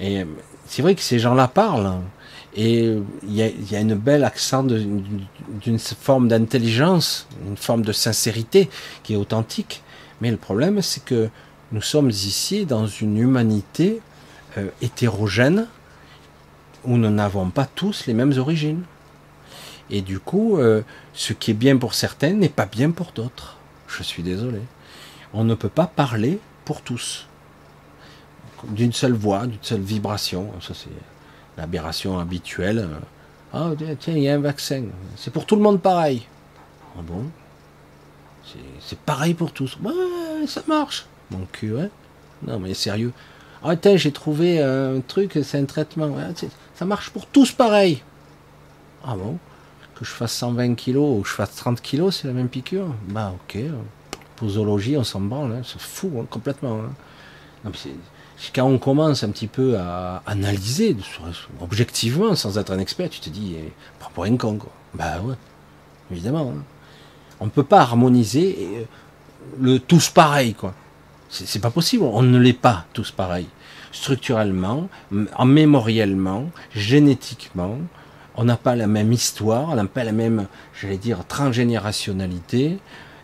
[0.00, 0.24] Et
[0.66, 2.00] c'est vrai que ces gens-là parlent,
[2.56, 7.92] et il y a, y a, une belle accent d'une forme d'intelligence, une forme de
[7.92, 8.70] sincérité
[9.02, 9.82] qui est authentique.
[10.20, 11.28] Mais le problème, c'est que
[11.72, 14.00] nous sommes ici dans une humanité
[14.56, 15.66] euh, hétérogène
[16.84, 18.82] où nous n'avons pas tous les mêmes origines.
[19.90, 20.80] Et du coup, euh,
[21.12, 23.56] ce qui est bien pour certains n'est pas bien pour d'autres.
[23.86, 24.60] Je suis désolé.
[25.34, 27.26] On ne peut pas parler pour tous.
[28.64, 30.50] D'une seule voix, d'une seule vibration.
[30.60, 30.90] Ça, c'est
[31.56, 32.88] l'aberration habituelle.
[33.52, 34.84] Ah, tiens, il y a un vaccin.
[35.16, 36.26] C'est pour tout le monde pareil.
[36.96, 37.24] Ah bon?
[38.80, 39.76] C'est pareil pour tous.
[39.82, 41.06] Ouais, ça marche.
[41.30, 41.90] Mon cul, ouais.
[42.46, 43.12] Non, mais sérieux.
[43.62, 46.16] Ah, tiens, j'ai trouvé un truc, c'est un traitement.
[46.74, 48.02] ça marche pour tous pareil.
[49.04, 49.38] Ah bon?
[49.94, 52.86] Que je fasse 120 kilos ou que je fasse 30 kilos, c'est la même piqûre?
[53.08, 53.58] Bah ok.
[54.42, 56.80] On s'en branle, hein, c'est fou hein, complètement.
[57.66, 57.72] Hein.
[58.54, 60.96] quand on commence un petit peu à analyser
[61.60, 64.70] objectivement, sans être un expert, tu te dis, eh, prends pour un con, quoi.
[64.94, 65.34] Bah ouais,
[66.10, 66.52] évidemment.
[66.56, 66.62] Hein.
[67.40, 68.84] On ne peut pas harmoniser euh,
[69.60, 70.74] le tous pareil, quoi.
[71.30, 73.46] C'est pas possible, on ne l'est pas tous pareil.
[73.92, 74.88] Structurellement,
[75.44, 77.76] mémoriellement, génétiquement,
[78.34, 80.46] on n'a pas la même histoire, on n'a pas la même,
[80.80, 82.78] j'allais dire, transgénérationnalité,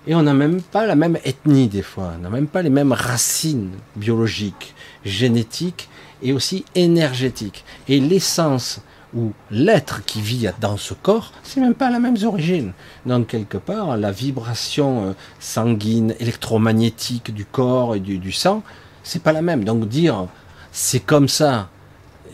[0.06, 2.70] et on n'a même pas la même ethnie des fois, on n'a même pas les
[2.70, 4.74] mêmes racines biologiques,
[5.04, 5.88] génétiques
[6.22, 7.64] et aussi énergétiques.
[7.88, 8.80] Et l'essence
[9.14, 12.72] ou l'être qui vit dans ce corps, c'est même pas la même origine.
[13.06, 18.62] Donc quelque part, la vibration euh, sanguine, électromagnétique du corps et du, sang,
[19.02, 19.64] c'est pas la même.
[19.64, 20.26] Donc dire
[20.72, 21.68] c'est comme ça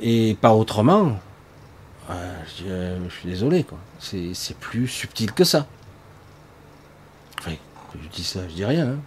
[0.03, 1.19] et pas autrement,
[2.11, 3.79] euh, je, suis désolé, quoi.
[3.99, 5.67] C'est plus subtil que ça.
[7.41, 7.57] Enfin,
[7.95, 8.89] je dis ça, je dis rien.
[8.89, 8.99] Hein.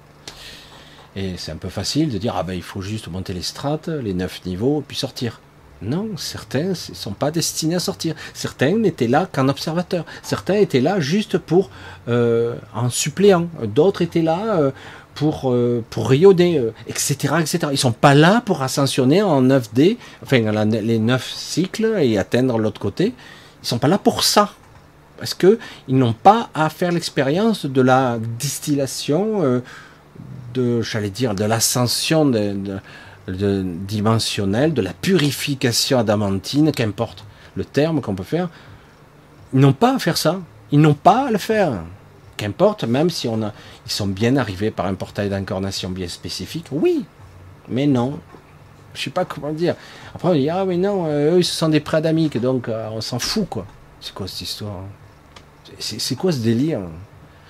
[1.15, 3.87] Et c'est un peu facile de dire, ah ben il faut juste monter les strates,
[3.87, 5.39] les neuf niveaux, puis sortir.
[5.83, 8.15] Non, certains ne sont pas destinés à sortir.
[8.33, 10.05] Certains n'étaient là qu'en observateur.
[10.21, 11.69] Certains étaient là juste pour
[12.07, 13.47] euh, en suppléant.
[13.63, 14.71] D'autres étaient là euh,
[15.13, 17.59] pour, euh, pour rayonner, etc., etc.
[17.71, 22.79] Ils sont pas là pour ascensionner en 9D, enfin les 9 cycles et atteindre l'autre
[22.79, 23.13] côté.
[23.61, 24.53] Ils sont pas là pour ça.
[25.17, 29.61] Parce que ils n'ont pas à faire l'expérience de la distillation, euh,
[30.53, 32.31] de, j'allais dire, de l'ascension
[33.27, 37.25] dimensionnelle, de la purification adamantine, qu'importe
[37.55, 38.49] le terme qu'on peut faire.
[39.53, 40.39] Ils n'ont pas à faire ça.
[40.71, 41.83] Ils n'ont pas à le faire.
[42.35, 43.53] Qu'importe, même si on a,
[43.85, 47.05] ils sont bien arrivés par un portail d'incarnation bien spécifique, oui,
[47.69, 48.19] mais non.
[48.95, 49.75] Je sais pas comment dire.
[50.13, 53.01] Après on dit ah mais non, euh, eux ils sont des préadamiques, donc euh, on
[53.01, 53.65] s'en fout quoi.
[53.99, 55.02] C'est quoi cette histoire hein?
[55.79, 56.81] C'est quoi ce délire?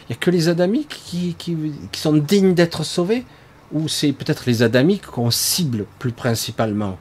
[0.08, 1.56] Il y a que les adamiques qui, qui,
[2.00, 3.26] sont dignes d'être sauvés?
[3.72, 6.92] Ou c'est peut-être les adamiques qu'on cible plus principalement?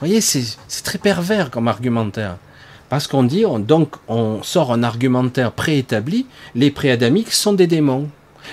[0.00, 2.36] Vous voyez, c'est très pervers comme argumentaire.
[2.88, 8.08] Parce qu'on dit, donc on sort un argumentaire préétabli, les préadamiques sont des démons.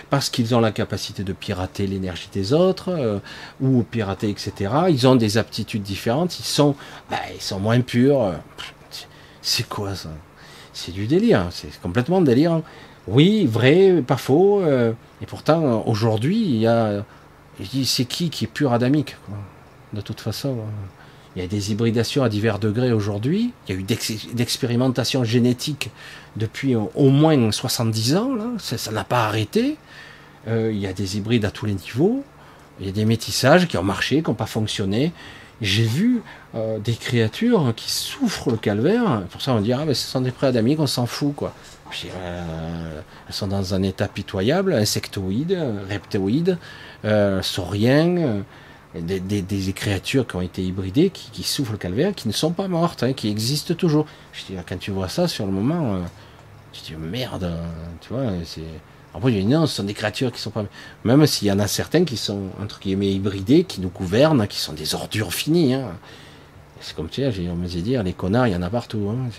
[0.09, 3.19] parce qu'ils ont la capacité de pirater l'énergie des autres, euh,
[3.61, 4.71] ou pirater, etc.
[4.89, 6.75] Ils ont des aptitudes différentes, ils sont,
[7.11, 8.33] bah, ils sont moins purs.
[9.43, 10.09] C'est quoi ça?
[10.73, 12.61] C'est du délire, c'est complètement délire.
[13.07, 14.61] Oui, vrai, pas faux.
[14.61, 17.05] Euh, et pourtant, aujourd'hui, il y a.
[17.59, 19.15] Je dis, c'est qui qui est pur adamique
[19.93, 20.57] De toute façon.
[21.35, 23.53] Il y a des hybridations à divers degrés aujourd'hui.
[23.67, 23.83] Il y a eu
[24.33, 25.89] d'expérimentation génétique
[26.35, 28.29] depuis au moins 70 ans.
[28.59, 29.77] Ça n'a pas arrêté.
[30.47, 32.23] Euh, il y a des hybrides à tous les niveaux.
[32.79, 35.11] Il y a des métissages qui ont marché, qui n'ont pas fonctionné.
[35.61, 36.21] J'ai vu
[36.55, 39.23] euh, des créatures qui souffrent le calvaire.
[39.31, 41.53] Pour ça, on dit ah mais ce sont des préadamiques, on s'en fout quoi.
[42.05, 45.57] Euh, elles sont dans un état pitoyable, insectoïdes,
[45.89, 46.57] reptoïdes,
[47.43, 48.43] sauriens
[49.01, 53.03] des, créatures qui ont été hybridées, qui, souffrent le calvaire, qui ne sont pas mortes,
[53.03, 54.05] hein, qui existent toujours.
[54.33, 55.99] Je dis, quand tu vois ça sur le moment, euh,
[56.71, 57.51] tu dis merde,
[58.01, 58.61] tu vois, c'est.
[59.15, 60.65] Après, je dis non, ce sont des créatures qui sont pas.
[61.03, 64.59] Même s'il y en a certains qui sont, entre guillemets, hybridés, qui nous gouvernent, qui
[64.59, 65.75] sont des ordures finies.
[65.75, 65.91] Hein.
[66.81, 69.09] C'est comme tu sais, on me dire, les connards, il y en a partout.
[69.09, 69.29] Hein.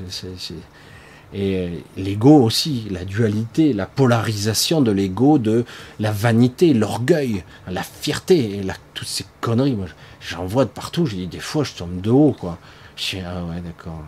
[1.34, 5.64] Et euh, l'ego aussi, la dualité, la polarisation de l'ego, de
[5.98, 8.60] la vanité, l'orgueil, la fierté,
[8.94, 9.74] toutes ces conneries.
[9.74, 9.86] Moi,
[10.20, 11.06] j'en vois de partout.
[11.06, 12.58] J'ai des fois, je tombe de haut, quoi.
[12.96, 14.04] Je dis, ah ouais, d'accord.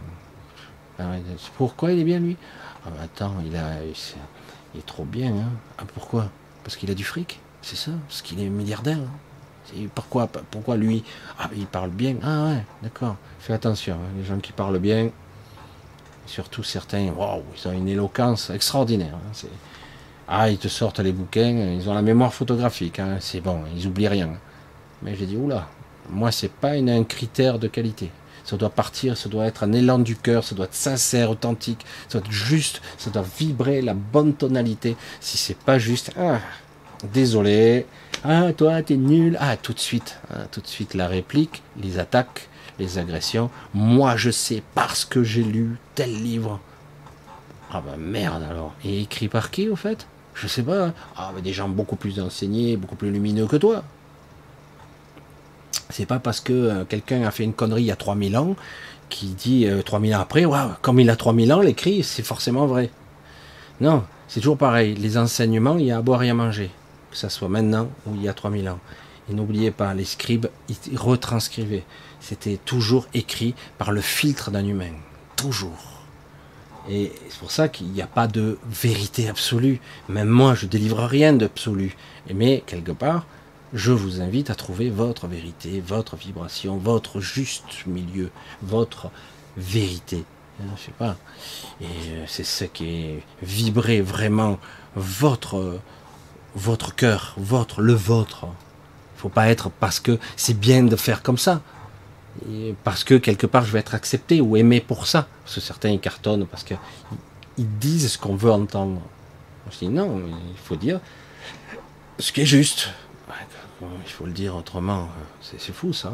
[0.98, 1.04] Ah
[1.58, 2.36] pourquoi il est bien, lui?
[2.86, 3.72] Ah Attends, il, a,
[4.76, 5.32] il trop bien.
[5.34, 5.50] Hein.
[5.78, 6.30] Ah, pourquoi?
[6.64, 9.88] Parce qu'il a du fric C'est ça Parce qu'il est milliardaire hein.
[9.94, 11.02] pourquoi, pourquoi lui?
[11.38, 12.16] Ah, il parle bien.
[12.22, 13.16] Ah ouais, d'accord.
[13.40, 14.18] Fais attention, hein.
[14.18, 15.10] les gens qui parlent bien,
[16.26, 19.14] Surtout certains, waouh, ils ont une éloquence extraordinaire.
[19.14, 19.48] Hein,
[20.28, 23.86] ah, ils te sortent les bouquins, ils ont la mémoire photographique, hein, c'est bon, ils
[23.86, 24.30] oublient rien.
[25.02, 25.68] Mais j'ai dit, oula,
[26.10, 28.10] moi, c'est pas un critère de qualité.
[28.46, 31.84] Ça doit partir, ça doit être un élan du cœur, ça doit être sincère, authentique,
[32.08, 34.96] ça doit être juste, ça doit vibrer la bonne tonalité.
[35.20, 36.38] Si c'est pas juste, ah,
[37.12, 37.86] désolé,
[38.22, 41.98] ah, toi, t'es nul, ah, tout de suite, hein, tout de suite la réplique, les
[41.98, 42.48] attaques,
[42.78, 43.50] les agressions.
[43.74, 46.60] Moi, je sais parce que j'ai lu tel livre.
[47.72, 48.74] Ah bah merde alors.
[48.84, 50.06] Et écrit par qui au fait?
[50.34, 50.92] Je sais pas.
[51.16, 53.82] Ah mais des gens beaucoup plus enseignés, beaucoup plus lumineux que toi.
[55.96, 58.54] C'est pas parce que euh, quelqu'un a fait une connerie il y a 3000 ans
[59.08, 60.44] qui dit 3000 euh, ans après,
[60.82, 62.90] comme il a 3000 ans, l'écrit, c'est forcément vrai.
[63.80, 64.94] Non, c'est toujours pareil.
[64.94, 66.70] Les enseignements, il y a à boire et à manger.
[67.10, 68.78] Que ça soit maintenant ou il y a 3000 ans.
[69.30, 71.84] Et n'oubliez pas, les scribes, ils retranscrivaient.
[72.20, 74.92] C'était toujours écrit par le filtre d'un humain.
[75.34, 76.02] Toujours.
[76.90, 79.80] Et c'est pour ça qu'il n'y a pas de vérité absolue.
[80.10, 81.96] Même moi, je délivre rien d'absolu.
[82.34, 83.24] Mais quelque part,
[83.76, 88.30] je vous invite à trouver votre vérité, votre vibration, votre juste milieu,
[88.62, 89.10] votre
[89.56, 90.24] vérité.
[90.58, 91.16] Je sais pas.
[91.82, 94.58] Et euh, c'est ce qui est vibrer vraiment
[94.94, 95.78] votre
[96.54, 98.46] votre cœur, votre le vôtre
[99.16, 101.60] faut pas être parce que c'est bien de faire comme ça.
[102.84, 105.26] parce que quelque part je vais être accepté ou aimé pour ça.
[105.44, 106.78] Parce que certains ils cartonnent parce qu'ils
[107.58, 109.00] disent ce qu'on veut entendre.
[109.70, 111.00] Je dis non, il faut dire
[112.18, 112.90] ce qui est juste.
[113.82, 115.08] Il faut le dire autrement.
[115.40, 116.12] C'est fou ça.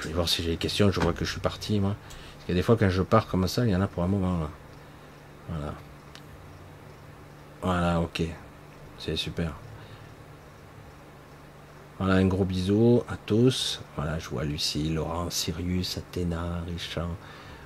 [0.00, 0.90] Je vais voir si j'ai des questions.
[0.90, 1.96] Je vois que je suis parti moi.
[2.38, 4.08] Parce a des fois quand je pars comme ça, il y en a pour un
[4.08, 4.50] moment là.
[5.48, 5.74] Voilà.
[7.62, 8.22] Voilà, ok.
[8.98, 9.52] C'est super.
[11.98, 13.80] Voilà, un gros bisou à tous.
[13.96, 17.08] Voilà, je vois Lucie, Laurent, Sirius, Athéna, Richard,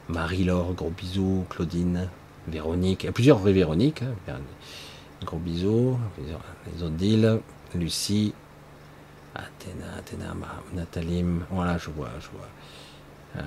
[0.08, 2.08] Marie-Laure, gros bisous, Claudine,
[2.46, 3.02] Véronique.
[3.02, 4.02] Il y a plusieurs vraies Véroniques.
[4.02, 4.38] Hein.
[5.24, 5.98] Gros bisous.
[6.66, 7.40] Les Odile,
[7.74, 8.34] Lucie,
[9.38, 10.34] Athéna, Athéna,
[10.74, 11.24] Nathalie.
[11.50, 13.42] Voilà, je vois, je vois.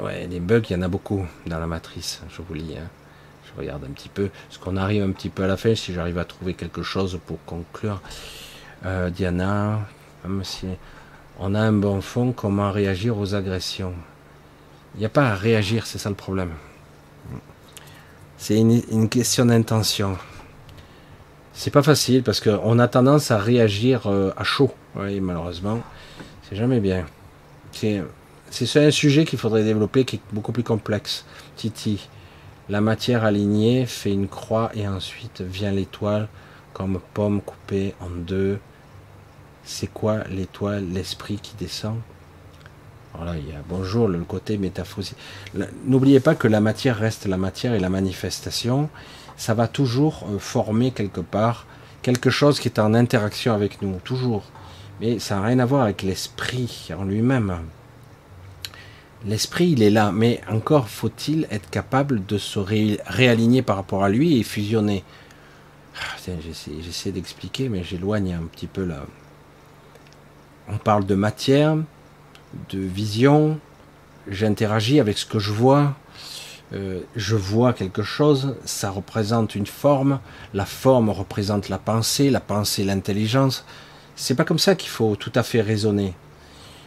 [0.00, 2.76] Euh, ouais, des bugs, il y en a beaucoup dans la matrice, je vous lis.
[2.76, 2.88] Hein.
[3.44, 4.30] Je regarde un petit peu.
[4.50, 7.18] ce qu'on arrive un petit peu à la fin, si j'arrive à trouver quelque chose
[7.26, 8.00] pour conclure.
[8.84, 9.80] Euh, Diana,
[11.38, 13.94] on a un bon fond, comment réagir aux agressions?
[14.94, 16.50] Il n'y a pas à réagir, c'est ça le problème.
[18.36, 20.16] C'est une, question d'intention.
[21.58, 24.70] C'est pas facile parce qu'on a tendance à réagir euh, à chaud.
[24.94, 25.80] Oui, malheureusement,
[26.48, 27.04] c'est jamais bien.
[27.72, 28.00] C'est
[28.76, 31.24] un sujet qu'il faudrait développer qui est beaucoup plus complexe.
[31.56, 32.08] Titi,
[32.68, 36.28] la matière alignée fait une croix et ensuite vient l'étoile
[36.72, 38.60] comme pomme coupée en deux
[39.64, 41.96] c'est quoi l'étoile, l'esprit qui descend?
[43.14, 43.34] Voilà,
[43.68, 45.16] bonjour le côté métaphysique.
[45.84, 48.88] N'oubliez pas que la matière reste la matière et la manifestation,
[49.38, 51.66] ça va toujours euh, former quelque part
[52.02, 54.44] quelque chose qui est en interaction avec nous, toujours.
[55.00, 57.58] Mais ça n'a rien à voir avec l'esprit en lui-même.
[59.26, 64.08] L'esprit, il est là, mais encore faut-il être capable de se réaligner par rapport à
[64.08, 65.04] lui et fusionner.
[66.00, 66.32] Ah,
[66.82, 69.04] j'essaie d'expliquer, mais j'éloigne un petit peu là.
[70.68, 71.76] On parle de matière,
[72.70, 73.58] de vision,
[74.28, 75.96] j'interagis avec ce que je vois,
[76.74, 80.20] euh, je vois quelque chose, ça représente une forme,
[80.52, 83.64] la forme représente la pensée, la pensée l'intelligence.
[84.16, 86.14] C'est pas comme ça qu'il faut tout à fait raisonner.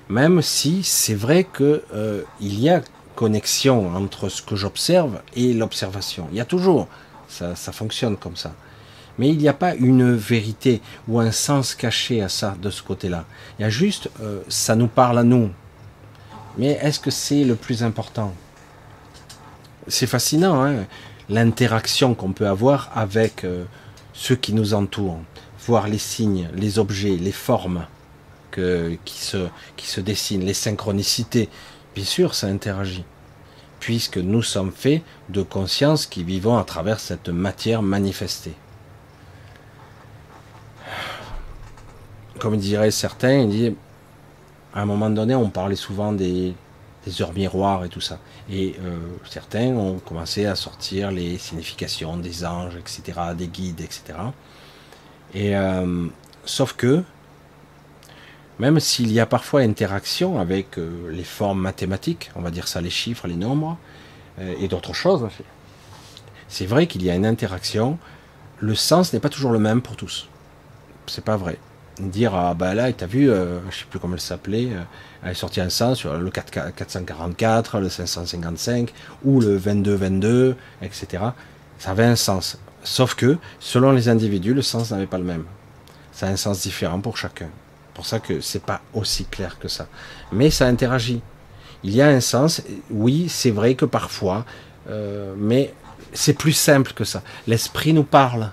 [0.09, 2.81] Même si c'est vrai que euh, il y a
[3.15, 6.27] connexion entre ce que j'observe et l'observation.
[6.31, 6.87] Il y a toujours,
[7.27, 8.53] ça, fonctionne comme ça.
[9.17, 12.81] Mais il n'y a pas une vérité ou un sens caché à ça de ce
[12.81, 13.25] côté-là.
[13.57, 15.51] Il y a juste, euh, ça nous parle à nous.
[16.57, 18.33] Mais est-ce que c'est le plus important?
[19.87, 20.85] C'est fascinant, hein,
[21.29, 23.65] l'interaction qu'on peut avoir avec euh,
[24.13, 25.19] ceux qui nous entourent,
[25.65, 27.85] voir les signes, les objets, les formes
[28.51, 31.49] qui, se, dessinent, les synchronicités.
[31.95, 33.05] Bien sûr, ça interagit,
[33.79, 38.55] puisque nous sommes faits de conscience qui vivons à travers cette matière manifestée.
[42.39, 43.47] Comme diraient certains,
[44.73, 46.53] à un moment donné, on parlait souvent des,
[47.05, 48.19] des heures miroirs et tout ça.
[48.49, 48.97] Et euh,
[49.29, 54.03] certains ont commencé à sortir les significations des anges, etc., des guides, etc.
[55.33, 56.07] Et euh,
[56.45, 57.03] sauf que,
[58.59, 62.81] même s'il y a parfois interaction avec euh, les formes mathématiques, on va dire ça,
[62.81, 63.77] les chiffres, les nombres,
[64.39, 65.27] et d'autres choses,
[66.47, 67.99] c'est vrai qu'il y a une interaction.
[68.59, 70.29] Le sens n'est pas toujours le même pour tous.
[71.05, 71.59] C'est pas vrai
[72.09, 74.81] dire ah bah là t'as vu euh, je sais plus comment elle s'appelait euh,
[75.23, 81.31] elle est sortie un sens sur le 4, 444 le 555 ou le 2222 etc
[81.81, 82.59] ça avait un sens.
[82.83, 85.45] Sauf que selon les individus le sens n'avait pas le même.
[86.11, 87.49] Ça a un sens différent pour chacun.
[87.95, 89.87] Pour ça que c'est pas aussi clair que ça.
[90.31, 91.23] Mais ça interagit.
[91.83, 92.61] Il y a un sens
[92.91, 94.45] oui c'est vrai que parfois
[94.91, 95.73] euh, mais
[96.13, 97.23] c'est plus simple que ça.
[97.47, 98.51] L'esprit nous parle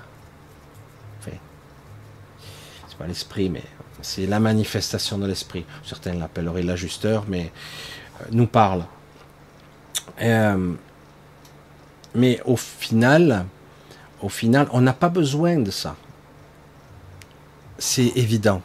[2.98, 3.62] pas l'esprit, mais
[4.02, 5.64] c'est la manifestation de l'esprit.
[5.84, 7.52] Certains l'appelleraient l'ajusteur, mais
[8.20, 8.84] euh, nous parle.
[10.20, 10.74] Euh,
[12.14, 13.46] mais au final,
[14.20, 15.96] au final, on n'a pas besoin de ça.
[17.78, 18.62] C'est évident.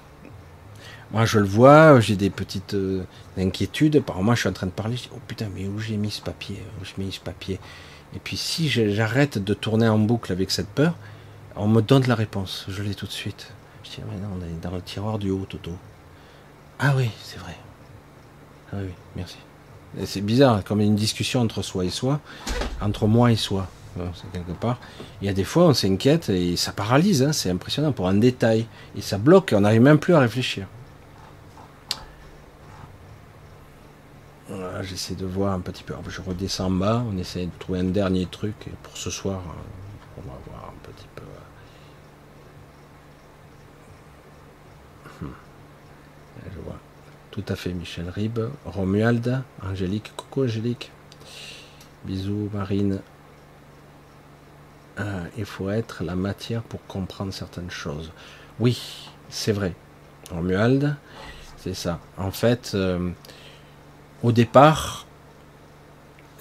[1.12, 3.04] Moi, je le vois, j'ai des petites euh,
[3.38, 4.02] inquiétudes.
[4.02, 4.98] Par moi, je suis en train de parler.
[4.98, 7.60] Je dis, oh putain, mais où j'ai mis ce papier Où j'ai mis ce papier?
[8.16, 10.96] Et puis, si j'arrête de tourner en boucle avec cette peur,
[11.56, 12.66] on me donne la réponse.
[12.68, 13.53] Je l'ai tout de suite
[14.02, 15.72] on est dans le tiroir du haut, Toto.
[16.80, 17.56] Ah oui, c'est vrai.
[18.72, 19.38] Ah oui, merci.
[20.06, 22.20] C'est bizarre, comme une discussion entre soi et soi,
[22.82, 23.68] entre moi et soi,
[24.16, 24.80] c'est quelque part.
[25.22, 28.16] Il y a des fois, on s'inquiète et ça paralyse, hein, c'est impressionnant pour un
[28.16, 28.66] détail.
[28.96, 30.68] Et ça bloque, on n'arrive même plus à réfléchir.
[34.82, 35.94] j'essaie de voir un petit peu.
[36.10, 39.42] Je redescends en bas, on essaie de trouver un dernier truc pour ce soir.
[40.18, 41.24] On va voir un petit peu.
[46.54, 46.78] Je vois.
[47.32, 48.40] Tout à fait, Michel Rib.
[48.66, 50.12] Romuald, Angélique.
[50.16, 50.92] Coucou, Angélique.
[52.06, 53.00] Bisous, Marine.
[54.98, 58.12] Ah, il faut être la matière pour comprendre certaines choses.
[58.60, 59.74] Oui, c'est vrai.
[60.30, 60.96] Romuald,
[61.58, 62.00] c'est ça.
[62.18, 63.10] En fait, euh,
[64.22, 65.08] au départ,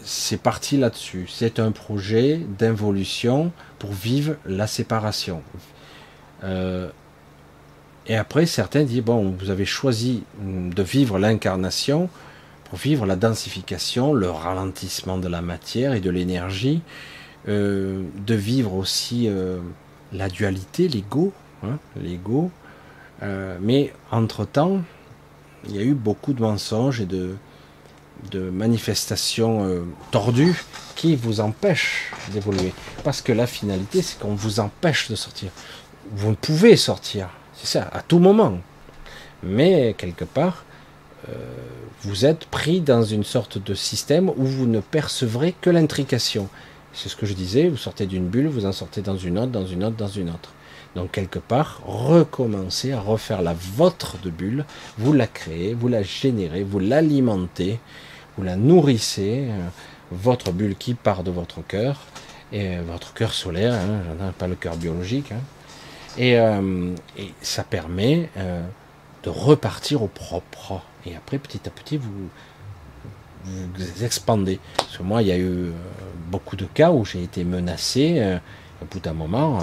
[0.04, 1.26] c'est parti là-dessus.
[1.28, 5.42] C'est un projet d'involution pour vivre la séparation.
[6.44, 6.90] Euh,
[8.06, 12.08] et après, certains disent, bon, vous avez choisi de vivre l'incarnation
[12.64, 16.82] pour vivre la densification, le ralentissement de la matière et de l'énergie,
[17.48, 19.58] euh, de vivre aussi euh,
[20.12, 22.50] la dualité, l'ego, hein, l'ego.
[23.22, 24.82] Euh, mais entre-temps,
[25.68, 27.36] il y a eu beaucoup de mensonges et de
[28.50, 30.64] manifestations tordues
[30.96, 32.72] qui vous empêchent d'évoluer.
[33.04, 35.50] Parce que la finalité, c'est qu'on vous empêche de sortir.
[36.10, 37.28] Vous ne pouvez sortir.
[37.62, 38.58] C'est ça, à tout moment.
[39.44, 40.64] Mais quelque part,
[41.28, 41.32] euh,
[42.00, 46.48] vous êtes pris dans une sorte de système où vous ne percevrez que l'intrication.
[46.92, 49.52] C'est ce que je disais, vous sortez d'une bulle, vous en sortez dans une autre,
[49.52, 50.52] dans une autre, dans une autre.
[50.96, 54.64] Donc quelque part, recommencez à refaire la vôtre de bulle,
[54.98, 57.78] vous la créez, vous la générez, vous l'alimentez,
[58.36, 59.68] vous la nourrissez, euh,
[60.10, 62.00] votre bulle qui part de votre cœur,
[62.52, 65.40] et votre cœur solaire, hein, pas le cœur biologique, hein,
[66.18, 68.62] euh, et, ça permet euh,
[69.22, 70.82] de repartir au propre.
[71.06, 72.28] Et après, petit à petit, vous,
[73.44, 74.60] vous expandez.
[74.76, 75.72] Parce que moi, il y a eu euh,
[76.28, 78.38] beaucoup de cas où j'ai été menacé.
[78.80, 79.60] au bout d'un moment,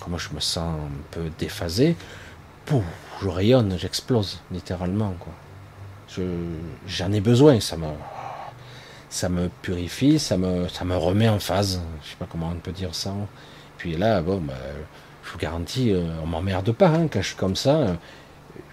[0.00, 1.96] comment je me sens un peu déphasé,
[2.66, 2.84] pouf,
[3.22, 5.14] je rayonne, j'explose, littéralement.
[5.20, 5.32] Quoi.
[6.86, 7.86] j'en ai besoin, ça me,
[9.10, 11.80] ça me purifie, ça me, ça me remet en phase.
[12.02, 13.12] Je sais pas comment on peut dire ça
[13.82, 14.54] puis là, bon, bah,
[15.32, 17.96] je vous garantis, euh, on m'emmerde pas hein, quand je suis comme ça.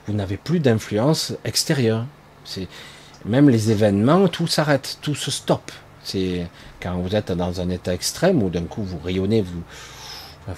[0.08, 2.06] vous n'avez plus d'influence extérieure.
[2.44, 2.68] C'est
[3.24, 5.72] même les événements, tout s'arrête, tout se stoppe.
[6.04, 6.48] C'est
[6.82, 9.64] quand vous êtes dans un état extrême où d'un coup vous rayonnez, vous,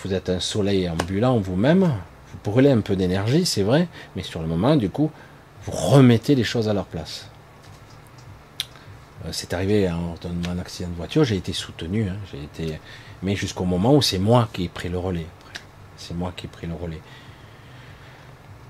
[0.03, 4.41] vous êtes un soleil ambulant vous-même, vous brûlez un peu d'énergie, c'est vrai, mais sur
[4.41, 5.11] le moment, du coup,
[5.65, 7.28] vous remettez les choses à leur place.
[9.26, 10.15] Euh, c'est arrivé en
[10.49, 12.80] un accident de voiture, j'ai été soutenu, hein, j'ai été,
[13.22, 15.28] mais jusqu'au moment où c'est moi qui ai pris le relais.
[16.02, 17.02] C'est moi qui ai pris le relais.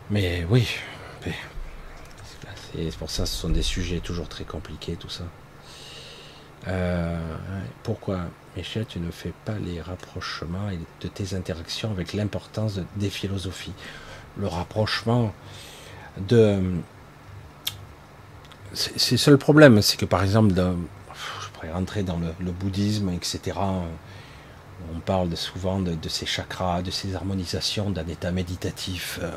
[0.10, 0.68] Mais oui,
[2.74, 5.24] c'est pour ça, ce sont des sujets toujours très compliqués, tout ça.
[6.68, 7.18] Euh,
[7.84, 8.20] pourquoi,
[8.56, 10.70] Michel, tu ne fais pas les rapprochements
[11.02, 13.74] de tes interactions avec l'importance des philosophies?
[14.38, 15.34] Le rapprochement
[16.18, 16.62] de.
[18.74, 23.58] C'est le problème, c'est que par exemple, je pourrais rentrer dans le, bouddhisme, etc.
[24.96, 29.32] On parle souvent de, ces chakras, de ces harmonisations d'un état méditatif euh,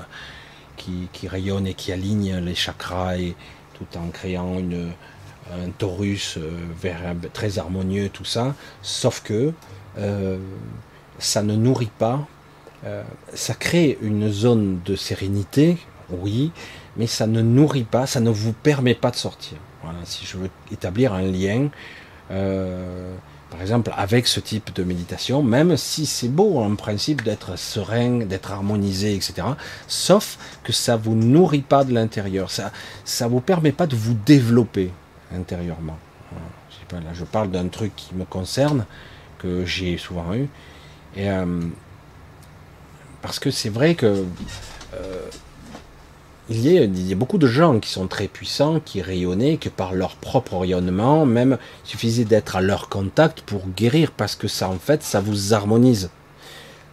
[0.76, 3.16] qui, rayonne et qui aligne les chakras
[3.74, 9.52] tout en créant un taurus euh, très harmonieux, tout ça, sauf que
[9.98, 10.38] euh,
[11.18, 12.26] ça ne nourrit pas,
[13.32, 15.78] ça crée une zone de sérénité,
[16.10, 16.52] oui,
[16.98, 19.56] mais ça ne nourrit pas, ça ne vous permet pas de sortir.
[19.82, 21.70] Voilà, si je veux établir un lien,
[23.54, 28.24] par exemple, avec ce type de méditation, même si c'est beau en principe d'être serein,
[28.24, 29.46] d'être harmonisé, etc.,
[29.86, 32.72] sauf que ça vous nourrit pas de l'intérieur, ça,
[33.04, 34.90] ça vous permet pas de vous développer
[35.32, 35.96] intérieurement.
[36.68, 38.86] Je, là, je parle d'un truc qui me concerne,
[39.38, 40.48] que j'ai souvent eu.
[41.14, 41.60] Et, euh,
[43.22, 44.24] parce que c'est vrai que
[44.94, 45.30] euh,
[46.50, 50.16] il, y a, beaucoup de gens qui sont très puissants, qui rayonnaient, que par leur
[50.16, 54.78] propre rayonnement, même il suffisait d'être à leur contact pour guérir, parce que ça, en
[54.78, 56.10] fait, ça vous harmonise.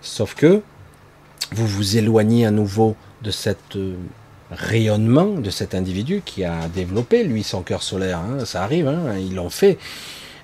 [0.01, 0.61] Sauf que
[1.51, 3.95] vous vous éloignez à nouveau de cette euh,
[4.51, 8.19] rayonnement de cet individu qui a développé, lui, son cœur solaire.
[8.19, 9.77] Hein, ça arrive, hein, ils l'ont fait.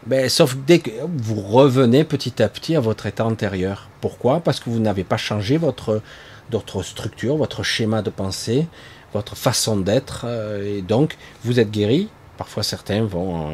[0.06, 3.90] Ben, sauf dès que vous revenez petit à petit à votre état antérieur.
[4.00, 4.40] Pourquoi?
[4.40, 6.02] Parce que vous n'avez pas changé votre,
[6.50, 8.68] votre structure, votre schéma de pensée,
[9.14, 10.26] votre façon d'être.
[10.26, 12.10] Euh, et donc, vous êtes guéri.
[12.38, 13.54] Parfois, certains vont en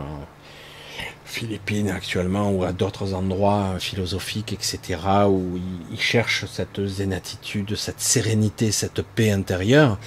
[1.25, 5.57] Philippines actuellement ou à d'autres endroits philosophiques, etc., où
[5.91, 9.97] ils cherchent cette zénatitude, cette sérénité, cette paix intérieure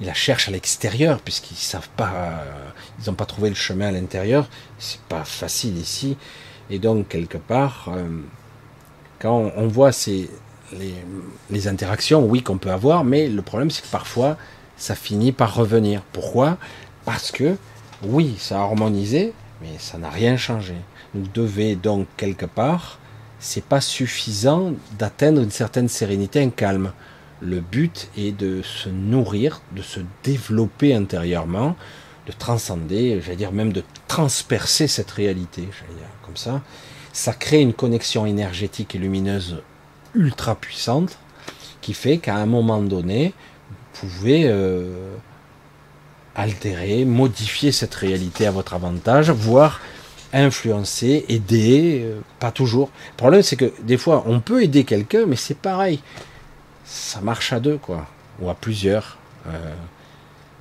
[0.00, 3.88] ils la cherchent à l'extérieur puisqu'ils savent pas, euh, ils n'ont pas trouvé le chemin
[3.88, 4.48] à l'intérieur.
[4.78, 6.16] C'est pas facile ici.
[6.70, 8.08] Et donc quelque part, euh,
[9.18, 10.30] quand on, voit ces
[11.50, 14.38] les, interactions, oui, qu'on peut avoir, mais le problème c'est que parfois
[14.80, 16.02] ça finit par revenir.
[16.12, 16.56] Pourquoi?
[17.04, 17.56] Parce que
[18.02, 20.74] oui, ça a harmonisé, mais ça n'a rien changé.
[21.14, 22.98] Vous devez donc quelque part,
[23.38, 26.92] c'est pas suffisant d'atteindre une certaine sérénité, un calme.
[27.42, 31.76] Le but est de se nourrir, de se développer intérieurement,
[32.26, 36.62] de transcender, j'allais dire même de transpercer cette réalité, j'allais dire comme ça.
[37.12, 39.62] Ça crée une connexion énergétique et lumineuse
[40.14, 41.18] ultra puissante
[41.82, 43.34] qui fait qu'à un moment donné,
[44.00, 45.14] pouvez euh,
[46.34, 49.80] altérer, modifier cette réalité à votre avantage, voire
[50.32, 52.90] influencer, aider, euh, pas toujours.
[53.12, 56.00] Le problème, c'est que des fois, on peut aider quelqu'un, mais c'est pareil
[56.84, 58.06] ça marche à deux, quoi,
[58.40, 59.16] ou à plusieurs.
[59.46, 59.74] Euh,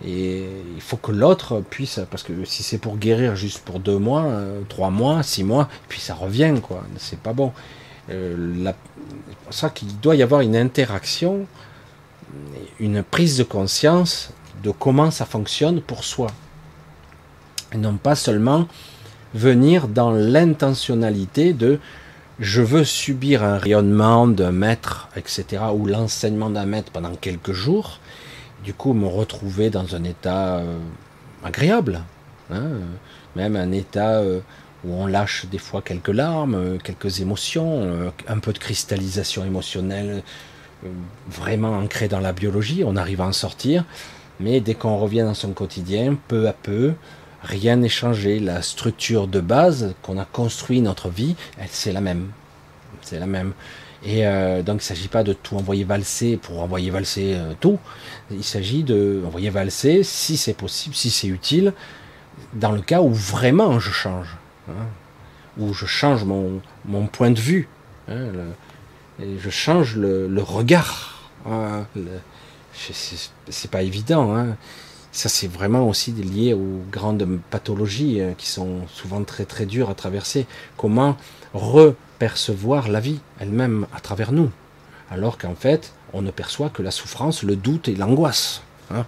[0.05, 0.45] et
[0.75, 4.31] il faut que l'autre puisse, parce que si c'est pour guérir juste pour deux mois,
[4.69, 6.83] trois mois, six mois, puis ça revient, quoi.
[6.97, 7.51] C'est pas bon.
[8.07, 8.15] C'est
[9.43, 11.47] pour ça qu'il doit y avoir une interaction,
[12.79, 14.31] une prise de conscience
[14.63, 16.27] de comment ça fonctionne pour soi.
[17.73, 18.67] Et non pas seulement
[19.33, 21.79] venir dans l'intentionnalité de
[22.39, 27.99] je veux subir un rayonnement d'un maître, etc., ou l'enseignement d'un maître pendant quelques jours,
[28.63, 30.77] du coup me retrouver dans un état euh,
[31.43, 32.01] agréable,
[32.49, 32.69] hein,
[33.35, 34.39] même un état euh,
[34.85, 40.23] où on lâche des fois quelques larmes, euh, quelques émotions, un peu de cristallisation émotionnelle
[41.27, 43.83] vraiment ancrée dans la biologie, on arrive à en sortir,
[44.39, 46.93] mais dès qu'on revient dans son quotidien, peu à peu,
[47.43, 48.39] rien n'est changé.
[48.39, 51.35] La structure de base qu'on a construit notre vie,
[51.69, 52.29] c'est la même.
[53.01, 53.53] C'est la même.
[54.03, 57.53] Et euh, donc il ne s'agit pas de tout envoyer valser pour envoyer valser euh,
[57.59, 57.79] tout.
[58.31, 61.73] Il s'agit de envoyer valser si c'est possible, si c'est utile,
[62.53, 64.37] dans le cas où vraiment je change.
[64.69, 64.85] Hein,
[65.57, 67.67] où je change mon, mon, point de vue.
[68.07, 68.31] Hein,
[69.21, 71.29] et je change le, regard.
[71.45, 71.85] Hein,
[73.49, 74.35] c'est pas évident.
[74.35, 74.55] Hein.
[75.11, 79.89] Ça, c'est vraiment aussi lié aux grandes pathologies euh, qui sont souvent très très dures
[79.89, 80.45] à traverser.
[80.77, 81.17] Comment
[82.19, 84.51] percevoir la vie elle-même à travers nous,
[85.09, 88.61] alors qu'en fait, on ne perçoit que la souffrance, le doute et l'angoisse.
[88.91, 89.05] Hein.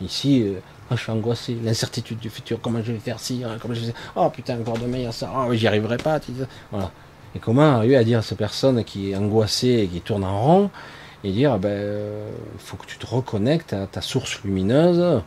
[0.00, 0.60] Ici, euh,
[0.90, 3.86] ah, je suis angoissé, l'incertitude du futur, comment je vais faire ci, hein, comment je
[3.86, 3.94] vais...
[4.16, 6.20] Oh putain, encore demain, il y ça, oh, j'y arriverai pas.
[6.70, 6.90] Voilà.
[7.38, 10.42] Et comment arriver à dire à cette personne qui est angoissée et qui tourne en
[10.42, 10.70] rond,
[11.22, 15.22] et dire, il ben, euh, faut que tu te reconnectes à ta source lumineuse.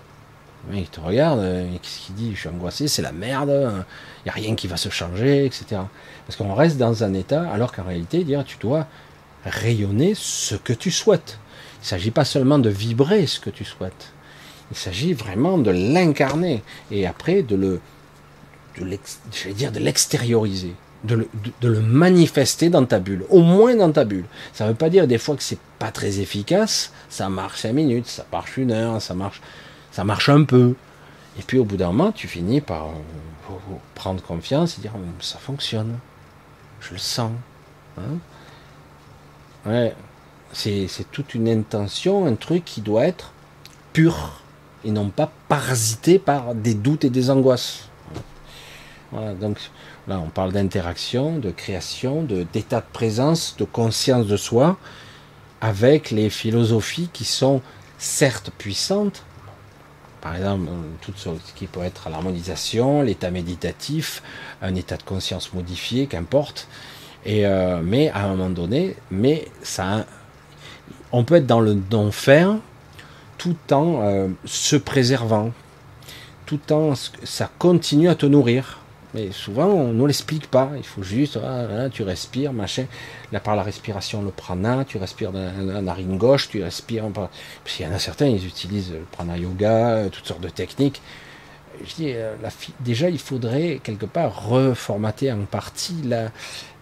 [0.74, 4.30] Il te regarde, et qu'est-ce qu'il dit Je suis angoissé, c'est la merde, il n'y
[4.30, 5.84] a rien qui va se changer, etc.
[6.28, 8.88] Parce qu'on reste dans un état, alors qu'en réalité, dire, tu dois
[9.46, 11.40] rayonner ce que tu souhaites.
[11.78, 14.12] Il ne s'agit pas seulement de vibrer ce que tu souhaites.
[14.70, 16.62] Il s'agit vraiment de l'incarner
[16.92, 17.80] et après de le,
[19.54, 21.28] dire de l'extérioriser, de
[21.64, 24.26] le, manifester dans ta bulle, au moins dans ta bulle.
[24.54, 26.92] Ça ne veut pas dire des fois que c'est pas très efficace.
[27.10, 29.42] Ça marche cinq minutes, ça marche une heure, ça marche,
[29.92, 30.76] ça marche un peu.
[31.40, 33.52] Et puis au bout d'un moment, tu finis par euh,
[33.96, 35.98] prendre confiance et dire ça fonctionne,
[36.82, 37.32] je le sens.
[37.98, 39.90] Hein?
[40.54, 43.32] C'est toute une intention, un truc qui doit être
[43.94, 44.42] pur
[44.84, 47.88] et non pas parasité par des doutes et des angoisses.
[49.12, 49.58] Voilà, donc
[50.08, 54.78] là, on parle d'interaction, de création, d'état de, présence, de conscience de soi,
[55.62, 57.62] avec les philosophies qui sont
[57.98, 59.24] certes puissantes,
[60.22, 60.70] par exemple,
[61.02, 64.22] tout ce qui peut être l'harmonisation, l'état méditatif,
[64.62, 66.68] un état de conscience modifié, qu'importe,
[67.26, 70.06] et euh, mais à un moment donné, mais ça,
[71.12, 72.58] on peut être dans le non-faire
[73.38, 75.52] tout en euh, se préservant,
[76.46, 78.81] tout en ça continue à te nourrir.
[79.14, 80.72] Mais souvent, on ne l'explique pas.
[80.78, 82.86] Il faut juste, ah, tu respires, machin.
[83.32, 87.06] Là, par la respiration, le prana, tu respires dans la narine gauche, tu respires.
[87.14, 87.30] Parce
[87.66, 91.02] qu'il y en a certains, ils utilisent le prana yoga, toutes sortes de techniques
[91.86, 92.36] je dis, euh,
[92.80, 96.32] déjà, il faudrait quelque part reformater en partie la,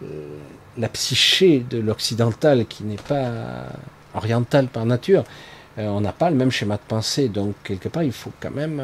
[0.03, 0.37] euh,
[0.77, 3.31] la psyché de l'occidental qui n'est pas
[4.13, 5.23] oriental par nature.
[5.77, 8.51] Euh, on n'a pas le même schéma de pensée, donc quelque part, il faut quand
[8.51, 8.81] même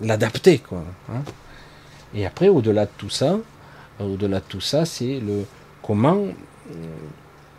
[0.00, 0.82] l'adapter, quoi.
[1.10, 1.22] Hein.
[2.16, 3.38] Et après, au-delà de tout ça,
[4.00, 5.44] au-delà de tout ça, c'est le
[5.82, 6.24] comment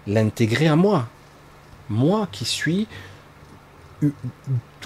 [0.07, 1.07] l'intégrer à moi.
[1.89, 2.87] Moi qui suis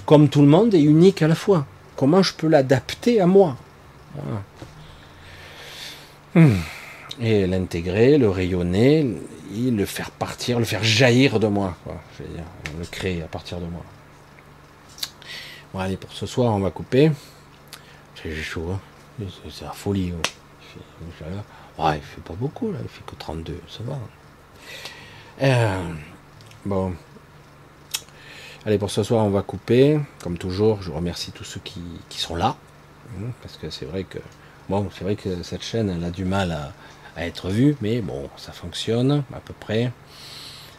[0.04, 1.66] comme tout le monde et unique à la fois.
[1.96, 3.56] Comment je peux l'adapter à moi
[6.34, 6.56] hmm.
[7.20, 9.06] Et l'intégrer, le rayonner,
[9.54, 11.76] le faire partir, le faire jaillir de moi.
[12.18, 12.44] Je dire,
[12.78, 13.82] le créer à partir de moi.
[15.72, 17.10] Bon, allez, pour ce soir, on va couper.
[18.22, 18.80] J'ai chaud, hein.
[19.50, 20.12] C'est la folie.
[20.74, 21.24] Il fait,
[21.82, 22.78] ouais, il fait pas beaucoup, là.
[22.82, 23.98] il fait que 32, ça va.
[25.42, 25.94] Euh,
[26.64, 26.94] bon,
[28.64, 29.98] Allez, pour ce soir, on va couper.
[30.22, 32.56] Comme toujours, je remercie tous ceux qui, sont là.
[33.18, 34.18] Hein, parce que c'est vrai que
[34.68, 36.72] bon, c'est vrai que cette chaîne, a du mal à,
[37.24, 39.90] être vue, mais bon, ça fonctionne à peu près.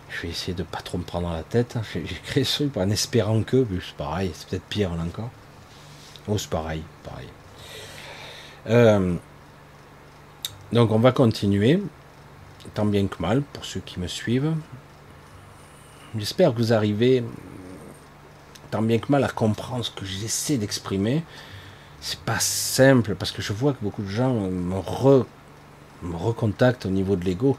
[0.10, 1.78] Je vais essayer de pas trop me prendre la tête.
[1.94, 5.30] J'ai créé ce truc en espérant que, c'est pareil, c'est peut-être pire là encore.
[6.28, 7.28] Oh, c'est pareil, pareil.
[8.68, 9.16] Euh,
[10.72, 11.82] donc on va continuer,
[12.74, 14.54] tant bien que mal, pour ceux qui me suivent.
[16.18, 17.24] J'espère que vous arrivez
[18.72, 21.24] tant bien que mal à comprendre ce que j'essaie d'exprimer.
[22.02, 24.76] C'est pas simple parce que je vois que beaucoup de gens me,
[26.16, 27.58] recontactent au niveau de l'ego.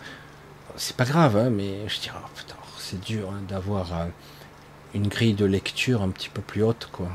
[0.77, 4.07] C'est pas grave, hein, mais je dirais, oh, c'est dur hein, d'avoir euh,
[4.93, 7.09] une grille de lecture un petit peu plus haute, quoi,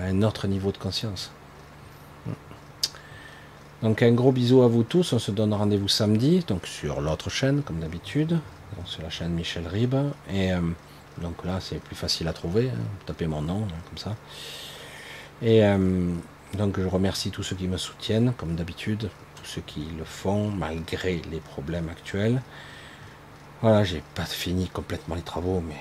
[0.00, 1.32] un autre niveau de conscience.
[3.82, 7.30] Donc un gros bisou à vous tous, on se donne rendez-vous samedi, donc sur l'autre
[7.30, 8.38] chaîne comme d'habitude,
[8.84, 9.94] sur la chaîne Michel Ribes,
[10.30, 10.60] et euh,
[11.20, 12.70] donc là, c'est plus facile à trouver.
[12.70, 12.80] Hein.
[13.06, 14.16] Tapez mon nom, hein, comme ça.
[15.42, 16.12] Et euh,
[16.54, 20.50] donc, je remercie tous ceux qui me soutiennent, comme d'habitude, tous ceux qui le font,
[20.50, 22.42] malgré les problèmes actuels.
[23.62, 25.76] Voilà, j'ai pas fini complètement les travaux, mais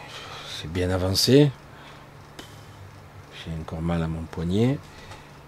[0.49, 1.51] c'est bien avancé.
[3.33, 4.77] J'ai encore mal à mon poignet.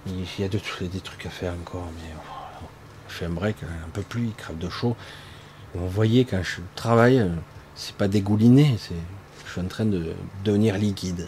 [0.08, 2.10] Il y a de, des trucs à faire encore, mais
[3.12, 4.96] oh, je fais un break un peu plus, il crève de chaud.
[5.74, 7.30] Vous voyez, quand je travaille, euh,
[7.76, 8.96] c'est pas dégouliné, c'est
[9.46, 10.14] je suis en train de
[10.46, 11.28] devenir liquide.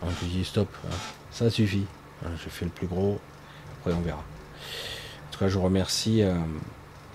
[0.00, 0.94] Alors, je dis stop, hein.
[1.30, 1.86] ça suffit.
[2.24, 3.20] Hein, je fais le plus gros,
[3.80, 4.18] après on verra.
[4.18, 6.34] En tout cas, je remercie euh,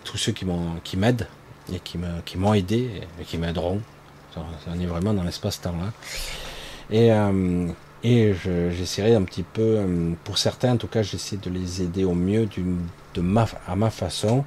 [0.03, 1.27] tous ceux qui m'ont qui m'aident
[1.71, 1.97] et qui
[2.37, 3.81] m'ont aidé et qui m'aideront.
[4.35, 5.91] On est vraiment dans l'espace-temps là.
[6.91, 7.67] Et, euh,
[8.03, 12.03] et j'essaierai un petit peu, euh, pour certains en tout cas, j'essaie de les aider
[12.03, 12.47] au mieux
[13.13, 14.45] de ma, à ma façon.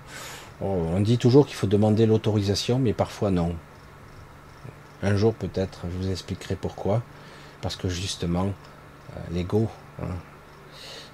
[0.62, 3.54] On dit toujours qu'il faut demander l'autorisation, mais parfois non.
[5.02, 7.02] Un jour peut-être, je vous expliquerai pourquoi.
[7.62, 8.46] Parce que justement,
[9.16, 9.68] euh, l'ego,
[10.02, 10.14] hein,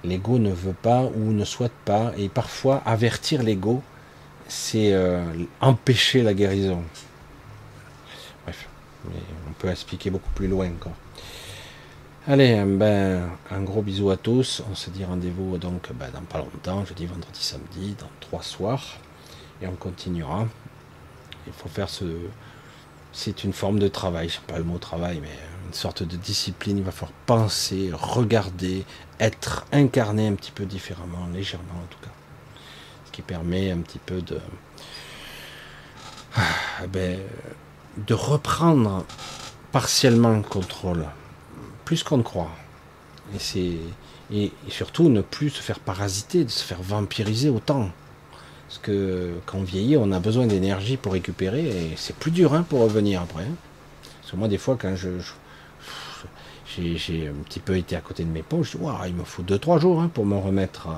[0.03, 3.81] l'ego ne veut pas ou ne souhaite pas, et parfois avertir l'ego,
[4.47, 5.23] c'est euh,
[5.61, 6.83] empêcher la guérison.
[8.43, 8.67] Bref,
[9.05, 10.93] on peut expliquer beaucoup plus loin encore.
[12.29, 14.61] Allez, ben, un gros bisou à tous.
[14.69, 18.97] On se dit rendez-vous donc ben, dans pas longtemps, jeudi, vendredi, samedi, dans trois soirs.
[19.61, 20.45] Et on continuera.
[21.47, 22.03] Il faut faire ce.
[23.13, 25.31] C'est une forme de travail, je sais pas le mot travail, mais
[25.67, 26.77] une sorte de discipline.
[26.79, 28.83] Il va falloir penser, regarder,
[29.21, 32.11] être incarné un petit peu différemment, légèrement en tout cas.
[33.05, 34.41] Ce qui permet un petit peu de.
[36.35, 37.21] Ah, ben,
[37.95, 39.05] de reprendre
[39.71, 41.05] partiellement le contrôle
[41.87, 42.51] plus qu'on ne croit.
[43.33, 43.77] Et, c'est,
[44.33, 47.91] et, surtout ne plus se faire parasiter, de se faire vampiriser autant.
[48.67, 52.53] Parce que quand on vieillit, on a besoin d'énergie pour récupérer et c'est plus dur
[52.53, 53.43] hein, pour revenir après.
[53.43, 53.55] Hein.
[54.19, 55.11] Parce que moi, des fois, quand je,
[56.77, 59.43] j'ai, un petit peu été à côté de mes poches, je dis, il me faut
[59.43, 60.89] 2-3 jours hein, pour me remettre.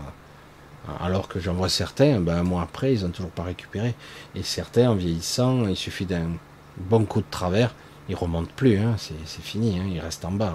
[0.99, 3.93] alors que j'en vois certains, ben, un mois après, ils n'ont toujours pas récupéré.
[4.33, 6.31] Et certains, en vieillissant, il suffit d'un
[6.77, 7.75] bon coup de travers,
[8.09, 10.53] ils remontent plus, c'est, fini, ils restent en bas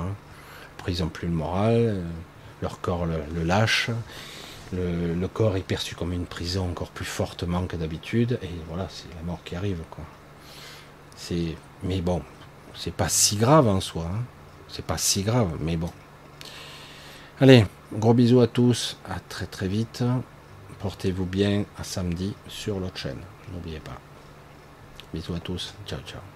[0.89, 2.03] ils n'ont plus le moral, euh,
[2.63, 3.91] leur corps le, lâche,
[4.73, 9.09] le, corps est perçu comme une prison encore plus fortement que d'habitude, et voilà, c'est
[9.15, 9.79] la mort qui arrive.
[11.83, 12.23] Mais bon,
[12.75, 14.23] c'est pas si grave en soi, hein.
[14.69, 15.91] c'est pas si grave, mais bon.
[17.41, 20.05] Allez, gros bisous à tous, à très très vite.
[20.81, 23.21] Portez-vous bien à samedi sur l'autre chaîne,
[23.53, 23.99] n'oubliez pas.
[25.15, 26.34] Bisous à tous, ciao ciao.